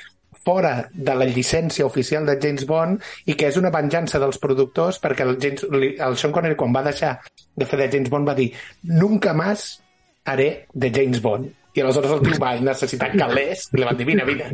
fora 0.42 0.88
de 0.94 1.14
la 1.14 1.28
llicència 1.28 1.86
oficial 1.86 2.26
de 2.26 2.40
James 2.42 2.64
Bond 2.66 3.04
i 3.30 3.36
que 3.36 3.52
és 3.52 3.60
una 3.60 3.70
venjança 3.74 4.20
dels 4.24 4.40
productors 4.42 4.98
perquè 5.04 5.28
el, 5.28 5.36
James, 5.44 5.68
el 5.68 6.18
Sean 6.18 6.34
Connery 6.34 6.58
quan 6.58 6.74
va 6.74 6.86
deixar 6.88 7.18
de 7.30 7.68
fer 7.68 7.84
de 7.84 7.90
James 7.92 8.10
Bond 8.10 8.32
va 8.32 8.38
dir 8.40 8.50
Nunca 8.82 9.36
más 9.38 9.84
haré 10.26 10.66
de 10.74 10.90
James 10.96 11.22
Bond 11.22 11.52
I 11.74 11.82
aleshores 11.82 12.12
el 12.12 12.24
tio 12.26 12.40
va 12.42 12.56
necessitar 12.60 13.12
calés 13.16 13.70
i 13.72 13.80
li 13.80 13.86
van 13.88 14.00
dir, 14.00 14.08
vine, 14.08 14.26
vine. 14.28 14.50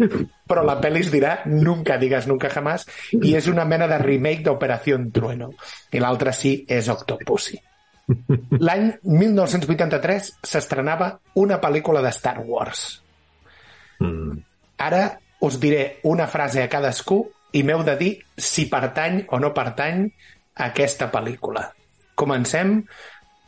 Però 0.47 0.63
la 0.65 0.77
pel·li 0.81 1.01
es 1.01 1.09
dirà 1.13 1.39
Nunca 1.49 1.97
digas 1.97 2.27
nunca 2.29 2.51
jamás 2.53 2.85
i 3.17 3.33
és 3.37 3.47
una 3.49 3.65
mena 3.65 3.87
de 3.89 3.97
remake 4.03 4.45
d'Operació 4.45 4.99
Trueno. 5.13 5.53
I 5.91 6.03
l'altra 6.03 6.33
sí 6.35 6.59
és 6.69 6.89
Octopussy. 6.93 7.57
L'any 8.61 8.91
1983 9.03 10.29
s'estrenava 10.45 11.09
una 11.41 11.57
pel·lícula 11.63 12.03
de 12.05 12.13
Star 12.15 12.37
Wars. 12.45 12.85
Mm. 13.99 14.37
Ara 14.77 15.03
us 15.43 15.59
diré 15.59 15.99
una 16.07 16.27
frase 16.29 16.63
a 16.63 16.69
cadascú 16.69 17.23
i 17.57 17.63
m'heu 17.65 17.83
de 17.87 17.97
dir 17.99 18.13
si 18.37 18.67
pertany 18.69 19.23
o 19.33 19.41
no 19.41 19.53
pertany 19.55 20.05
a 20.55 20.69
aquesta 20.69 21.09
pel·lícula. 21.11 21.65
Comencem 22.17 22.79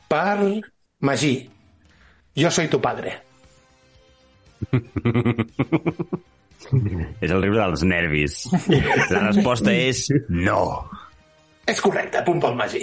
per 0.09 0.59
Magí. 1.05 1.33
Jo 2.35 2.51
soy 2.51 2.67
tu 2.67 2.81
padre. 2.81 3.28
És 7.23 7.31
el 7.31 7.41
riure 7.41 7.61
dels 7.63 7.83
nervis. 7.87 8.41
La 9.09 9.21
resposta 9.29 9.71
és 9.73 10.07
no. 10.29 10.85
És 11.69 11.79
correcte, 11.83 12.21
punt 12.27 12.41
pel 12.43 12.55
Magí. 12.59 12.81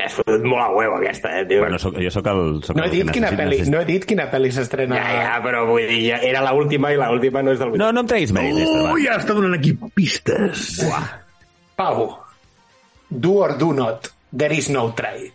Has 0.00 0.14
fotut 0.16 0.44
molt 0.48 0.62
a 0.64 0.68
huevo, 0.72 0.96
aquesta, 0.96 1.28
eh, 1.38 1.44
tio. 1.48 1.60
Bueno, 1.60 1.78
soc, 1.80 1.98
jo 2.00 2.10
sóc 2.12 2.26
el... 2.32 2.62
Soc 2.64 2.76
No 2.78 2.84
he 2.84 2.86
el 2.88 2.92
dit 2.94 3.04
que 3.08 3.12
quina 3.18 3.30
necessita- 3.36 3.70
no 3.74 3.80
he 3.82 3.86
dit 3.88 4.06
quina 4.08 4.26
pel·li 4.32 4.50
s'estrena. 4.54 4.96
Ja, 4.96 5.10
ja, 5.26 5.34
però 5.44 5.66
vull 5.68 5.84
dir, 5.90 5.98
ja 6.08 6.20
era 6.24 6.40
l'última 6.48 6.92
i 6.94 6.96
l'última 7.00 7.42
no 7.44 7.52
és 7.52 7.60
del... 7.60 7.74
No, 7.80 7.90
no 7.92 8.00
em 8.04 8.08
treguis 8.08 8.32
mèrit. 8.32 8.62
Ui, 8.94 9.04
ja 9.04 9.18
està 9.20 9.36
donant 9.36 9.54
aquí 9.58 9.74
pistes. 9.96 10.80
Pau, 11.76 12.06
do 13.10 13.34
or 13.44 13.52
do 13.60 13.72
not, 13.76 14.08
there 14.32 14.56
is 14.56 14.70
no 14.72 14.88
try. 14.96 15.28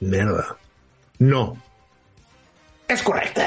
Merda. 0.00 0.46
No. 1.20 1.56
És 2.90 3.02
correcte. 3.06 3.46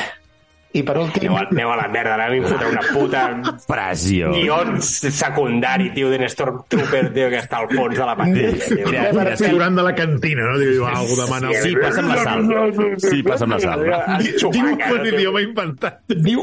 I 0.73 0.81
per 0.81 0.95
últim, 0.97 1.29
Aneu 1.29 1.37
a, 1.37 1.41
aneu 1.51 1.69
a 1.69 1.75
la 1.77 1.83
merda, 1.93 2.15
ara 2.15 2.33
em 2.33 2.45
fotrà 2.49 2.65
una 2.71 2.81
puta 2.87 3.19
Pressió. 3.67 4.31
guió 4.33 4.55
secundari, 4.81 5.91
tio, 5.93 6.07
d'un 6.09 6.23
Stormtrooper, 6.25 7.03
tio, 7.13 7.27
que 7.29 7.37
està 7.43 7.59
al 7.61 7.67
fons 7.69 7.93
de 7.99 8.07
la 8.07 8.15
pantalla. 8.17 8.69
Mira, 8.79 9.03
mira, 9.13 9.35
figurant 9.37 9.77
de 9.77 9.85
la 9.85 9.93
cantina, 9.93 10.47
no? 10.49 10.55
Diu, 10.57 10.87
algú 10.89 11.19
demana... 11.19 11.51
Sí, 11.61 11.75
passa'm 11.77 12.09
la 12.09 12.17
sal. 12.25 12.49
Sí, 13.05 13.21
passa'm 13.27 13.53
la 13.53 13.59
sal. 13.61 13.85
Diu 14.23 14.39
Chewbacca, 14.41 14.89
un 14.95 15.05
tio. 15.05 15.13
idioma 15.13 15.45
inventat. 15.45 16.01
diu, 16.09 16.41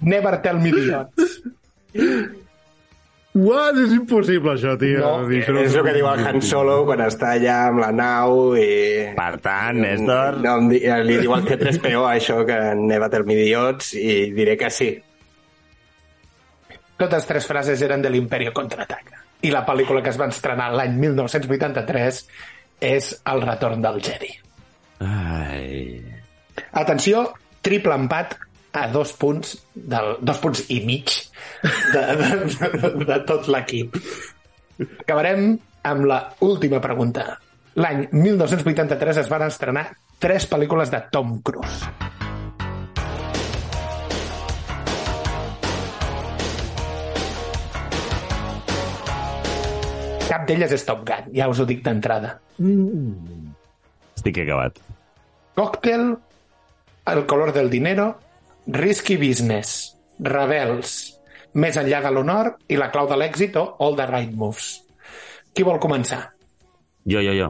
Never 0.00 0.36
tell 0.42 0.58
me 0.58 0.70
the 0.72 0.94
odds. 0.98 1.40
What? 3.32 3.76
És 3.78 3.92
impossible, 3.94 4.56
això, 4.56 4.72
tio. 4.78 4.98
No, 4.98 5.10
no 5.22 5.60
És 5.62 5.74
el 5.78 5.84
que 5.86 5.92
diu 5.94 6.08
el 6.10 6.24
Han 6.26 6.40
Solo 6.42 6.80
quan 6.88 7.04
està 7.04 7.36
allà 7.36 7.58
amb 7.68 7.78
la 7.78 7.90
nau 7.94 8.56
i... 8.58 9.12
Per 9.14 9.36
tant, 9.44 9.78
Néstor... 9.84 10.40
No, 10.42 10.56
em 10.58 10.66
di- 10.72 10.82
li 11.06 11.20
diu 11.22 11.36
al 11.36 11.46
C3PO 11.46 12.02
això 12.10 12.40
que 12.48 12.58
the 13.30 13.46
odds 13.60 13.92
i 13.94 14.18
diré 14.34 14.56
que 14.58 14.72
sí. 14.74 14.90
Totes 16.98 17.30
tres 17.30 17.46
frases 17.46 17.80
eren 17.86 18.02
de 18.02 18.10
l'Imperio 18.10 18.52
Contraataca. 18.52 19.22
I 19.46 19.54
la 19.54 19.62
pel·lícula 19.64 20.02
que 20.02 20.10
es 20.10 20.18
va 20.20 20.26
estrenar 20.28 20.72
l'any 20.74 20.98
1983 20.98 22.20
és 22.90 23.14
El 23.30 23.46
retorn 23.46 23.80
del 23.86 24.02
Jedi. 24.02 24.34
Ai... 25.06 26.02
Atenció, 26.76 27.28
triple 27.62 27.94
empat 27.94 28.34
a 28.72 28.86
dos 28.92 29.12
punts, 29.18 29.56
del, 29.74 30.16
dos 30.20 30.38
punts 30.42 30.62
i 30.70 30.80
mig 30.86 31.10
de, 31.92 32.02
de, 32.20 32.28
de, 32.46 32.92
de 33.04 33.18
tot 33.26 33.48
l'equip. 33.50 33.96
Acabarem 35.02 35.56
amb 35.90 36.06
la 36.08 36.20
última 36.46 36.80
pregunta. 36.80 37.32
L'any 37.80 38.06
1983 38.12 39.22
es 39.24 39.28
van 39.30 39.46
estrenar 39.46 39.88
tres 40.20 40.46
pel·lícules 40.50 40.90
de 40.92 41.02
Tom 41.12 41.38
Cruise. 41.42 41.90
Cap 50.30 50.46
d'elles 50.46 50.70
és 50.70 50.84
Top 50.86 51.02
Gun, 51.08 51.32
ja 51.34 51.48
us 51.50 51.58
ho 51.58 51.66
dic 51.66 51.80
d'entrada. 51.82 52.36
Estic 54.14 54.44
acabat. 54.44 54.78
Cocktail, 55.58 56.12
El 57.10 57.24
color 57.26 57.50
del 57.56 57.70
dinero, 57.72 58.12
Risky 58.66 59.16
Business, 59.16 59.96
Rebels, 60.20 61.16
Més 61.58 61.74
enllà 61.80 61.98
de 62.04 62.10
l'honor 62.14 62.52
i 62.70 62.76
La 62.78 62.92
clau 62.94 63.08
de 63.10 63.16
l'èxit 63.18 63.56
o 63.58 63.64
All 63.82 63.96
the 63.98 64.04
Right 64.06 64.34
Moves. 64.38 64.68
Qui 65.50 65.64
vol 65.66 65.80
començar? 65.82 66.20
Jo, 67.10 67.18
jo, 67.24 67.32
jo. 67.34 67.48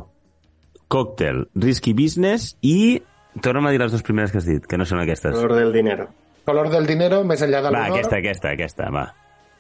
Cocktail, 0.89 1.45
Risky 1.55 1.93
Business 1.95 2.55
i... 2.65 3.01
Torna'm 3.45 3.69
a 3.69 3.71
dir 3.71 3.79
les 3.79 3.93
dues 3.93 4.03
primeres 4.03 4.33
que 4.33 4.41
has 4.41 4.47
dit, 4.49 4.65
que 4.67 4.79
no 4.81 4.87
són 4.89 5.03
aquestes. 5.03 5.37
Color 5.37 5.53
del 5.59 5.75
dinero. 5.75 6.09
Color 6.49 6.71
del 6.73 6.89
dinero, 6.89 7.21
Més 7.29 7.45
enllà 7.45 7.61
de 7.61 7.69
Va, 7.69 7.85
l'honor, 7.85 7.99
aquesta, 8.01 8.19
aquesta, 8.19 8.55
aquesta, 8.57 8.89
va. 8.91 9.05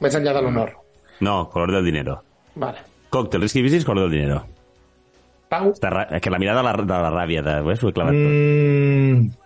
Més 0.00 0.16
enllà 0.16 0.32
de 0.34 0.42
l'honor. 0.42 0.72
No, 1.20 1.36
color 1.52 1.74
del 1.76 1.84
dinero. 1.86 2.16
Vale. 2.56 2.80
Cocktail, 3.12 3.44
Risky 3.44 3.62
Business, 3.62 3.84
color 3.84 4.08
del 4.08 4.16
dinero. 4.22 4.40
Pau, 5.52 5.70
Està 5.74 5.92
ra... 5.92 6.06
Que 6.22 6.32
la 6.32 6.40
mirada 6.40 6.62
de 6.62 6.66
la, 6.66 6.74
de 6.80 6.98
la 7.04 7.12
ràbia, 7.12 7.44
de... 7.44 7.60
Ves, 7.68 7.84
ho 7.84 7.92
he 7.92 7.94
clavat 7.94 8.16
tot. 8.16 9.38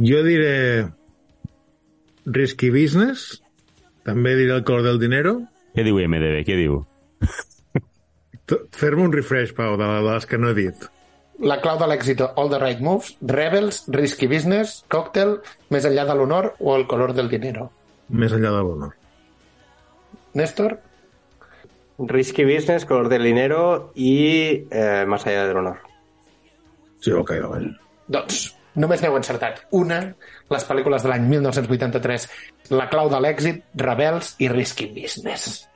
Jo 0.00 0.22
diré 0.24 0.88
Risky 2.24 2.70
Business. 2.72 3.42
També 4.06 4.32
diré 4.38 4.54
el 4.56 4.64
color 4.64 4.86
del 4.86 5.00
dinero. 5.02 5.34
Què 5.76 5.84
diu 5.84 5.98
MDB? 6.00 6.40
Què 6.46 6.56
diu? 6.56 6.78
Fer-me 8.74 9.04
un 9.04 9.12
refresh, 9.12 9.52
Pau, 9.54 9.76
de 9.78 9.86
de 9.86 10.00
les 10.06 10.26
que 10.26 10.38
no 10.40 10.50
he 10.50 10.56
dit. 10.56 10.86
La 11.40 11.60
clau 11.60 11.78
de 11.80 11.86
l'èxit 11.88 12.20
All 12.24 12.50
the 12.52 12.58
Right 12.60 12.80
Moves, 12.84 13.14
Rebels, 13.20 13.82
Risky 13.92 14.28
Business, 14.28 14.80
Cocktail, 14.92 15.38
Més 15.72 15.86
enllà 15.88 16.06
de 16.08 16.16
l'honor 16.16 16.54
o 16.58 16.76
El 16.76 16.86
color 16.88 17.12
del 17.16 17.28
dinero. 17.32 17.68
Més 18.08 18.32
enllà 18.36 18.54
de 18.56 18.62
l'honor. 18.64 18.94
Néstor? 20.36 20.78
Risky 22.00 22.46
Business, 22.48 22.86
Color 22.88 23.10
del 23.12 23.26
dinero 23.28 23.92
i 23.94 24.64
eh, 24.70 25.04
Más 25.06 25.26
allá 25.26 25.46
del 25.46 25.60
honor. 25.60 25.78
Sí, 27.00 27.12
ok, 27.12 27.34
vale. 27.44 27.74
Doncs 28.08 28.59
només 28.76 29.02
n'heu 29.02 29.16
encertat 29.18 29.64
una, 29.76 30.02
les 30.50 30.68
pel·lícules 30.68 31.02
de 31.02 31.12
l'any 31.12 31.26
1983, 31.32 32.28
La 32.76 32.86
clau 32.92 33.10
de 33.10 33.18
l'èxit, 33.22 33.64
Rebels 33.74 34.36
i 34.38 34.48
Risky 34.52 34.86
Business. 34.94 35.66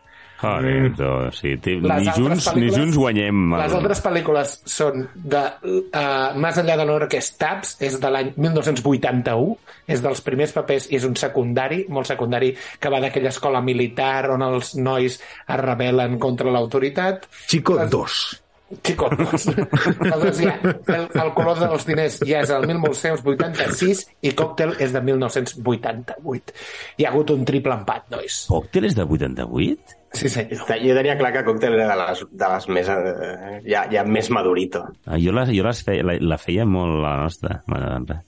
Joder, 0.44 0.90
mm. 0.90 1.30
sí, 1.32 1.54
Les 1.64 2.02
ni, 2.02 2.12
junts, 2.16 2.48
ni 2.58 2.68
junts 2.72 2.98
guanyem. 2.98 3.54
Les 3.56 3.74
altres 3.78 4.02
pel·lícules 4.04 4.54
són 4.68 5.06
de 5.14 5.40
uh, 5.40 6.34
Més 6.42 6.58
enllà 6.60 6.76
de 6.80 6.84
l'honor 6.84 7.08
que 7.10 7.20
és 7.22 7.30
Taps, 7.40 7.76
és 7.84 7.96
de 8.02 8.10
l'any 8.12 8.32
1981, 8.36 9.56
és 9.94 10.04
dels 10.04 10.22
primers 10.26 10.54
papers 10.56 10.90
i 10.90 10.98
és 10.98 11.08
un 11.08 11.16
secundari, 11.20 11.84
molt 11.88 12.10
secundari, 12.10 12.52
que 12.80 12.92
va 12.92 13.00
d'aquella 13.04 13.32
escola 13.32 13.62
militar 13.64 14.30
on 14.34 14.44
els 14.44 14.74
nois 14.76 15.18
es 15.20 15.60
rebel·len 15.64 16.18
contra 16.22 16.52
l'autoritat. 16.52 17.28
Chico 17.46 17.78
Les- 17.80 18.42
2. 18.74 18.82
Chico, 18.84 19.08
Aleshores, 19.14 20.40
ja, 20.40 20.58
el, 20.94 21.08
el 21.22 21.32
color 21.36 21.60
dels 21.62 21.86
diners 21.88 22.20
ja 22.26 22.42
és 22.44 22.52
el 22.54 22.66
1986 22.68 24.04
i 24.26 24.32
Cocktail 24.36 24.74
és 24.82 24.94
de 24.94 25.02
1988. 25.04 26.56
Hi 26.98 27.06
ha 27.06 27.12
hagut 27.12 27.34
un 27.34 27.44
triple 27.48 27.76
empat, 27.80 28.08
nois. 28.14 28.44
Cocktail 28.50 28.90
és 28.90 28.98
de 28.98 29.06
88? 29.06 30.00
Sí, 30.14 30.30
senyor. 30.30 30.68
Jo 30.78 30.94
tenia 30.94 31.16
clar 31.18 31.32
que 31.34 31.44
Cocktail 31.46 31.74
era 31.78 31.88
de 31.90 31.98
les, 32.00 32.24
de 32.30 32.50
les 32.52 32.68
més... 32.76 32.90
Eh, 32.94 33.56
ja, 33.66 33.86
ja 33.90 34.04
més 34.06 34.30
madurito. 34.30 34.84
Ah, 35.06 35.18
jo 35.18 35.34
la, 35.34 35.46
jo 35.50 35.66
les 35.66 35.82
feia, 35.86 36.06
la, 36.06 36.18
la 36.22 36.38
feia 36.38 36.66
molt 36.68 37.00
la 37.02 37.16
nostra. 37.24 37.58
Bueno. 37.66 38.20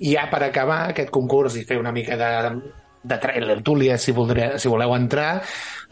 I 0.00 0.14
ja 0.14 0.28
per 0.32 0.42
acabar 0.46 0.86
aquest 0.88 1.12
concurs 1.12 1.58
i 1.60 1.66
fer 1.68 1.76
una 1.80 1.92
mica 1.92 2.16
de, 2.16 2.30
de 3.02 3.18
trailer 3.18 3.62
Túlia, 3.62 3.96
si, 3.98 4.12
voldré, 4.12 4.58
si 4.60 4.68
voleu 4.68 4.94
entrar, 4.96 5.40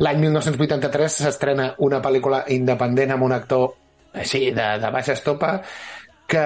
l'any 0.04 0.20
1983 0.26 1.20
s'estrena 1.24 1.70
una 1.84 2.02
pel·lícula 2.04 2.44
independent 2.52 3.14
amb 3.14 3.28
un 3.28 3.36
actor 3.36 3.70
així, 4.12 4.50
de, 4.52 4.66
de 4.82 4.90
baixa 4.92 5.14
estopa, 5.16 5.58
que 6.28 6.44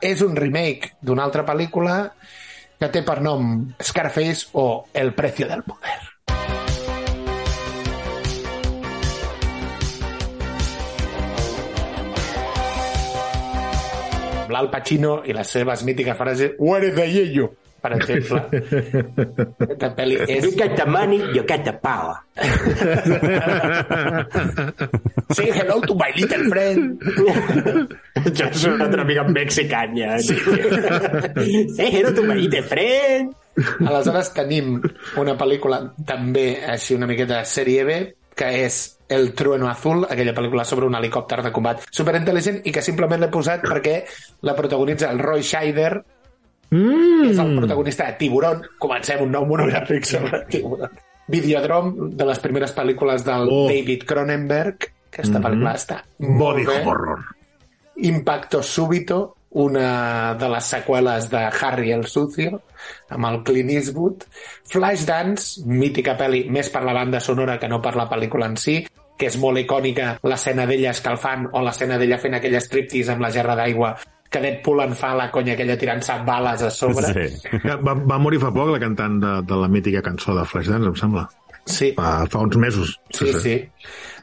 és 0.00 0.22
un 0.24 0.36
remake 0.38 0.94
d'una 1.04 1.26
altra 1.26 1.44
pel·lícula 1.44 1.98
que 2.80 2.88
té 2.90 3.04
per 3.06 3.20
nom 3.22 3.68
Scarface 3.78 4.48
o 4.58 4.86
El 4.92 5.12
precio 5.14 5.46
del 5.50 5.62
poder. 5.62 5.98
L'Al 14.52 14.68
Pacino 14.68 15.22
i 15.24 15.32
les 15.32 15.48
seves 15.48 15.84
mítiques 15.84 16.16
frases 16.16 16.56
Where 16.58 16.88
is 16.90 16.96
the 16.96 17.06
yello? 17.08 17.52
Per 17.82 17.90
exemple. 17.96 18.38
Aquesta 19.66 19.88
pel·li 19.96 20.18
és... 20.22 20.44
You 20.44 20.52
get 20.54 20.76
the 20.78 20.86
money, 20.86 21.18
you 21.34 21.42
get 21.42 21.64
the 21.66 21.74
power. 21.82 22.22
Say 25.34 25.50
hello 25.50 25.80
to 25.82 25.96
my 25.98 26.10
little 26.14 26.46
friend. 26.52 27.02
Jo 28.38 28.46
soc 28.54 28.76
una 28.76 28.86
altra 28.86 29.04
mica 29.08 29.26
mexicanya. 29.26 30.14
Sí. 30.22 30.38
Say 31.74 31.90
hello 31.90 32.14
to 32.14 32.22
my 32.28 32.38
little 32.38 32.62
friend. 32.70 33.34
Aleshores 33.82 34.30
tenim 34.36 34.78
una 35.20 35.34
pel·lícula 35.36 35.82
també 36.06 36.62
així 36.62 36.94
una 36.96 37.10
miqueta 37.10 37.42
sèrie 37.44 37.82
B 37.88 38.00
que 38.38 38.48
és 38.64 38.78
El 39.12 39.34
Trueno 39.36 39.68
Azul, 39.68 40.06
aquella 40.08 40.32
pel·lícula 40.32 40.64
sobre 40.64 40.86
un 40.88 40.94
helicòpter 40.96 41.42
de 41.44 41.52
combat 41.52 41.82
superintel·ligent 41.90 42.62
i 42.64 42.72
que 42.72 42.84
simplement 42.84 43.20
l'he 43.20 43.28
posat 43.32 43.66
perquè 43.66 43.98
la 44.48 44.54
protagonitza 44.56 45.10
el 45.12 45.20
Roy 45.20 45.44
Scheider, 45.44 45.98
Mm. 46.72 47.28
és 47.30 47.38
el 47.38 47.54
protagonista 47.58 48.06
de 48.08 48.12
Tiburón. 48.18 48.62
Comencem 48.80 49.20
un 49.22 49.30
nou 49.30 49.44
monogràfic 49.46 50.04
sobre 50.08 50.40
Tiburón. 50.48 50.90
Videodrome, 51.28 52.08
de 52.16 52.24
les 52.26 52.38
primeres 52.40 52.72
pel·lícules 52.74 53.22
del 53.24 53.46
Oh. 53.50 53.68
David 53.68 54.04
Cronenberg. 54.08 54.88
Aquesta 55.12 55.38
Mhm. 55.38 55.44
pel·lícula 55.44 55.74
està 55.76 56.02
molt 56.18 56.38
Body 56.38 56.64
bé. 56.66 56.82
horror. 56.86 57.18
Impacto 57.96 58.62
Súbito, 58.62 59.36
una 59.50 60.34
de 60.34 60.48
les 60.48 60.64
seqüeles 60.64 61.28
de 61.28 61.36
Harry 61.60 61.92
el 61.92 62.06
Sucio, 62.06 62.62
amb 63.10 63.26
el 63.26 63.42
Clint 63.42 63.70
Eastwood. 63.70 64.22
Flashdance, 64.64 65.60
mítica 65.66 66.16
pel·li, 66.16 66.46
més 66.48 66.70
per 66.70 66.82
la 66.82 66.94
banda 66.94 67.20
sonora 67.20 67.58
que 67.58 67.68
no 67.68 67.80
per 67.82 67.94
la 67.96 68.08
pel·lícula 68.08 68.46
en 68.46 68.56
si, 68.56 68.86
que 69.18 69.26
és 69.28 69.36
molt 69.38 69.58
icònica 69.60 70.18
l'escena 70.24 70.64
d'ella 70.66 70.90
escalfant 70.90 71.50
o 71.52 71.60
l'escena 71.62 71.98
d'ella 71.98 72.18
fent 72.18 72.34
aquell 72.34 72.56
striptease 72.60 73.12
amb 73.12 73.20
la 73.20 73.30
gerra 73.30 73.54
d'aigua 73.54 73.92
que 74.32 74.40
Deadpool 74.40 74.80
en 74.86 74.94
fa 74.96 75.12
la 75.18 75.28
conya 75.30 75.52
aquella 75.54 75.76
tirant-se 75.78 76.16
bales 76.26 76.62
a 76.66 76.70
sobre. 76.72 77.12
Sí. 77.12 77.58
Va, 77.84 77.92
va 77.94 78.18
morir 78.18 78.40
fa 78.42 78.50
poc 78.54 78.72
la 78.72 78.80
cantant 78.82 79.18
de, 79.22 79.32
de 79.46 79.58
la 79.60 79.68
mítica 79.68 80.02
cançó 80.02 80.34
de 80.36 80.44
Flashdance, 80.48 80.88
em 80.88 80.96
sembla. 80.98 81.26
Sí. 81.68 81.92
Fa, 81.94 82.24
fa 82.26 82.40
uns 82.42 82.56
mesos. 82.58 82.96
Sí, 83.14 83.28
sí. 83.44 83.52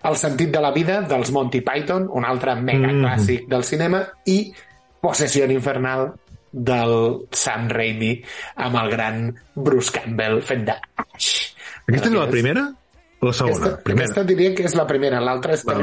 El 0.04 0.16
sentit 0.20 0.50
de 0.52 0.60
la 0.64 0.72
vida 0.76 1.02
dels 1.08 1.30
Monty 1.36 1.62
Python, 1.64 2.10
un 2.12 2.26
altre 2.28 2.56
mega 2.60 2.90
Mm. 2.90 3.06
clàssic 3.06 3.48
del 3.52 3.64
cinema, 3.64 4.02
i 4.26 4.42
Possessió 5.00 5.46
infernal 5.48 6.10
del 6.52 7.28
Sam 7.32 7.70
Raimi 7.70 8.10
amb 8.66 8.76
el 8.82 8.90
gran 8.92 9.22
Bruce 9.56 9.94
Campbell 9.96 10.42
fent 10.44 10.66
de. 10.68 10.76
Aquesta 11.88 12.10
és 12.10 12.16
la 12.18 12.28
primera 12.28 12.66
o 13.22 13.28
la 13.30 13.34
segona? 13.34 13.56
Aquesta, 13.56 13.84
primera. 13.86 14.06
aquesta 14.10 14.24
diria 14.28 14.52
que 14.56 14.66
és 14.68 14.76
la 14.76 14.86
primera, 14.90 15.22
l'altra 15.24 15.54
és 15.56 15.64
Va, 15.64 15.74
va. 15.78 15.80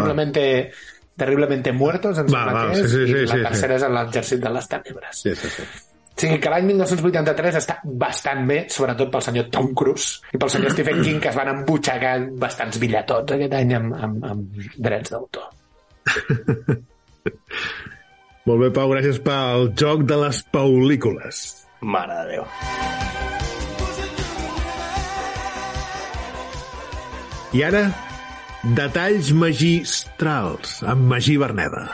Terriblement, 1.17 1.63
terriblement 1.63 1.81
muertos, 1.81 2.19
em 2.23 2.31
Va, 2.31 2.45
sembla 2.45 2.55
va, 2.55 2.63
que 2.71 2.77
sí, 2.77 2.85
és, 2.85 2.91
sí, 2.93 3.03
i 3.03 3.11
sí, 3.11 3.27
la 3.27 3.37
sí, 3.37 3.45
tercera 3.49 3.77
és 3.77 3.85
l'exèrcit 3.97 4.41
de 4.43 4.55
les 4.57 4.71
tènebres. 4.73 5.21
Sí, 5.25 5.35
sí, 5.35 5.53
sí. 5.57 5.69
O 6.17 6.21
sigui 6.23 6.39
que 6.41 6.49
l'any 6.49 6.65
1983 6.71 7.59
està 7.61 7.75
bastant 8.01 8.47
bé, 8.49 8.63
sobretot 8.73 9.11
pel 9.13 9.25
senyor 9.27 9.51
Tom 9.53 9.75
Cruise 9.77 10.23
i 10.33 10.41
pel 10.41 10.53
senyor 10.55 10.73
Stephen 10.73 11.03
King, 11.05 11.19
que 11.21 11.29
es 11.29 11.37
van 11.37 11.51
embutxacar 11.53 12.15
bastants 12.41 12.81
billetons 12.81 13.37
aquest 13.37 13.57
any 13.59 13.75
amb, 13.77 13.93
amb, 14.07 14.25
amb 14.25 14.41
drets 14.81 15.13
d'autor. 15.13 15.53
Molt 18.47 18.63
bé, 18.63 18.71
Pau, 18.73 18.89
gràcies 18.95 19.21
pel 19.27 19.73
joc 19.77 20.07
de 20.09 20.17
les 20.23 20.41
paulícules. 20.55 21.45
Mare 21.85 22.17
de 22.23 22.37
Déu. 22.37 22.45
I 27.57 27.63
ara, 27.67 27.83
detalls 28.75 29.31
magistrals 29.31 30.81
amb 30.83 31.07
Magí 31.07 31.37
Berneda. 31.39 31.85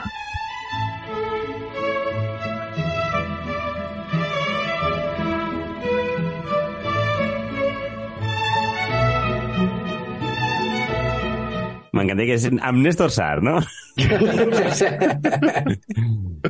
M'encanta 11.93 12.25
que 12.25 12.39
és 12.39 12.49
amb 12.49 12.81
Néstor 12.81 13.13
Sar, 13.13 13.43
no? 13.45 13.61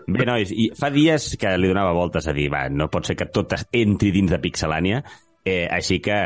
Bé, 0.06 0.22
nois, 0.28 0.52
i 0.54 0.70
fa 0.78 0.92
dies 0.94 1.32
que 1.40 1.56
li 1.58 1.72
donava 1.72 1.96
voltes 1.98 2.30
a 2.30 2.36
dir, 2.36 2.46
va, 2.52 2.68
no 2.70 2.86
pot 2.92 3.10
ser 3.10 3.18
que 3.18 3.26
tot 3.26 3.50
entri 3.74 4.14
dins 4.14 4.30
de 4.30 4.38
Pixelània, 4.38 5.02
eh, 5.45 5.66
així 5.70 5.99
que 6.03 6.16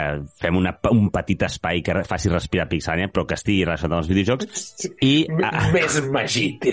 fem 0.40 0.56
una, 0.58 0.74
un 0.92 1.08
petit 1.14 1.46
espai 1.48 1.82
que 1.84 1.96
faci 2.06 2.30
respirar 2.32 2.68
Pixelània, 2.70 3.10
però 3.12 3.26
que 3.28 3.36
estigui 3.38 3.64
relacionat 3.64 3.96
amb 3.96 4.04
els 4.04 4.10
videojocs, 4.12 4.66
i 5.04 5.14
a, 5.40 5.52
Més 5.74 5.98
magit. 6.12 6.66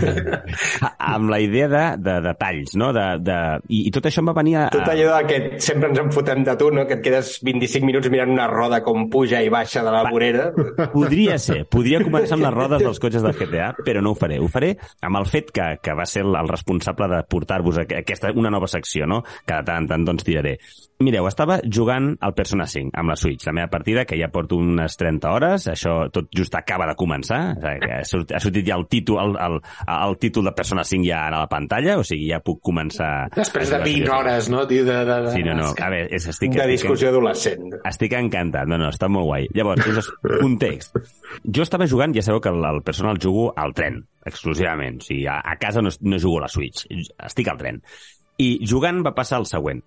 amb 1.14 1.30
la 1.32 1.40
idea 1.42 1.68
de, 1.70 1.84
de 2.00 2.16
detalls, 2.24 2.74
no? 2.80 2.90
De, 2.96 3.06
de, 3.24 3.38
i, 3.68 3.84
I 3.88 3.94
tot 3.94 4.08
això 4.10 4.24
em 4.24 4.30
va 4.32 4.36
venir 4.40 4.56
a... 4.60 4.66
Tot 4.72 4.88
allò 4.90 5.20
que 5.28 5.40
sempre 5.62 5.90
ens 5.92 6.02
en 6.02 6.12
fotem 6.14 6.44
de 6.46 6.56
tu, 6.60 6.70
no? 6.74 6.86
Que 6.88 6.98
et 6.98 7.04
quedes 7.04 7.36
25 7.46 7.88
minuts 7.88 8.10
mirant 8.12 8.32
una 8.32 8.48
roda 8.50 8.82
com 8.86 9.08
puja 9.12 9.42
i 9.44 9.52
baixa 9.52 9.84
de 9.86 9.94
la 9.94 10.04
vorera. 10.10 10.50
Podria 10.94 11.36
ser, 11.40 11.62
podria 11.70 12.00
començar 12.02 12.36
amb 12.36 12.46
les 12.46 12.54
rodes 12.54 12.82
dels 12.82 13.00
cotxes 13.02 13.24
del 13.24 13.36
GTA, 13.38 13.70
però 13.86 14.02
no 14.04 14.14
ho 14.14 14.18
faré. 14.18 14.40
Ho 14.42 14.48
faré 14.50 14.74
amb 15.06 15.20
el 15.20 15.28
fet 15.30 15.52
que, 15.54 15.66
que 15.82 15.94
va 15.96 16.06
ser 16.08 16.24
el, 16.26 16.36
responsable 16.50 17.08
de 17.10 17.22
portar-vos 17.30 17.80
aquesta, 17.84 18.32
una 18.36 18.50
nova 18.52 18.68
secció, 18.70 19.06
no? 19.06 19.22
que 19.46 19.54
de 19.54 19.66
tant 19.66 19.84
en 19.84 19.90
tant 19.90 20.06
doncs 20.08 20.26
tiraré. 20.26 20.58
Mireu, 21.00 21.24
estava 21.30 21.54
jugant 21.64 22.10
al 22.20 22.34
Persona 22.36 22.66
5 22.68 22.90
amb 23.00 23.08
la 23.08 23.14
Switch, 23.16 23.46
la 23.48 23.54
meva 23.56 23.70
partida, 23.72 24.02
que 24.04 24.18
ja 24.20 24.26
porto 24.28 24.58
unes 24.60 24.98
30 25.00 25.30
hores, 25.32 25.64
això 25.72 25.94
tot 26.12 26.26
just 26.36 26.52
acaba 26.58 26.84
de 26.90 26.92
començar, 27.00 27.38
ha 27.56 28.02
sortit, 28.04 28.34
ha 28.36 28.40
sortit 28.44 28.66
ja 28.68 28.76
el 28.76 28.84
títol, 28.92 29.16
el, 29.22 29.38
el, 29.46 29.56
el 29.94 30.16
títol 30.20 30.50
de 30.50 30.52
Persona 30.58 30.84
5 30.84 31.08
ja 31.08 31.22
a 31.24 31.30
la 31.32 31.46
pantalla, 31.48 31.94
o 31.96 32.04
sigui, 32.04 32.26
ja 32.34 32.42
puc 32.44 32.60
començar... 32.68 33.30
Després 33.32 33.72
de 33.72 33.78
a 33.78 33.80
jugar 33.80 33.86
20 33.86 33.96
seriosament. 33.96 34.18
hores, 34.18 34.50
no, 34.52 34.66
tio? 34.68 34.84
De, 34.90 34.98
de, 35.08 35.16
de... 35.24 35.32
Sí, 35.38 35.46
no, 35.48 35.56
no, 35.62 35.70
a 35.72 35.88
veure, 35.96 36.12
és, 36.20 36.28
estic... 36.34 36.52
De 36.52 36.60
estic- 36.66 36.74
discussió 36.74 37.08
adolescent. 37.14 37.64
estic 37.94 38.18
encantat, 38.20 38.68
no, 38.68 38.76
no, 38.84 38.92
està 38.92 39.08
molt 39.08 39.30
guai. 39.30 39.48
Llavors, 39.56 39.88
us, 40.04 40.12
context. 40.44 41.00
Jo 41.48 41.64
estava 41.64 41.88
jugant, 41.88 42.12
ja 42.12 42.26
sabeu 42.28 42.44
que 42.44 42.52
el, 42.52 42.60
el 42.74 42.84
personal 42.84 43.16
jugo 43.24 43.54
al 43.56 43.72
tren, 43.72 44.02
exclusivament. 44.28 45.00
O 45.00 45.08
sigui, 45.08 45.24
a, 45.32 45.40
a 45.40 45.56
casa 45.64 45.80
no, 45.80 45.96
no 46.04 46.20
jugo 46.20 46.44
a 46.44 46.48
la 46.50 46.52
Switch, 46.52 46.84
estic 47.24 47.48
al 47.48 47.64
tren. 47.64 47.80
I 48.36 48.58
jugant 48.68 49.00
va 49.04 49.16
passar 49.16 49.40
el 49.40 49.48
següent. 49.48 49.80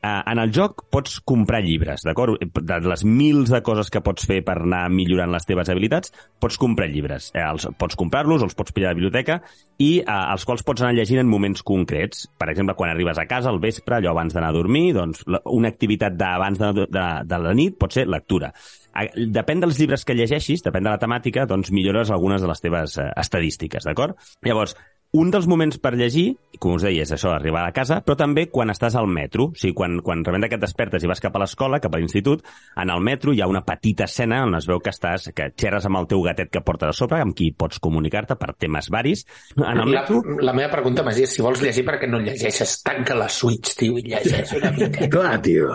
Uh, 0.00 0.22
en 0.32 0.38
el 0.40 0.48
joc 0.56 0.86
pots 0.88 1.18
comprar 1.28 1.58
llibres, 1.60 2.00
d'acord? 2.08 2.38
De 2.40 2.76
les 2.88 3.02
mils 3.04 3.50
de 3.52 3.58
coses 3.60 3.90
que 3.92 4.00
pots 4.00 4.24
fer 4.24 4.38
per 4.46 4.54
anar 4.62 4.86
millorant 4.88 5.28
les 5.34 5.44
teves 5.44 5.68
habilitats, 5.68 6.14
pots 6.40 6.56
comprar 6.56 6.86
llibres. 6.88 7.26
Eh, 7.36 7.42
els, 7.44 7.66
pots 7.76 7.98
comprar-los, 8.00 8.40
els 8.46 8.56
pots 8.56 8.72
pillar 8.72 8.88
a 8.88 8.94
la 8.94 8.96
biblioteca 8.96 9.42
i 9.76 9.90
uh, 10.00 10.32
els 10.32 10.46
quals 10.48 10.64
pots 10.64 10.80
anar 10.80 10.94
llegint 10.96 11.20
en 11.20 11.28
moments 11.28 11.60
concrets. 11.68 12.24
Per 12.40 12.48
exemple, 12.48 12.74
quan 12.78 12.94
arribes 12.94 13.20
a 13.20 13.26
casa 13.28 13.52
al 13.52 13.60
vespre, 13.60 13.98
allò 13.98 14.14
abans 14.14 14.32
d'anar 14.32 14.48
a 14.54 14.56
dormir, 14.56 14.94
doncs 14.96 15.20
la- 15.28 15.42
una 15.52 15.68
activitat 15.68 16.16
d'abans 16.16 16.56
de, 16.64 16.86
de, 16.88 17.04
de 17.28 17.40
la 17.44 17.52
nit 17.60 17.76
pot 17.76 17.92
ser 17.92 18.06
lectura. 18.08 18.54
A- 18.96 19.04
Depèn 19.12 19.60
dels 19.60 19.76
llibres 19.78 20.06
que 20.08 20.16
llegeixis, 20.16 20.64
depèn 20.64 20.88
de 20.88 20.94
la 20.96 21.02
temàtica, 21.02 21.44
doncs 21.44 21.68
millores 21.76 22.08
algunes 22.10 22.40
de 22.40 22.48
les 22.48 22.64
teves 22.64 22.96
eh, 22.96 23.10
estadístiques, 23.20 23.84
d'acord? 23.84 24.16
Llavors, 24.48 24.78
un 25.12 25.30
dels 25.34 25.46
moments 25.50 25.78
per 25.82 25.96
llegir, 25.98 26.36
com 26.62 26.76
us 26.76 26.84
deia, 26.86 27.02
és 27.02 27.10
això, 27.14 27.32
arribar 27.34 27.64
a 27.66 27.72
casa, 27.74 27.98
però 28.06 28.14
també 28.18 28.44
quan 28.52 28.70
estàs 28.70 28.94
al 28.98 29.08
metro. 29.10 29.48
O 29.50 29.58
sigui, 29.58 29.74
quan, 29.74 29.98
quan 30.06 30.22
rebenta 30.26 30.50
que 30.50 30.58
et 30.58 30.62
despertes 30.62 31.02
i 31.02 31.10
vas 31.10 31.22
cap 31.22 31.34
a 31.34 31.42
l'escola, 31.42 31.80
cap 31.82 31.94
a 31.96 32.00
l'institut, 32.00 32.44
en 32.78 32.92
el 32.94 33.02
metro 33.02 33.34
hi 33.34 33.42
ha 33.42 33.48
una 33.50 33.64
petita 33.66 34.06
escena 34.06 34.44
on 34.46 34.54
es 34.58 34.68
veu 34.70 34.78
que 34.82 34.92
estàs, 34.94 35.30
que 35.34 35.50
xerres 35.58 35.88
amb 35.88 35.98
el 36.02 36.10
teu 36.10 36.22
gatet 36.26 36.52
que 36.52 36.62
portes 36.62 36.92
a 36.92 36.96
sobre, 36.96 37.18
amb 37.24 37.34
qui 37.34 37.50
pots 37.50 37.82
comunicar-te 37.82 38.38
per 38.38 38.54
temes 38.54 38.90
varis. 38.92 39.26
En 39.58 39.66
el 39.72 39.90
La, 39.90 40.04
metro... 40.04 40.22
la 40.38 40.54
meva 40.54 40.70
pregunta, 40.70 41.06
Magí, 41.06 41.26
és 41.26 41.34
si 41.34 41.42
vols 41.42 41.62
llegir 41.64 41.86
perquè 41.88 42.10
no 42.10 42.22
llegeixes, 42.22 42.78
tanca 42.86 43.18
la 43.18 43.28
Switch, 43.28 43.74
tio, 43.80 43.98
i 43.98 44.06
llegeix 44.12 44.54
una 44.60 44.74
mica. 44.76 45.10
Clar, 45.10 45.40
tio. 45.42 45.74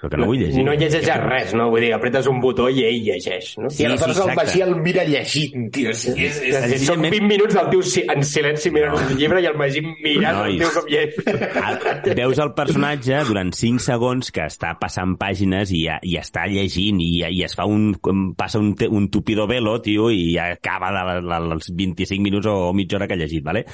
Però 0.00 0.10
que 0.12 0.18
no 0.20 0.26
vull 0.28 0.38
llegir. 0.42 0.62
No 0.66 0.72
llegeixes 0.76 1.20
res, 1.22 1.54
no? 1.56 1.70
Vull 1.72 1.80
dir, 1.86 1.92
apretes 1.96 2.26
un 2.28 2.40
botó 2.42 2.68
i 2.68 2.82
ell 2.84 2.98
llegeix, 3.06 3.54
no? 3.58 3.70
I 3.72 3.86
aleshores 3.88 4.18
sí, 4.18 4.22
el. 4.28 4.34
Magí 4.36 4.60
el 4.66 4.74
mira 4.84 5.04
llegint, 5.08 5.70
tio. 5.72 5.94
Sigui, 5.96 6.26
és, 6.26 6.40
és, 6.44 6.56
És 6.76 6.84
Són 6.86 7.00
20 7.06 7.22
minuts 7.26 7.54
del 7.56 7.70
tio 7.72 7.80
en 8.14 8.22
silenci 8.24 8.70
mirant 8.74 8.92
No. 8.96 9.00
un 9.06 9.16
llibre 9.18 9.40
i 9.42 9.46
el 9.48 9.56
Magí 9.56 9.80
mirant 9.82 10.42
el 10.44 10.58
Nois. 10.58 10.60
tio 10.60 10.70
com 10.74 10.90
llegeix. 10.92 12.06
El- 12.06 12.14
Veus 12.20 12.38
el 12.44 12.52
personatge 12.54 13.22
durant 13.28 13.52
5 13.56 13.80
segons 13.86 14.30
que 14.30 14.44
està 14.46 14.74
passant 14.78 15.16
pàgines 15.18 15.72
i, 15.72 15.86
ja- 15.88 15.98
i 16.02 16.16
està 16.20 16.44
llegint 16.46 17.00
i, 17.00 17.10
i 17.32 17.42
es 17.48 17.56
fa 17.56 17.64
un, 17.66 17.94
passa 18.36 18.58
un, 18.60 18.74
un 18.90 19.08
tupido 19.10 19.46
velo, 19.48 19.80
tio, 19.80 20.10
i 20.10 20.36
acaba 20.38 20.92
de, 20.92 21.04
la- 21.22 21.40
la- 21.40 21.54
els 21.56 21.72
25 21.74 22.22
minuts 22.22 22.46
o, 22.46 22.56
o 22.68 22.72
mitja 22.76 22.96
hora 23.00 23.08
que 23.08 23.14
ha 23.14 23.22
llegit, 23.24 23.42
vale? 23.44 23.64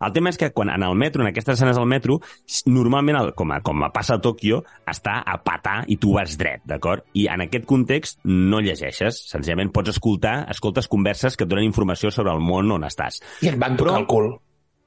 El 0.00 0.12
tema 0.16 0.30
és 0.32 0.38
que 0.40 0.48
quan 0.56 0.70
en 0.72 0.82
el 0.82 0.94
metro, 0.96 1.20
en 1.22 1.28
aquestes 1.28 1.58
escenes 1.58 1.76
al 1.76 1.88
metro, 1.88 2.18
normalment, 2.66 3.18
el, 3.20 3.32
com, 3.36 3.50
a, 3.52 3.60
com 3.64 3.82
a 3.84 3.90
passa 3.92 4.16
a 4.16 4.22
Tòquio, 4.24 4.62
està 4.88 5.18
a 5.20 5.36
patar 5.44 5.82
i 5.92 5.98
tu 6.00 6.14
vas 6.16 6.36
dret, 6.40 6.62
d'acord? 6.68 7.04
I 7.20 7.26
en 7.28 7.44
aquest 7.44 7.66
context 7.68 8.20
no 8.24 8.62
llegeixes, 8.64 9.18
senzillament 9.28 9.72
pots 9.76 9.92
escoltar, 9.92 10.46
escoltes 10.52 10.88
converses 10.88 11.36
que 11.36 11.44
et 11.44 11.52
donen 11.52 11.68
informació 11.68 12.12
sobre 12.14 12.32
el 12.32 12.40
món 12.40 12.72
on 12.72 12.88
estàs. 12.88 13.20
I 13.44 13.52
et 13.52 13.60
van 13.60 13.76
tocar 13.76 13.92
Però- 13.92 14.00
el 14.00 14.08
cul. 14.08 14.30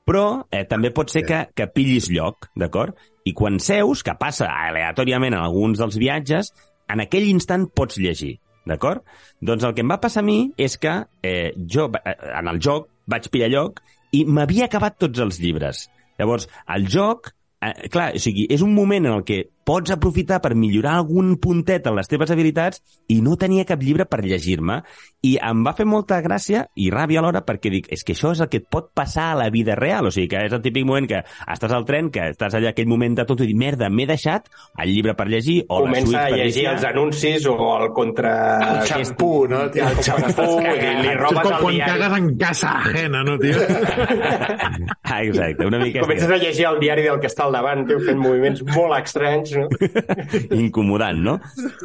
Però 0.04 0.26
eh, 0.52 0.66
també 0.68 0.90
pot 0.92 1.08
ser 1.14 1.22
que, 1.24 1.46
que 1.56 1.70
pillis 1.72 2.10
lloc, 2.12 2.50
d'acord? 2.60 2.98
I 3.24 3.32
quan 3.38 3.62
seus, 3.64 4.02
que 4.04 4.18
passa 4.20 4.50
aleatòriament 4.52 5.38
en 5.38 5.46
alguns 5.46 5.80
dels 5.80 5.96
viatges, 5.96 6.52
en 6.92 7.00
aquell 7.06 7.30
instant 7.30 7.70
pots 7.72 8.02
llegir, 8.02 8.34
d'acord? 8.68 9.06
Doncs 9.40 9.64
el 9.64 9.78
que 9.78 9.86
em 9.86 9.94
va 9.94 10.02
passar 10.04 10.26
a 10.26 10.28
mi 10.28 10.50
és 10.60 10.76
que 10.76 10.98
eh, 11.24 11.54
jo, 11.56 11.88
eh, 12.02 12.18
en 12.34 12.52
el 12.52 12.60
joc, 12.60 12.90
vaig 13.08 13.30
pillar 13.32 13.54
lloc 13.54 13.80
i 14.14 14.24
m'havia 14.30 14.68
acabat 14.70 15.00
tots 15.02 15.22
els 15.24 15.40
llibres. 15.42 15.88
Llavors, 16.22 16.48
el 16.76 16.88
joc, 16.92 17.32
eh, 17.66 17.90
clar, 17.94 18.12
o 18.16 18.22
sigui, 18.22 18.46
és 18.54 18.62
un 18.66 18.74
moment 18.76 19.10
en 19.10 19.18
el 19.18 19.26
que 19.28 19.44
pots 19.66 19.94
aprofitar 19.96 20.42
per 20.44 20.54
millorar 20.60 20.98
algun 21.00 21.38
puntet 21.42 21.88
en 21.88 21.96
les 21.98 22.10
teves 22.12 22.32
habilitats 22.34 22.82
i 23.12 23.22
no 23.24 23.38
tenia 23.40 23.66
cap 23.68 23.82
llibre 23.82 24.06
per 24.10 24.22
llegir-me. 24.24 24.82
I 25.24 25.38
em 25.40 25.62
va 25.64 25.74
fer 25.78 25.86
molta 25.88 26.20
gràcia 26.22 26.66
i 26.76 26.90
ràbia 26.92 27.22
alhora 27.22 27.44
perquè 27.48 27.72
dic, 27.72 27.88
és 27.96 28.04
que 28.04 28.16
això 28.16 28.34
és 28.36 28.42
el 28.44 28.50
que 28.52 28.60
et 28.64 28.68
pot 28.72 28.90
passar 28.96 29.30
a 29.32 29.38
la 29.40 29.50
vida 29.54 29.76
real. 29.80 30.08
O 30.08 30.12
sigui, 30.12 30.28
que 30.34 30.42
és 30.48 30.54
el 30.54 30.62
típic 30.64 30.86
moment 30.88 31.08
que 31.08 31.22
estàs 31.24 31.72
al 31.72 31.86
tren, 31.88 32.10
que 32.12 32.30
estàs 32.34 32.58
allà 32.60 32.74
aquell 32.74 32.90
moment 32.92 33.16
de 33.16 33.26
tot 33.30 33.40
i 33.44 33.48
dir, 33.48 33.56
merda, 33.60 33.90
m'he 33.90 34.08
deixat 34.10 34.50
el 34.84 34.92
llibre 34.92 35.16
per 35.16 35.28
llegir 35.32 35.62
o 35.70 35.80
la 35.84 35.92
Comença 35.94 36.08
suite 36.08 36.20
a 36.20 36.28
per 36.28 36.40
llegir 36.42 36.68
els 36.74 36.88
anuncis 36.90 37.48
o 37.48 37.56
el 37.78 37.88
contra... 37.96 38.34
El 38.74 38.82
xampú, 38.90 39.32
no? 39.48 39.64
Tio? 39.72 39.88
El 39.88 40.04
xampú, 40.04 40.50
li 40.60 40.74
Això 40.74 41.14
és 41.14 41.20
robes 41.22 41.40
com 41.40 41.54
el 41.54 41.62
quan 41.64 41.78
diari. 41.78 41.92
cagues 41.94 42.18
en 42.20 42.30
casa 42.44 42.76
ajena, 42.84 43.24
no, 43.24 43.38
tio? 43.40 43.58
Ah, 45.04 45.22
exacte, 45.22 45.66
una 45.66 45.78
mica... 45.80 46.02
Comences 46.02 46.30
a 46.32 46.38
llegir 46.38 46.66
el 46.66 46.80
diari 46.82 47.04
del 47.06 47.20
que 47.22 47.30
està 47.30 47.46
al 47.46 47.54
davant, 47.56 47.84
tio, 47.88 48.00
fent 48.04 48.18
moviments 48.20 48.64
molt 48.74 48.96
estranys, 48.98 49.53
no? 49.58 49.68
incomodant, 50.64 51.20
no? 51.24 51.38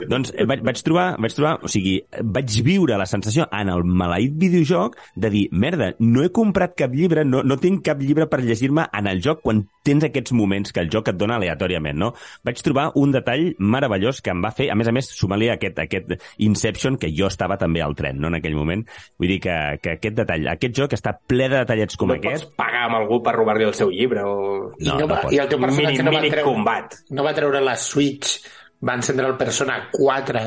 doncs 0.08 0.32
eh, 0.34 0.46
vaig, 0.48 0.62
vaig, 0.66 0.80
trobar, 0.86 1.06
vaig 1.20 1.34
trobar, 1.36 1.54
o 1.64 1.70
sigui, 1.70 1.98
vaig 2.22 2.58
viure 2.66 2.98
la 3.00 3.06
sensació 3.08 3.46
en 3.54 3.70
el 3.72 3.84
maleït 3.84 4.36
videojoc 4.40 4.96
de 5.16 5.30
dir, 5.32 5.44
merda, 5.52 5.92
no 6.00 6.24
he 6.24 6.30
comprat 6.34 6.76
cap 6.78 6.94
llibre, 6.94 7.24
no, 7.28 7.42
no 7.44 7.58
tinc 7.60 7.84
cap 7.86 8.00
llibre 8.02 8.28
per 8.30 8.40
llegir-me 8.44 8.88
en 8.92 9.10
el 9.10 9.22
joc 9.24 9.42
quan 9.44 9.64
tens 9.86 10.04
aquests 10.04 10.34
moments 10.36 10.72
que 10.74 10.82
el 10.84 10.90
joc 10.92 11.08
et 11.12 11.16
dona 11.18 11.38
aleatòriament, 11.40 11.96
no? 11.98 12.10
Vaig 12.44 12.60
trobar 12.64 12.90
un 13.00 13.12
detall 13.14 13.54
meravellós 13.58 14.20
que 14.24 14.32
em 14.34 14.42
va 14.44 14.50
fer, 14.54 14.68
a 14.72 14.76
més 14.76 14.88
a 14.90 14.92
més, 14.92 15.08
sumar-li 15.16 15.48
aquest, 15.52 15.78
aquest 15.80 16.12
Inception, 16.44 16.98
que 17.00 17.08
jo 17.14 17.28
estava 17.30 17.56
també 17.60 17.80
al 17.84 17.94
tren, 17.96 18.18
no?, 18.20 18.28
en 18.28 18.36
aquell 18.38 18.56
moment. 18.58 18.82
Vull 19.18 19.30
dir 19.32 19.38
que, 19.46 19.54
que 19.82 19.94
aquest 19.96 20.18
detall, 20.20 20.44
aquest 20.52 20.76
joc 20.76 20.92
està 20.96 21.14
ple 21.16 21.48
de 21.48 21.62
detallets 21.62 21.96
com 21.98 22.12
no 22.12 22.18
aquest. 22.18 22.44
pots 22.48 22.58
pagar 22.60 22.84
amb 22.88 22.98
algú 23.00 23.20
per 23.24 23.32
robar-li 23.38 23.64
el 23.68 23.74
seu 23.76 23.90
llibre 23.94 24.24
o... 24.28 24.36
I, 24.78 24.88
No, 24.88 24.98
no, 24.98 25.06
no 25.06 25.08
va. 25.10 25.20
I 25.32 25.40
el 25.42 25.48
teu 25.50 25.60
personatge 25.62 25.96
Mini- 25.96 26.04
no, 26.04 26.12
va 26.12 26.20
mini 26.22 26.30
treure, 26.32 26.46
combat. 26.52 26.98
no 27.16 27.24
va 27.26 27.32
treure 27.36 27.57
la 27.60 27.76
Switch 27.76 28.38
va 28.78 28.94
encendre 28.94 29.26
el 29.26 29.34
Persona 29.34 29.76
4 29.90 30.40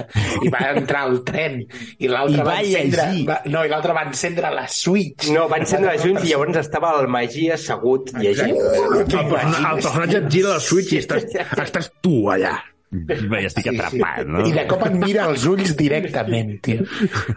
i 0.47 0.49
va 0.53 0.59
entrar 0.71 1.01
al 1.09 1.17
tren 1.27 1.57
i 1.99 2.07
l'altre 2.07 2.45
va, 2.45 2.53
va 2.53 2.59
encendre 2.63 3.07
llegir. 3.09 3.25
va, 3.27 3.35
no, 3.51 3.65
i 3.67 3.71
l'altre 3.73 3.91
va 3.97 4.05
encendre 4.07 4.51
la 4.55 4.63
Switch 4.71 5.27
No, 5.35 5.49
va 5.51 5.57
encendre 5.59 5.91
les 5.97 6.05
llums 6.07 6.23
i 6.23 6.31
llavors 6.31 6.61
estava 6.63 6.93
el 7.01 7.09
Magí 7.11 7.49
assegut 7.51 8.13
llegint. 8.15 8.55
El 8.55 9.03
personatge, 9.11 9.65
el 9.67 9.81
personatge 9.81 10.21
et 10.23 10.29
gira 10.37 10.53
la 10.55 10.61
Switch 10.63 10.93
i 10.95 11.01
estàs, 11.03 11.27
estàs 11.65 11.91
tu 11.99 12.21
allà. 12.31 12.55
Bé, 12.91 13.15
estic 13.47 13.67
atrapat, 13.71 14.25
no? 14.27 14.41
i 14.43 14.51
de 14.51 14.63
cop 14.67 14.81
et 14.83 14.95
mira 14.99 15.23
als 15.29 15.45
ulls 15.47 15.75
directament 15.79 16.57
tio. 16.63 16.83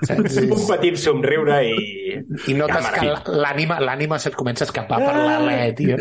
Saps? 0.03 0.39
Un 0.43 0.65
petit 0.67 0.99
somriure 0.99 1.61
i... 1.63 2.17
i 2.51 2.57
notes 2.59 2.89
que 2.91 2.97
Càmera. 3.03 3.21
la- 3.23 3.37
l'ànima 3.45 3.79
l'ànima 3.83 4.19
se't 4.23 4.35
comença 4.39 4.63
a 4.67 4.71
escapar 4.71 4.99
per 5.03 5.15
l'alè 5.15 5.61
tio. 5.79 5.99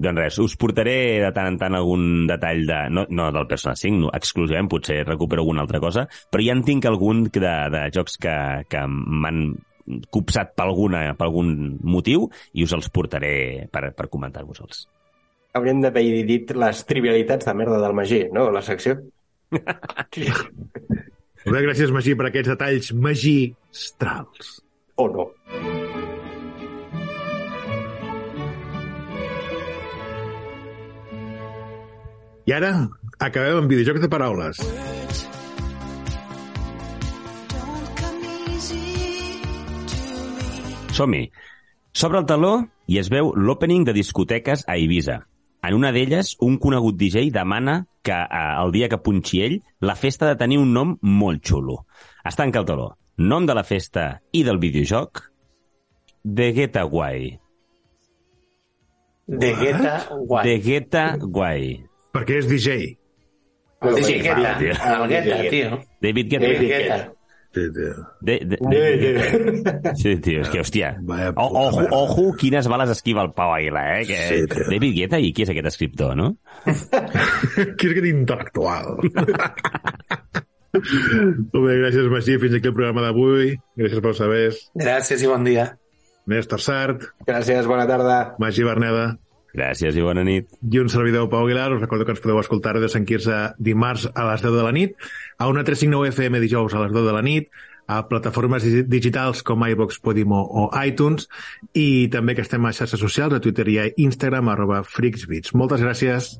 Doncs 0.00 0.16
res, 0.16 0.38
us 0.40 0.54
portaré 0.56 1.20
de 1.20 1.30
tant 1.36 1.50
en 1.50 1.58
tant 1.60 1.74
algun 1.76 2.26
detall 2.28 2.62
de, 2.68 2.78
no, 2.88 3.04
no 3.12 3.26
del 3.36 3.48
Persona 3.50 3.74
5, 3.76 3.98
no, 4.00 4.12
exclusivament, 4.16 4.70
potser 4.72 5.02
recupero 5.04 5.44
alguna 5.44 5.66
altra 5.66 5.80
cosa, 5.82 6.06
però 6.32 6.44
ja 6.46 6.54
en 6.56 6.62
tinc 6.64 6.88
algun 6.88 7.26
de, 7.28 7.42
de 7.74 7.82
jocs 7.92 8.16
que, 8.22 8.36
que 8.72 8.84
m'han 8.88 9.42
copsat 10.14 10.54
per, 10.56 10.66
alguna, 10.70 11.02
per 11.18 11.26
algun 11.28 11.76
motiu 11.82 12.28
i 12.54 12.64
us 12.64 12.72
els 12.76 12.88
portaré 12.94 13.68
per, 13.72 13.90
per 13.96 14.08
comentar-vos-els. 14.12 14.86
Hauríem 15.58 15.82
d'haver 15.82 16.04
dit 16.28 16.54
les 16.54 16.84
trivialitats 16.86 17.48
de 17.48 17.54
merda 17.58 17.80
del 17.82 17.96
Magí, 17.98 18.22
no? 18.32 18.48
La 18.54 18.62
secció. 18.62 18.96
Molt 21.44 21.56
bé, 21.56 21.62
gràcies, 21.66 21.92
Magí, 21.92 22.14
per 22.16 22.30
aquests 22.30 22.54
detalls 22.54 22.92
magistrals. 22.94 24.56
O 25.00 25.08
no. 25.10 25.30
I 32.50 32.52
ara 32.56 32.70
acabem 33.22 33.60
amb 33.60 33.70
videojocs 33.70 34.02
de 34.02 34.08
paraules. 34.10 34.58
Som-hi! 40.96 41.28
S'obre 41.94 42.18
el 42.18 42.26
taló 42.26 42.50
i 42.90 42.98
es 42.98 43.10
veu 43.12 43.30
l'opening 43.38 43.84
de 43.86 43.94
discoteques 43.94 44.64
a 44.66 44.74
Ibiza. 44.82 45.20
En 45.62 45.76
una 45.78 45.92
d'elles, 45.94 46.32
un 46.42 46.56
conegut 46.58 46.98
DJ 46.98 47.28
demana 47.30 47.84
que 48.02 48.16
eh, 48.18 48.40
el 48.64 48.74
dia 48.74 48.88
que 48.90 48.98
punxi 48.98 49.44
ell, 49.44 49.54
la 49.78 49.94
festa 49.94 50.26
ha 50.26 50.32
de 50.32 50.40
tenir 50.40 50.58
un 50.58 50.72
nom 50.74 50.96
molt 51.02 51.46
xulo. 51.46 51.84
Es 52.26 52.34
tanca 52.40 52.64
el 52.64 52.66
taló. 52.66 52.88
Nom 53.18 53.46
de 53.46 53.54
la 53.54 53.62
festa 53.68 54.24
i 54.32 54.42
del 54.42 54.58
videojoc? 54.58 55.22
The 56.24 56.50
Getaway. 56.58 57.30
de 59.30 59.54
Guetta 59.54 59.94
guai 60.26 60.42
The 60.42 60.58
Getaway. 60.58 61.89
Perquè 62.14 62.40
és 62.40 62.48
DJ. 62.50 62.96
el 63.82 63.94
de 63.96 64.02
Guetta 64.20 64.58
tio. 64.58 64.74
el 64.74 65.08
Guetta 65.08 65.36
tio 65.50 65.68
David 66.02 66.26
David 66.32 66.60
Guetta. 66.60 66.68
Guetta 66.68 67.00
Sí, 67.52 67.64
tio. 67.74 67.94
De, 68.22 68.34
de, 68.46 68.56
sí, 69.98 70.12
tio, 70.22 70.42
és 70.44 70.48
que, 70.52 70.60
hòstia. 70.62 70.92
O, 71.34 71.46
ojo, 71.66 71.82
ojo, 71.90 72.26
quines 72.38 72.68
bales 72.70 72.90
esquiva 72.94 73.24
el 73.26 73.32
Pau 73.34 73.50
Aguila, 73.56 73.82
eh? 73.98 74.04
Que, 74.06 74.18
Sí, 74.28 74.44
tio. 74.46 74.68
David 74.70 74.94
Guetta, 74.94 75.18
i 75.18 75.32
qui 75.34 75.42
és 75.42 75.50
aquest 75.50 75.66
escriptor, 75.72 76.14
no? 76.14 76.28
Qui 76.68 77.88
és 77.88 77.90
aquest 77.96 78.06
intel·lectual? 78.12 79.00
Molt 80.70 81.64
bé, 81.66 81.74
gràcies, 81.80 82.06
Magí. 82.12 82.36
Fins 82.38 82.54
aquí 82.60 82.70
el 82.70 82.76
programa 82.76 83.02
d'avui. 83.08 83.56
Gràcies 83.80 84.02
pels 84.04 84.20
sabers. 84.22 84.60
gràcies 84.78 85.24
i 85.26 85.30
bon 85.30 85.42
dia 85.48 85.64
Néstor 86.30 86.60
Sart, 86.62 87.02
Gràcies, 87.26 87.66
bona 87.66 87.88
tarda. 87.90 88.20
Magí 88.38 88.62
Berneda 88.62 89.16
Gràcies 89.54 89.96
i 89.96 90.02
bona 90.04 90.22
nit. 90.24 90.46
i 90.70 90.78
un 90.78 90.88
servidor 90.88 91.28
Pau 91.30 91.44
Aguilar. 91.44 91.72
Us 91.74 91.80
recordo 91.80 92.04
que 92.04 92.12
ens 92.12 92.20
podeu 92.22 92.38
escoltar 92.40 92.78
de 92.80 92.88
Sant 92.88 93.04
Quirze 93.06 93.54
dimarts 93.58 94.06
a 94.14 94.28
les 94.30 94.42
10 94.42 94.52
de 94.54 94.62
la 94.62 94.72
nit, 94.72 94.94
a 95.38 95.48
una 95.48 95.64
359 95.64 96.08
FM 96.14 96.40
dijous 96.40 96.74
a 96.74 96.80
les 96.84 96.92
10 96.92 97.04
de 97.06 97.12
la 97.12 97.22
nit, 97.22 97.50
a 97.90 98.04
plataformes 98.06 98.62
digi- 98.62 98.84
digitals 98.86 99.42
com 99.42 99.64
iVox, 99.66 99.98
Podimo 99.98 100.38
o 100.46 100.70
iTunes 100.86 101.26
i 101.74 102.06
també 102.08 102.36
que 102.38 102.42
estem 102.46 102.64
a 102.66 102.72
xarxes 102.72 103.00
socials, 103.00 103.34
a 103.34 103.40
Twitter 103.40 103.66
i 103.68 103.78
a 103.82 103.88
Instagram, 103.96 104.48
arroba 104.48 104.84
freaksbeats. 104.84 105.52
Moltes 105.54 105.82
gràcies. 105.82 106.36